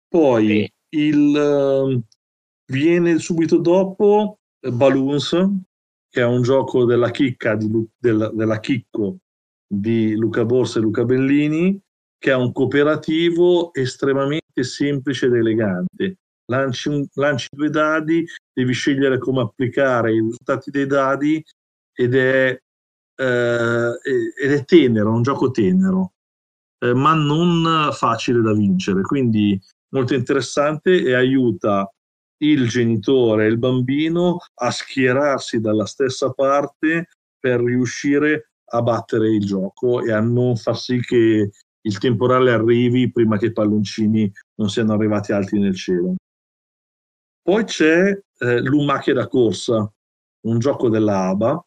Poi 0.07 0.71
sì. 0.87 0.97
il, 0.97 1.35
uh, 1.35 2.01
viene 2.71 3.19
subito 3.19 3.57
dopo 3.57 4.37
Balloons, 4.65 5.31
che 6.09 6.21
è 6.21 6.25
un 6.25 6.41
gioco 6.41 6.85
della 6.85 7.11
chicca 7.11 7.55
di, 7.55 7.69
del, 7.97 8.31
della 8.33 8.61
chicco 8.61 9.17
di 9.67 10.15
Luca 10.15 10.45
Borsa 10.45 10.79
e 10.79 10.83
Luca 10.83 11.03
Bellini, 11.03 11.77
che 12.17 12.31
è 12.31 12.35
un 12.35 12.53
cooperativo 12.53 13.73
estremamente 13.73 14.63
semplice 14.63 15.25
ed 15.25 15.33
elegante. 15.33 16.15
Lanci, 16.49 16.89
un- 16.89 17.07
lanci 17.13 17.47
due 17.51 17.69
dadi, 17.69 18.25
devi 18.53 18.73
scegliere 18.73 19.17
come 19.17 19.41
applicare 19.41 20.11
i 20.11 20.19
risultati 20.19 20.71
dei 20.71 20.85
dadi 20.85 21.43
ed 21.93 22.15
è, 22.15 22.59
eh, 23.15 23.91
ed 24.43 24.51
è 24.51 24.65
tenero, 24.65 25.13
un 25.13 25.21
gioco 25.21 25.51
tenero, 25.51 26.13
eh, 26.79 26.93
ma 26.93 27.13
non 27.13 27.89
facile 27.93 28.41
da 28.41 28.53
vincere, 28.53 29.01
quindi 29.01 29.59
molto 29.89 30.13
interessante 30.13 31.01
e 31.01 31.13
aiuta 31.13 31.89
il 32.41 32.67
genitore 32.69 33.45
e 33.45 33.49
il 33.49 33.57
bambino 33.57 34.37
a 34.61 34.71
schierarsi 34.71 35.59
dalla 35.59 35.85
stessa 35.85 36.31
parte 36.31 37.09
per 37.37 37.61
riuscire 37.61 38.51
a 38.71 38.81
battere 38.81 39.29
il 39.29 39.45
gioco 39.45 40.01
e 40.03 40.11
a 40.11 40.19
non 40.19 40.55
far 40.55 40.77
sì 40.77 40.99
che 40.99 41.49
il 41.81 41.97
temporale 41.97 42.51
arrivi 42.51 43.11
prima 43.11 43.37
che 43.37 43.47
i 43.47 43.53
palloncini 43.53 44.31
non 44.55 44.69
siano 44.69 44.93
arrivati 44.93 45.31
alti 45.31 45.57
nel 45.57 45.75
cielo. 45.75 46.15
Poi 47.49 47.63
c'è 47.63 48.11
eh, 48.11 48.61
Lumache 48.61 49.11
da 49.11 49.27
corsa, 49.27 49.91
un 50.41 50.59
gioco 50.59 50.87
della 50.87 51.29
ABA 51.29 51.65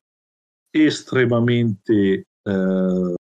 estremamente 0.70 2.28
eh, 2.40 3.14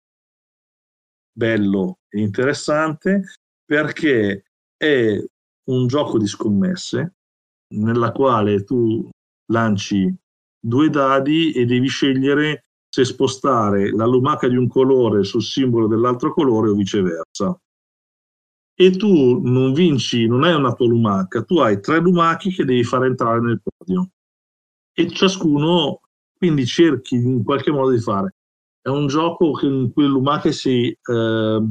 bello 1.31 1.99
e 2.09 2.19
interessante 2.19 3.21
perché 3.63 4.43
è 4.75 5.23
un 5.69 5.87
gioco 5.87 6.17
di 6.17 6.27
scommesse 6.27 7.13
nella 7.75 8.11
quale 8.11 8.65
tu 8.65 9.09
lanci 9.53 10.13
due 10.59 10.89
dadi 10.89 11.53
e 11.53 11.63
devi 11.63 11.87
scegliere 11.87 12.65
se 12.89 13.05
spostare 13.05 13.89
la 13.91 14.05
lumaca 14.05 14.49
di 14.49 14.57
un 14.57 14.67
colore 14.67 15.23
sul 15.23 15.43
simbolo 15.43 15.87
dell'altro 15.87 16.33
colore 16.33 16.71
o 16.71 16.73
viceversa. 16.73 17.57
E 18.81 18.91
tu 18.91 19.41
non 19.43 19.73
vinci, 19.73 20.25
non 20.25 20.45
hai 20.45 20.53
una 20.53 20.71
tua 20.71 20.87
lumaca, 20.87 21.43
tu 21.43 21.59
hai 21.59 21.81
tre 21.81 21.99
lumache 21.99 22.49
che 22.49 22.63
devi 22.63 22.85
fare 22.85 23.07
entrare 23.07 23.41
nel 23.41 23.61
podio. 23.61 24.11
E 24.93 25.09
ciascuno 25.09 25.99
quindi 26.37 26.65
cerchi 26.65 27.15
in 27.15 27.43
qualche 27.43 27.71
modo 27.71 27.91
di 27.91 27.99
fare. 27.99 28.35
È 28.81 28.87
un 28.87 29.07
gioco 29.07 29.59
in 29.63 29.91
cui 29.91 30.03
le 30.03 30.09
lumache 30.09 30.53
si 30.53 30.87
eh, 30.89 31.63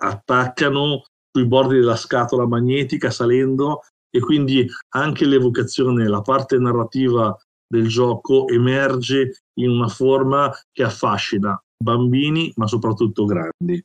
attaccano 0.00 1.04
sui 1.30 1.46
bordi 1.46 1.76
della 1.76 1.94
scatola 1.94 2.44
magnetica 2.44 3.10
salendo 3.10 3.82
e 4.10 4.18
quindi 4.18 4.66
anche 4.94 5.26
l'evocazione, 5.26 6.08
la 6.08 6.22
parte 6.22 6.58
narrativa 6.58 7.36
del 7.68 7.86
gioco 7.86 8.48
emerge 8.48 9.42
in 9.60 9.70
una 9.70 9.88
forma 9.88 10.52
che 10.72 10.82
affascina 10.82 11.56
bambini 11.80 12.52
ma 12.56 12.66
soprattutto 12.66 13.24
grandi. 13.24 13.80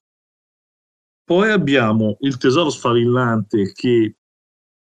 Poi 1.25 1.51
abbiamo 1.51 2.17
il 2.19 2.37
tesoro 2.37 2.69
sfavillante 2.69 3.71
che 3.73 4.15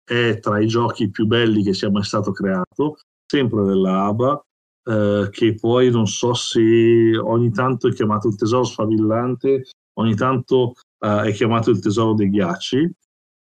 è 0.03 0.39
tra 0.39 0.59
i 0.59 0.67
giochi 0.67 1.09
più 1.09 1.25
belli 1.25 1.63
che 1.63 1.73
sia 1.73 1.89
mai 1.89 2.03
stato 2.03 2.31
creato, 2.31 2.97
sempre 3.25 3.63
della 3.63 4.05
ABA, 4.05 4.45
eh, 4.85 5.29
che 5.31 5.55
poi 5.55 5.89
non 5.89 6.05
so 6.07 6.33
se 6.33 7.17
ogni 7.17 7.51
tanto 7.51 7.87
è 7.87 7.93
chiamato 7.93 8.27
il 8.29 8.35
tesoro 8.35 8.63
sfavillante, 8.63 9.63
ogni 9.99 10.15
tanto 10.15 10.73
eh, 10.99 11.23
è 11.23 11.33
chiamato 11.33 11.71
il 11.71 11.79
tesoro 11.79 12.13
dei 12.13 12.29
ghiacci, 12.29 12.91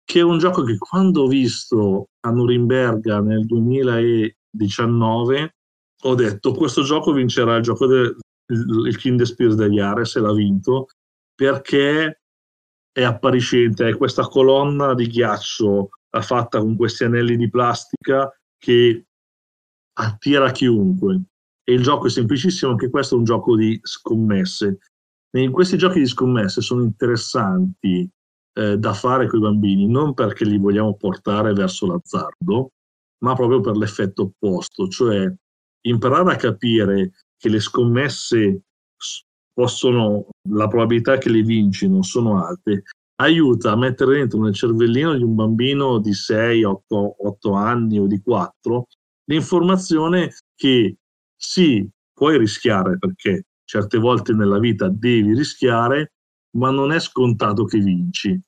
che 0.03 0.20
è 0.20 0.24
un 0.24 0.38
gioco 0.38 0.63
che 0.63 0.78
quando 0.78 1.24
ho 1.24 1.28
visto 1.28 2.09
a 2.22 2.32
Norimberga 2.32 3.22
nel 3.22 3.45
2019 3.45 5.55
ho 6.03 6.15
detto 6.15 6.53
questo 6.53 6.84
gioco 6.84 7.11
vincerà 7.11 7.57
il 7.57 7.63
gioco 7.63 7.86
del 7.86 8.15
il 8.51 8.97
King 8.97 9.22
Spears 9.22 9.53
degli 9.53 9.80
Ares 9.80 10.15
e 10.15 10.22
l'ha 10.22 10.34
vinto 10.34 10.88
perché 11.36 12.18
è 12.92 13.04
appariscente, 13.04 13.88
è 13.88 13.98
questa 13.98 14.24
colonna 14.24 14.94
di 14.94 15.08
ghiaccio 15.08 15.90
fatta 16.22 16.60
con 16.60 16.76
questi 16.76 17.04
anelli 17.04 17.38
di 17.38 17.50
plastica 17.50 18.30
che 18.58 19.06
attira 19.94 20.52
chiunque. 20.52 21.22
E 21.64 21.74
il 21.74 21.84
gioco 21.84 22.08
è 22.08 22.10
semplicissimo, 22.10 22.72
anche 22.72 22.90
questo 22.90 23.16
è 23.16 23.18
un 23.18 23.26
gioco 23.26 23.56
di 23.56 23.80
scommesse. 23.82 24.80
E 25.32 25.50
questi 25.52 25.78
giochi 25.78 26.00
di 26.00 26.08
scommesse 26.08 26.62
sono 26.62 26.82
interessanti 26.82 28.10
eh, 28.54 28.78
da 28.78 28.94
fare 28.94 29.28
con 29.28 29.40
i 29.40 29.42
bambini, 29.44 29.88
non 29.88 30.14
perché 30.16 30.46
li 30.46 30.58
vogliamo 30.58 30.96
portare 30.96 31.54
verso 31.54 31.86
l'azzardo, 31.86 32.72
ma 33.24 33.36
proprio 33.36 33.62
per 33.62 33.78
l'effetto 33.78 34.24
opposto, 34.24 34.88
cioè 34.88 35.32
imparare 35.82 36.34
a 36.34 36.36
capire 36.36 37.12
che 37.38 37.50
le 37.50 37.60
scommesse 37.60 38.64
possono, 39.60 40.28
la 40.51 40.70
probabilità 40.70 41.18
che 41.18 41.30
le 41.30 41.41
vincino 41.41 42.01
sono 42.01 42.41
alte, 42.41 42.84
aiuta 43.16 43.74
a 43.74 43.76
mettere 43.76 44.16
dentro 44.16 44.39
nel 44.39 44.53
cervellino 44.53 45.14
di 45.18 45.24
un 45.24 45.36
bambino 45.36 45.99
di 45.99 46.14
6, 46.14 46.64
8, 46.64 47.28
8 47.28 47.51
anni 47.51 47.99
o 47.99 48.07
di 48.07 48.22
4 48.22 48.88
l'informazione 49.26 50.34
che 50.55 50.95
sì, 51.36 51.86
puoi 52.14 52.38
rischiare 52.38 52.97
perché 52.97 53.47
certe 53.66 53.97
volte 53.97 54.32
nella 54.32 54.60
vita 54.60 54.88
devi 54.88 55.36
rischiare, 55.36 56.14
ma 56.57 56.72
non 56.72 56.93
è 56.93 56.99
scontato 57.01 57.66
che 57.66 57.80
vinci. 57.80 58.39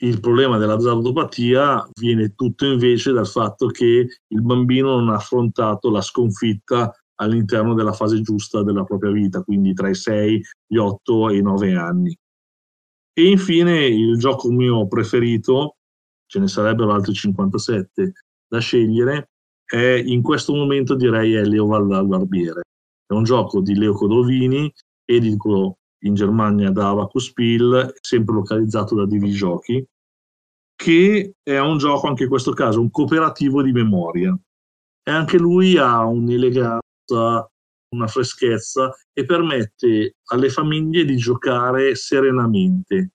Il 0.00 0.18
problema 0.18 0.58
dell'azzardopatia 0.58 1.88
viene 1.98 2.34
tutto 2.34 2.66
invece 2.66 3.12
dal 3.12 3.28
fatto 3.28 3.68
che 3.68 4.08
il 4.26 4.42
bambino 4.42 4.98
non 4.98 5.10
ha 5.10 5.14
affrontato 5.14 5.90
la 5.90 6.02
sconfitta 6.02 6.92
all'interno 7.22 7.74
della 7.74 7.92
fase 7.92 8.20
giusta 8.20 8.62
della 8.62 8.84
propria 8.84 9.10
vita, 9.10 9.42
quindi 9.42 9.72
tra 9.72 9.88
i 9.88 9.94
6, 9.94 10.40
gli 10.66 10.76
8 10.76 11.30
e 11.30 11.36
i 11.36 11.42
9 11.42 11.74
anni. 11.74 12.16
E 13.14 13.26
infine 13.28 13.86
il 13.86 14.18
gioco 14.18 14.50
mio 14.50 14.86
preferito, 14.88 15.76
ce 16.26 16.38
ne 16.38 16.48
sarebbero 16.48 16.92
altri 16.92 17.12
57 17.12 18.12
da 18.48 18.58
scegliere, 18.58 19.30
è 19.64 20.02
in 20.04 20.22
questo 20.22 20.54
momento 20.54 20.94
direi 20.94 21.34
è 21.34 21.44
Leo 21.44 21.66
Val 21.66 22.06
Barbiere. 22.06 22.62
È 23.06 23.12
un 23.12 23.24
gioco 23.24 23.60
di 23.60 23.74
Leo 23.74 23.92
Codovini, 23.92 24.72
edito 25.04 25.78
in 26.04 26.14
Germania 26.14 26.70
da 26.70 26.88
Abacus 26.88 27.26
Spiel, 27.26 27.94
sempre 28.00 28.34
localizzato 28.34 28.94
da 28.94 29.06
Divi 29.06 29.30
Giochi, 29.30 29.84
che 30.74 31.34
è 31.42 31.58
un 31.58 31.78
gioco, 31.78 32.08
anche 32.08 32.24
in 32.24 32.28
questo 32.28 32.52
caso, 32.52 32.80
un 32.80 32.90
cooperativo 32.90 33.62
di 33.62 33.72
memoria. 33.72 34.36
E 35.04 35.10
anche 35.10 35.38
lui 35.38 35.76
ha 35.76 36.06
un'eleganza, 37.12 37.50
una 37.92 38.06
freschezza 38.06 38.90
e 39.12 39.24
permette 39.24 40.16
alle 40.30 40.48
famiglie 40.48 41.04
di 41.04 41.16
giocare 41.16 41.94
serenamente. 41.94 43.12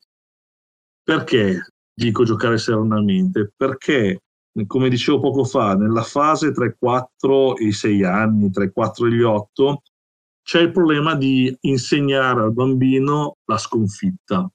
Perché 1.03 1.71
dico 1.93 2.23
giocare 2.23 2.57
serenamente? 2.57 3.51
Perché, 3.55 4.21
come 4.67 4.89
dicevo 4.89 5.19
poco 5.19 5.43
fa, 5.45 5.75
nella 5.75 6.03
fase 6.03 6.51
tra 6.51 6.65
i 6.65 6.75
4 6.77 7.57
e 7.57 7.65
i 7.65 7.71
6 7.71 8.03
anni, 8.03 8.51
tra 8.51 8.63
i 8.63 8.71
4 8.71 9.07
e 9.07 9.11
gli 9.11 9.21
8, 9.21 9.81
c'è 10.43 10.61
il 10.61 10.71
problema 10.71 11.15
di 11.15 11.55
insegnare 11.61 12.41
al 12.41 12.53
bambino 12.53 13.37
la 13.45 13.57
sconfitta. 13.57 14.49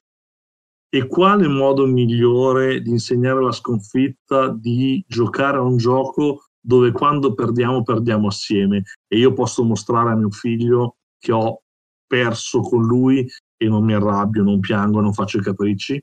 E 0.95 1.07
quale 1.07 1.49
modo 1.49 1.87
migliore 1.87 2.83
di 2.83 2.91
insegnare 2.91 3.43
la 3.43 3.53
sconfitta 3.53 4.49
di 4.49 5.03
giocare 5.09 5.57
a 5.57 5.63
un 5.63 5.79
gioco 5.79 6.45
dove 6.65 6.93
quando 6.93 7.35
perdiamo 7.35 7.83
perdiamo 7.83 8.29
assieme 8.29 8.85
e 9.09 9.19
io 9.19 9.33
posso 9.33 9.65
mostrare 9.65 10.13
a 10.13 10.17
mio 10.17 10.31
figlio 10.31 10.97
che 11.19 11.33
ho 11.33 11.63
perso 12.07 12.61
con 12.61 12.85
lui 12.85 13.27
e 13.57 13.69
non 13.69 13.85
mi 13.85 13.95
arrabbio, 13.95 14.43
non 14.43 14.61
piango, 14.61 15.01
non 15.01 15.13
faccio 15.13 15.39
i 15.39 15.43
capricci. 15.43 16.01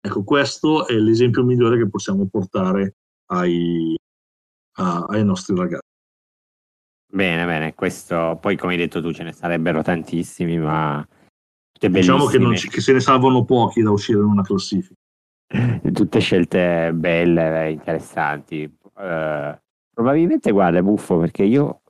Ecco, 0.00 0.22
questo 0.22 0.86
è 0.86 0.94
l'esempio 0.94 1.44
migliore 1.44 1.78
che 1.78 1.88
possiamo 1.88 2.26
portare 2.28 2.96
ai, 3.30 3.96
a, 4.78 5.06
ai 5.08 5.24
nostri 5.24 5.56
ragazzi. 5.56 5.84
Bene, 7.12 7.44
bene, 7.46 7.74
questo 7.74 8.38
poi 8.40 8.56
come 8.56 8.72
hai 8.72 8.78
detto 8.78 9.00
tu 9.00 9.12
ce 9.12 9.22
ne 9.22 9.32
sarebbero 9.32 9.82
tantissimi, 9.82 10.58
ma 10.58 11.06
tutte 11.72 11.88
diciamo 11.88 12.26
che, 12.26 12.56
ci, 12.56 12.68
che, 12.68 12.80
se 12.80 12.92
ne 12.92 13.00
salvano 13.00 13.44
pochi 13.44 13.82
da 13.82 13.90
uscire 13.90 14.18
in 14.18 14.26
una 14.26 14.42
classifica. 14.42 14.94
tutte 15.92 16.20
scelte 16.20 16.92
belle, 16.92 17.70
interessanti. 17.70 18.70
Uh, 18.94 19.56
probabilmente 19.96 20.50
guarda, 20.50 20.78
è 20.78 20.82
buffo 20.82 21.16
perché 21.16 21.42
io 21.42 21.80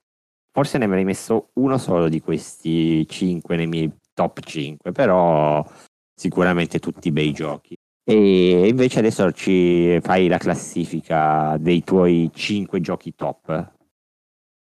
forse 0.53 0.79
ne 0.79 0.85
avrei 0.85 1.03
messo 1.03 1.51
uno 1.55 1.77
solo 1.77 2.09
di 2.09 2.21
questi 2.21 3.05
5 3.09 3.57
nei 3.57 3.67
miei 3.67 3.93
top 4.15 4.39
5, 4.39 4.93
però 4.93 5.67
sicuramente 6.15 6.79
tutti 6.79 7.11
bei 7.11 7.33
giochi. 7.33 7.75
E 8.09 8.69
invece 8.69 9.01
adesso 9.01 9.33
ci 9.33 9.99
fai 10.01 10.29
la 10.29 10.39
classifica 10.39 11.57
dei 11.59 11.83
tuoi 11.83 12.31
5 12.33 12.81
giochi 12.81 13.15
top 13.17 13.75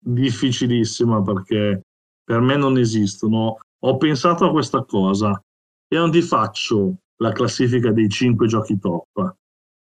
difficilissima 0.03 1.21
perché 1.21 1.83
per 2.23 2.41
me 2.41 2.55
non 2.57 2.77
esistono. 2.77 3.59
Ho 3.83 3.97
pensato 3.97 4.45
a 4.45 4.51
questa 4.51 4.83
cosa 4.83 5.39
e 5.87 5.95
non 5.95 6.11
ti 6.11 6.21
faccio 6.21 6.97
la 7.17 7.31
classifica 7.31 7.91
dei 7.91 8.09
cinque 8.09 8.47
giochi 8.47 8.79
top, 8.79 9.35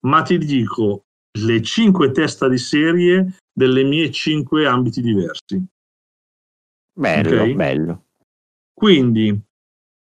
ma 0.07 0.23
ti 0.23 0.39
dico 0.39 1.05
le 1.39 1.63
cinque 1.63 2.11
testa 2.11 2.49
di 2.49 2.59
serie 2.59 3.37
delle 3.53 3.85
mie 3.85 4.11
cinque 4.11 4.67
ambiti 4.67 5.01
diversi. 5.01 5.65
Bello, 6.93 7.29
okay? 7.29 7.55
bello. 7.55 8.05
Quindi 8.73 9.41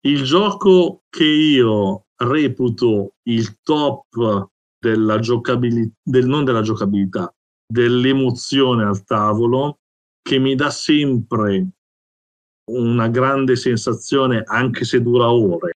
il 0.05 0.23
gioco 0.23 1.03
che 1.09 1.23
io 1.23 2.07
reputo 2.17 3.15
il 3.23 3.59
top 3.61 4.49
della 4.77 5.19
giocabilità, 5.19 5.93
del, 6.03 6.27
non 6.27 6.43
della 6.43 6.61
giocabilità, 6.61 7.33
dell'emozione 7.65 8.83
al 8.83 9.03
tavolo 9.03 9.79
che 10.21 10.39
mi 10.39 10.55
dà 10.55 10.69
sempre 10.69 11.67
una 12.71 13.07
grande 13.07 13.55
sensazione, 13.55 14.43
anche 14.45 14.85
se 14.85 15.01
dura 15.01 15.31
ore, 15.31 15.73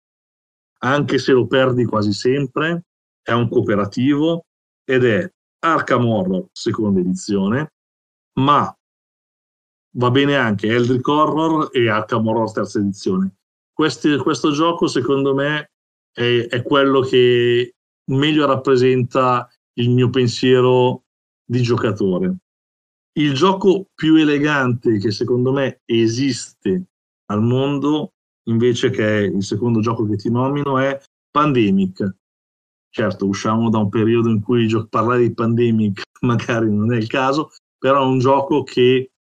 anche 0.80 1.18
se 1.18 1.32
lo 1.32 1.48
perdi 1.48 1.86
quasi 1.86 2.14
sempre, 2.14 2.84
è 3.22 3.32
un 3.32 3.48
cooperativo 3.50 4.46
ed 4.86 5.06
è 5.06 5.32
Arkham 5.60 6.06
Horror 6.06 6.48
seconda 6.52 7.00
edizione, 7.00 7.74
ma 8.40 8.76
va 9.96 10.12
bene 10.12 10.36
anche 10.36 10.68
Eldrick 10.68 11.08
Horror 11.08 11.70
e 11.72 11.90
Arkham 11.90 12.28
Horror 12.28 12.52
terza 12.52 12.80
edizione. 12.80 13.36
Questi, 13.72 14.18
questo 14.18 14.52
gioco 14.52 14.88
secondo 14.88 15.34
me 15.34 15.72
è, 16.12 16.48
è 16.50 16.62
quello 16.64 17.02
che 17.02 17.76
meglio 18.12 18.46
rappresenta 18.46 19.50
il 19.80 19.90
mio 19.90 20.10
pensiero 20.10 21.06
di 21.44 21.62
giocatore. 21.62 22.38
Il 23.16 23.34
gioco 23.34 23.90
più 23.94 24.16
elegante 24.16 24.98
che 24.98 25.12
secondo 25.12 25.52
me 25.52 25.82
esiste 25.86 26.86
al 27.28 27.42
mondo, 27.42 28.14
invece 28.48 28.90
che 28.90 29.32
il 29.34 29.44
secondo 29.44 29.80
gioco 29.80 30.06
che 30.06 30.16
ti 30.16 30.30
nomino, 30.30 30.78
è 30.80 31.00
Pandemic. 31.32 32.16
Certo, 32.96 33.26
usciamo 33.26 33.72
da 33.72 33.80
un 33.80 33.90
periodo 33.90 34.30
in 34.30 34.40
cui 34.40 34.68
parlare 34.88 35.22
di 35.22 35.34
Pandemic 35.34 36.04
magari 36.22 36.72
non 36.72 36.94
è 36.94 36.98
il 36.98 37.08
caso, 37.08 37.50
però 37.76 38.04
è 38.04 38.06
un 38.06 38.20
gioco 38.20 38.62
che 38.62 39.14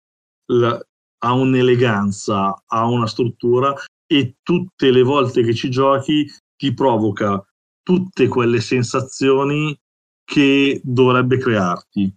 la, 0.51 0.79
ha 1.25 1.33
un'eleganza, 1.33 2.65
ha 2.67 2.87
una 2.87 3.07
struttura 3.07 3.75
e 4.07 4.37
tutte 4.43 4.91
le 4.91 5.03
volte 5.03 5.43
che 5.43 5.55
ci 5.55 5.71
giochi 5.71 6.31
ti 6.55 6.75
provoca 6.75 7.43
tutte 7.83 8.29
quelle 8.29 8.61
sensazioni 8.61 9.75
che 10.23 10.79
dovrebbe 10.85 11.39
crearti. 11.39 12.15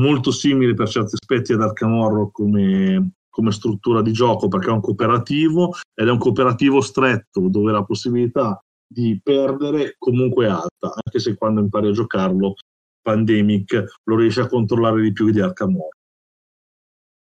Molto 0.00 0.32
simile 0.32 0.74
per 0.74 0.88
certi 0.88 1.14
aspetti 1.14 1.52
ad 1.52 1.62
Arkham 1.62 1.92
Horror 1.94 2.32
come, 2.32 3.12
come 3.28 3.52
struttura 3.52 4.02
di 4.02 4.10
gioco 4.10 4.48
perché 4.48 4.70
è 4.70 4.72
un 4.72 4.80
cooperativo 4.80 5.72
ed 5.94 6.08
è 6.08 6.10
un 6.10 6.18
cooperativo 6.18 6.80
stretto 6.80 7.48
dove 7.48 7.70
la 7.70 7.84
possibilità 7.84 8.60
di 8.86 9.20
perdere 9.22 9.96
comunque 9.98 10.46
alta, 10.46 10.92
anche 11.04 11.18
se 11.18 11.36
quando 11.36 11.60
impari 11.60 11.88
a 11.88 11.92
giocarlo 11.92 12.54
Pandemic 13.02 14.00
lo 14.04 14.16
riesci 14.16 14.40
a 14.40 14.46
controllare 14.46 15.00
di 15.00 15.12
più 15.12 15.30
di 15.30 15.40
Arkham. 15.40 15.76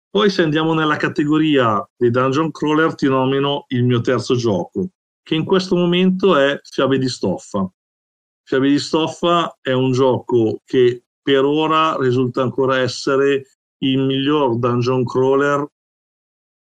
Poi 0.09 0.29
se 0.29 0.41
andiamo 0.41 0.73
nella 0.73 0.95
categoria 0.95 1.87
dei 1.95 2.09
dungeon 2.09 2.49
crawler 2.49 2.95
ti 2.95 3.07
nomino 3.07 3.65
il 3.67 3.83
mio 3.83 4.01
terzo 4.01 4.35
gioco, 4.35 4.89
che 5.21 5.35
in 5.35 5.45
questo 5.45 5.75
momento 5.75 6.35
è 6.35 6.59
Fiabe 6.63 6.97
di 6.97 7.07
Stoffa. 7.07 7.69
Fiabe 8.43 8.69
di 8.69 8.79
Stoffa 8.79 9.57
è 9.61 9.73
un 9.73 9.91
gioco 9.91 10.61
che 10.63 11.03
per 11.21 11.43
ora 11.43 11.97
risulta 11.97 12.41
ancora 12.41 12.79
essere 12.79 13.57
il 13.79 13.99
miglior 13.99 14.57
dungeon 14.57 15.03
crawler, 15.03 15.67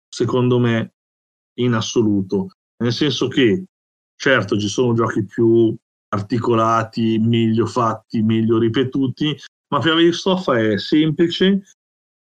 secondo 0.08 0.58
me, 0.58 0.94
in 1.58 1.74
assoluto. 1.74 2.48
Nel 2.82 2.92
senso 2.92 3.28
che, 3.28 3.64
certo, 4.18 4.58
ci 4.58 4.68
sono 4.68 4.94
giochi 4.94 5.24
più 5.24 5.74
articolati, 6.08 7.18
meglio 7.18 7.66
fatti, 7.66 8.22
meglio 8.22 8.58
ripetuti, 8.58 9.36
ma 9.68 9.80
Fiabe 9.80 10.04
di 10.04 10.12
Stoffa 10.12 10.58
è 10.58 10.78
semplice, 10.78 11.62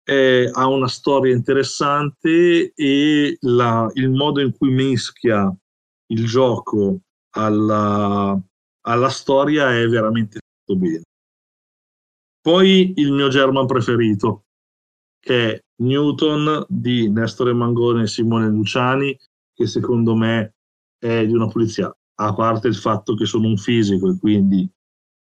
è, 0.02 0.50
ha 0.52 0.68
una 0.68 0.88
storia 0.88 1.34
interessante 1.34 2.72
e 2.74 3.38
la, 3.42 3.90
il 3.96 4.10
modo 4.10 4.40
in 4.40 4.56
cui 4.56 4.72
mischia 4.72 5.54
il 6.08 6.26
gioco 6.26 7.02
alla, 7.36 8.40
alla 8.82 9.10
storia 9.10 9.76
è 9.78 9.86
veramente 9.88 10.40
fatto 10.40 10.80
bene. 10.80 11.02
Poi 12.42 12.94
il 12.96 13.12
mio 13.12 13.28
German 13.28 13.66
preferito, 13.66 14.46
che 15.20 15.54
è 15.54 15.60
Newton 15.84 16.66
di 16.68 17.10
Nestore 17.10 17.54
Mangone 17.54 18.04
e 18.04 18.08
Simone 18.08 18.48
Luciani, 18.48 19.16
che 19.54 19.68
secondo 19.68 20.16
me 20.16 20.56
è 21.02 21.26
di 21.26 21.34
una 21.34 21.48
pulizia, 21.48 21.92
a 22.16 22.34
parte 22.34 22.68
il 22.68 22.76
fatto 22.76 23.16
che 23.16 23.26
sono 23.26 23.48
un 23.48 23.58
fisico 23.58 24.12
e 24.12 24.20
quindi 24.20 24.70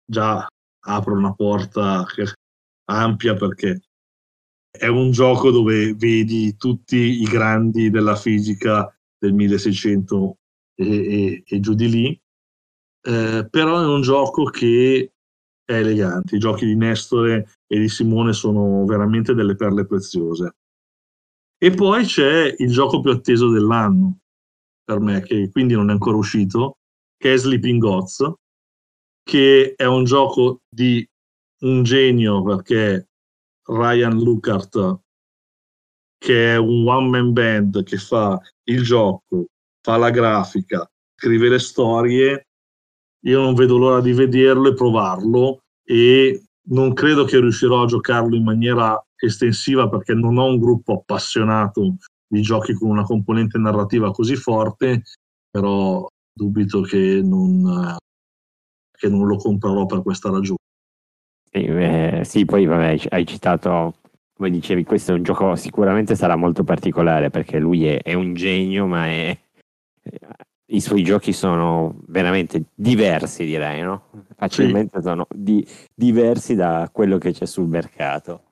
già 0.05 0.45
apro 0.83 1.15
una 1.15 1.33
porta 1.33 2.05
ampia 2.87 3.35
perché 3.35 3.81
è 4.69 4.89
un 4.89 5.13
gioco 5.13 5.51
dove 5.53 5.95
vedi 5.95 6.57
tutti 6.57 6.97
i 6.97 7.25
grandi 7.25 7.91
della 7.91 8.17
fisica 8.17 8.93
del 9.17 9.33
1600 9.33 10.39
e, 10.75 10.87
e, 10.87 11.43
e 11.47 11.61
giù 11.61 11.75
di 11.75 11.89
lì, 11.89 12.21
eh, 13.03 13.47
però 13.49 13.81
è 13.81 13.87
un 13.87 14.01
gioco 14.01 14.45
che 14.45 15.13
è 15.65 15.73
elegante. 15.73 16.37
I 16.37 16.39
giochi 16.39 16.67
di 16.67 16.77
Nestore 16.77 17.59
e 17.67 17.79
di 17.79 17.89
Simone 17.89 18.33
sono 18.33 18.85
veramente 18.87 19.35
delle 19.35 19.55
perle 19.55 19.87
preziose. 19.87 20.57
E 21.59 21.71
poi 21.71 22.05
c'è 22.05 22.55
il 22.57 22.73
gioco 22.73 23.01
più 23.01 23.11
atteso 23.11 23.51
dell'anno 23.51 24.20
per 24.91 24.99
me, 24.99 25.23
che 25.23 25.51
quindi 25.53 25.75
non 25.75 25.89
è 25.89 25.93
ancora 25.93 26.17
uscito, 26.17 26.79
che 27.17 27.35
è 27.35 27.37
Sleeping 27.37 27.81
Gods, 27.81 28.33
che 29.23 29.75
è 29.77 29.85
un 29.85 30.05
gioco 30.05 30.63
di 30.69 31.07
un 31.61 31.85
genio 31.85 32.43
perché 32.43 33.09
Ryan 33.67 34.19
Lucart, 34.19 35.01
che 36.19 36.55
è 36.55 36.57
un 36.57 36.89
one 36.89 37.09
man 37.09 37.33
band 37.33 37.85
che 37.85 37.99
fa 37.99 38.41
il 38.65 38.83
gioco, 38.83 39.47
fa 39.81 39.97
la 39.97 40.11
grafica, 40.11 40.91
scrive 41.15 41.49
le 41.49 41.59
storie. 41.61 42.47
Io 43.25 43.41
non 43.41 43.55
vedo 43.55 43.77
l'ora 43.77 44.01
di 44.01 44.13
vederlo 44.13 44.71
e 44.71 44.75
provarlo 44.75 45.61
e 45.85 46.43
non 46.71 46.95
credo 46.95 47.25
che 47.25 47.39
riuscirò 47.39 47.83
a 47.83 47.87
giocarlo 47.87 48.35
in 48.35 48.43
maniera 48.43 48.99
estensiva 49.15 49.89
perché 49.89 50.15
non 50.15 50.39
ho 50.39 50.47
un 50.47 50.59
gruppo 50.59 50.95
appassionato 50.95 51.97
di 52.31 52.43
giochi 52.43 52.75
con 52.75 52.91
una 52.91 53.03
componente 53.03 53.59
narrativa 53.59 54.13
così 54.13 54.37
forte, 54.37 55.03
però 55.51 56.07
dubito 56.33 56.81
che 56.83 57.21
non, 57.23 57.97
che 58.93 59.09
non 59.09 59.27
lo 59.27 59.37
comprerò 59.37 59.85
per 59.87 60.03
questa 60.03 60.31
ragione. 60.31 60.59
Sì, 61.51 61.65
eh, 61.65 62.23
sì, 62.25 62.45
poi 62.45 62.67
vabbè, 62.67 63.09
hai 63.09 63.27
citato, 63.27 63.95
come 64.33 64.51
dicevi, 64.51 64.85
questo 64.85 65.11
è 65.11 65.15
un 65.17 65.25
gioco 65.25 65.57
sicuramente 65.57 66.15
sarà 66.15 66.37
molto 66.37 66.63
particolare 66.63 67.31
perché 67.31 67.59
lui 67.59 67.87
è, 67.87 68.01
è 68.01 68.15
un 68.15 68.35
genio, 68.35 68.87
ma 68.87 69.07
è, 69.07 69.37
i 70.67 70.81
suoi 70.81 71.03
giochi 71.03 71.33
sono 71.33 71.97
veramente 72.07 72.63
diversi, 72.73 73.45
direi, 73.45 73.83
no? 73.83 74.05
Facilmente 74.37 74.99
sì. 75.01 75.09
sono 75.09 75.27
di, 75.35 75.67
diversi 75.93 76.55
da 76.55 76.89
quello 76.93 77.19
che 77.19 77.33
c'è 77.33 77.45
sul 77.45 77.67
mercato. 77.67 78.45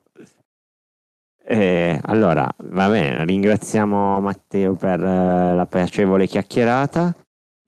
Eh, 1.50 1.98
allora, 2.02 2.46
va 2.64 2.90
bene, 2.90 3.24
ringraziamo 3.24 4.20
Matteo 4.20 4.74
per 4.74 5.00
uh, 5.00 5.54
la 5.56 5.66
piacevole 5.66 6.26
chiacchierata. 6.26 7.16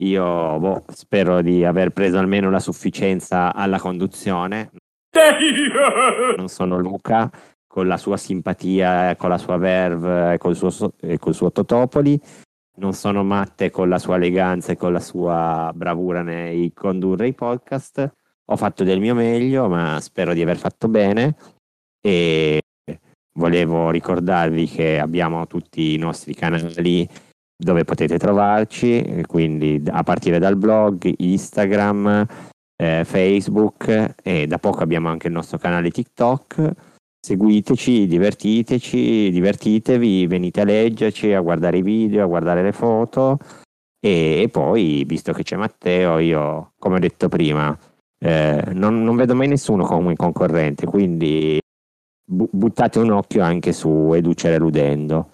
Io 0.03 0.59
boh, 0.59 0.83
spero 0.89 1.41
di 1.41 1.65
aver 1.65 1.89
preso 1.89 2.19
almeno 2.19 2.51
la 2.51 2.59
sufficienza 2.59 3.51
alla 3.55 3.79
conduzione. 3.79 4.69
Non 6.37 6.47
sono 6.47 6.77
Luca 6.77 7.27
con 7.65 7.87
la 7.87 7.97
sua 7.97 8.17
simpatia, 8.17 9.15
con 9.15 9.29
la 9.29 9.39
sua 9.39 9.57
verve 9.57 10.33
e 10.33 10.37
col 10.37 10.55
suo, 10.55 10.93
e 10.99 11.17
col 11.17 11.33
suo 11.33 11.51
Totopoli. 11.51 12.21
Non 12.77 12.93
sono 12.93 13.23
Matte 13.23 13.71
con 13.71 13.89
la 13.89 13.97
sua 13.97 14.17
eleganza 14.17 14.73
e 14.73 14.77
con 14.77 14.93
la 14.93 14.99
sua 14.99 15.71
bravura 15.73 16.21
nei 16.21 16.71
condurre 16.71 17.27
i 17.27 17.33
podcast. 17.33 18.13
Ho 18.45 18.55
fatto 18.57 18.83
del 18.83 18.99
mio 18.99 19.15
meglio, 19.15 19.67
ma 19.67 19.99
spero 20.01 20.33
di 20.33 20.41
aver 20.43 20.57
fatto 20.57 20.87
bene. 20.87 21.35
E 21.99 22.61
volevo 23.33 23.89
ricordarvi 23.89 24.67
che 24.67 24.99
abbiamo 24.99 25.47
tutti 25.47 25.93
i 25.93 25.97
nostri 25.97 26.33
canali 26.33 27.07
dove 27.55 27.83
potete 27.83 28.17
trovarci, 28.17 29.23
quindi 29.27 29.81
a 29.87 30.01
partire 30.03 30.39
dal 30.39 30.55
blog, 30.55 31.13
Instagram, 31.17 32.25
eh, 32.75 33.03
Facebook 33.05 34.15
e 34.23 34.47
da 34.47 34.57
poco 34.57 34.81
abbiamo 34.81 35.09
anche 35.09 35.27
il 35.27 35.33
nostro 35.33 35.57
canale 35.57 35.91
TikTok. 35.91 36.71
Seguiteci, 37.23 38.07
divertiteci, 38.07 39.29
divertitevi, 39.29 40.25
venite 40.25 40.61
a 40.61 40.63
leggerci, 40.63 41.33
a 41.33 41.41
guardare 41.41 41.77
i 41.77 41.83
video, 41.83 42.23
a 42.23 42.27
guardare 42.27 42.63
le 42.63 42.71
foto 42.71 43.37
e, 44.03 44.41
e 44.41 44.49
poi, 44.49 45.03
visto 45.05 45.31
che 45.31 45.43
c'è 45.43 45.55
Matteo, 45.55 46.17
io, 46.17 46.73
come 46.79 46.95
ho 46.95 46.99
detto 46.99 47.29
prima, 47.29 47.77
eh, 48.17 48.63
non, 48.73 49.03
non, 49.03 49.15
vedo 49.15 49.35
mai 49.35 49.47
nessuno 49.47 49.85
come 49.85 50.15
concorrente, 50.15 50.87
quindi 50.87 51.59
bu- 52.31 52.49
buttate 52.51 52.99
un 52.99 53.11
occhio 53.11 53.43
anche 53.43 53.73
su 53.73 54.11
Educere 54.13 54.57
Ludendo. 54.57 55.31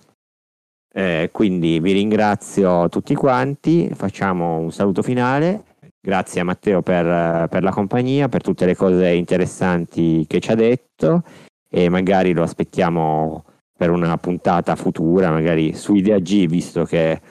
Eh, 0.94 1.30
quindi 1.32 1.80
vi 1.80 1.92
ringrazio 1.92 2.90
tutti 2.90 3.14
quanti, 3.14 3.90
facciamo 3.94 4.58
un 4.58 4.72
saluto 4.72 5.04
finale 5.04 5.64
Grazie 6.08 6.40
a 6.40 6.46
Matteo 6.46 6.82
per, 6.82 7.50
per 7.50 7.64
la 7.64 7.72
compagnia, 7.72 8.30
per 8.30 8.42
tutte 8.42 8.66
le 8.66 8.78
cose 8.78 9.10
interessanti 9.10 10.24
che 10.26 10.40
ci 10.40 10.52
ha 10.52 10.56
detto 10.56 11.22
e 11.70 11.90
magari 11.90 12.32
lo 12.32 12.44
aspettiamo 12.44 13.44
per 13.78 13.90
una 13.90 14.18
puntata 14.18 14.78
futura, 14.78 15.32
magari 15.32 15.74
su 15.74 15.96
Idea 15.96 16.18
G, 16.20 16.46
visto 16.46 16.86
che 16.86 17.22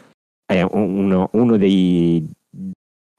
è 0.44 0.60
uno, 0.60 1.30
uno 1.32 1.56
dei 1.56 2.28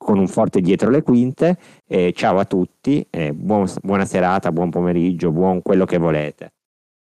con 0.07 0.19
un 0.19 0.27
forte 0.29 0.61
dietro 0.61 0.89
le 0.89 1.03
quinte. 1.03 1.57
E 1.85 2.13
ciao 2.15 2.37
a 2.39 2.45
tutti, 2.45 3.05
e 3.09 3.33
buon- 3.33 3.67
buona 3.81 4.05
serata, 4.05 4.53
buon 4.53 4.69
pomeriggio, 4.69 5.31
buon 5.31 5.61
quello 5.61 5.83
che 5.83 5.97
volete. 5.97 6.53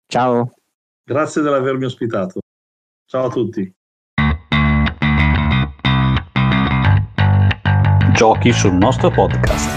Ciao. 0.09 0.55
Grazie 1.05 1.41
di 1.41 1.47
avermi 1.47 1.85
ospitato. 1.85 2.41
Ciao 3.09 3.27
a 3.27 3.31
tutti. 3.31 3.73
Giochi 8.13 8.53
sul 8.53 8.75
nostro 8.75 9.11
podcast. 9.11 9.71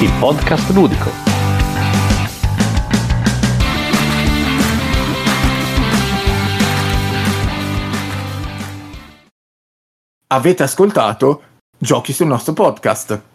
Il 0.00 0.10
podcast 0.18 0.70
ludico. 0.70 1.10
Avete 10.28 10.62
ascoltato 10.62 11.42
Giochi 11.78 12.12
sul 12.12 12.26
nostro 12.28 12.52
podcast. 12.52 13.33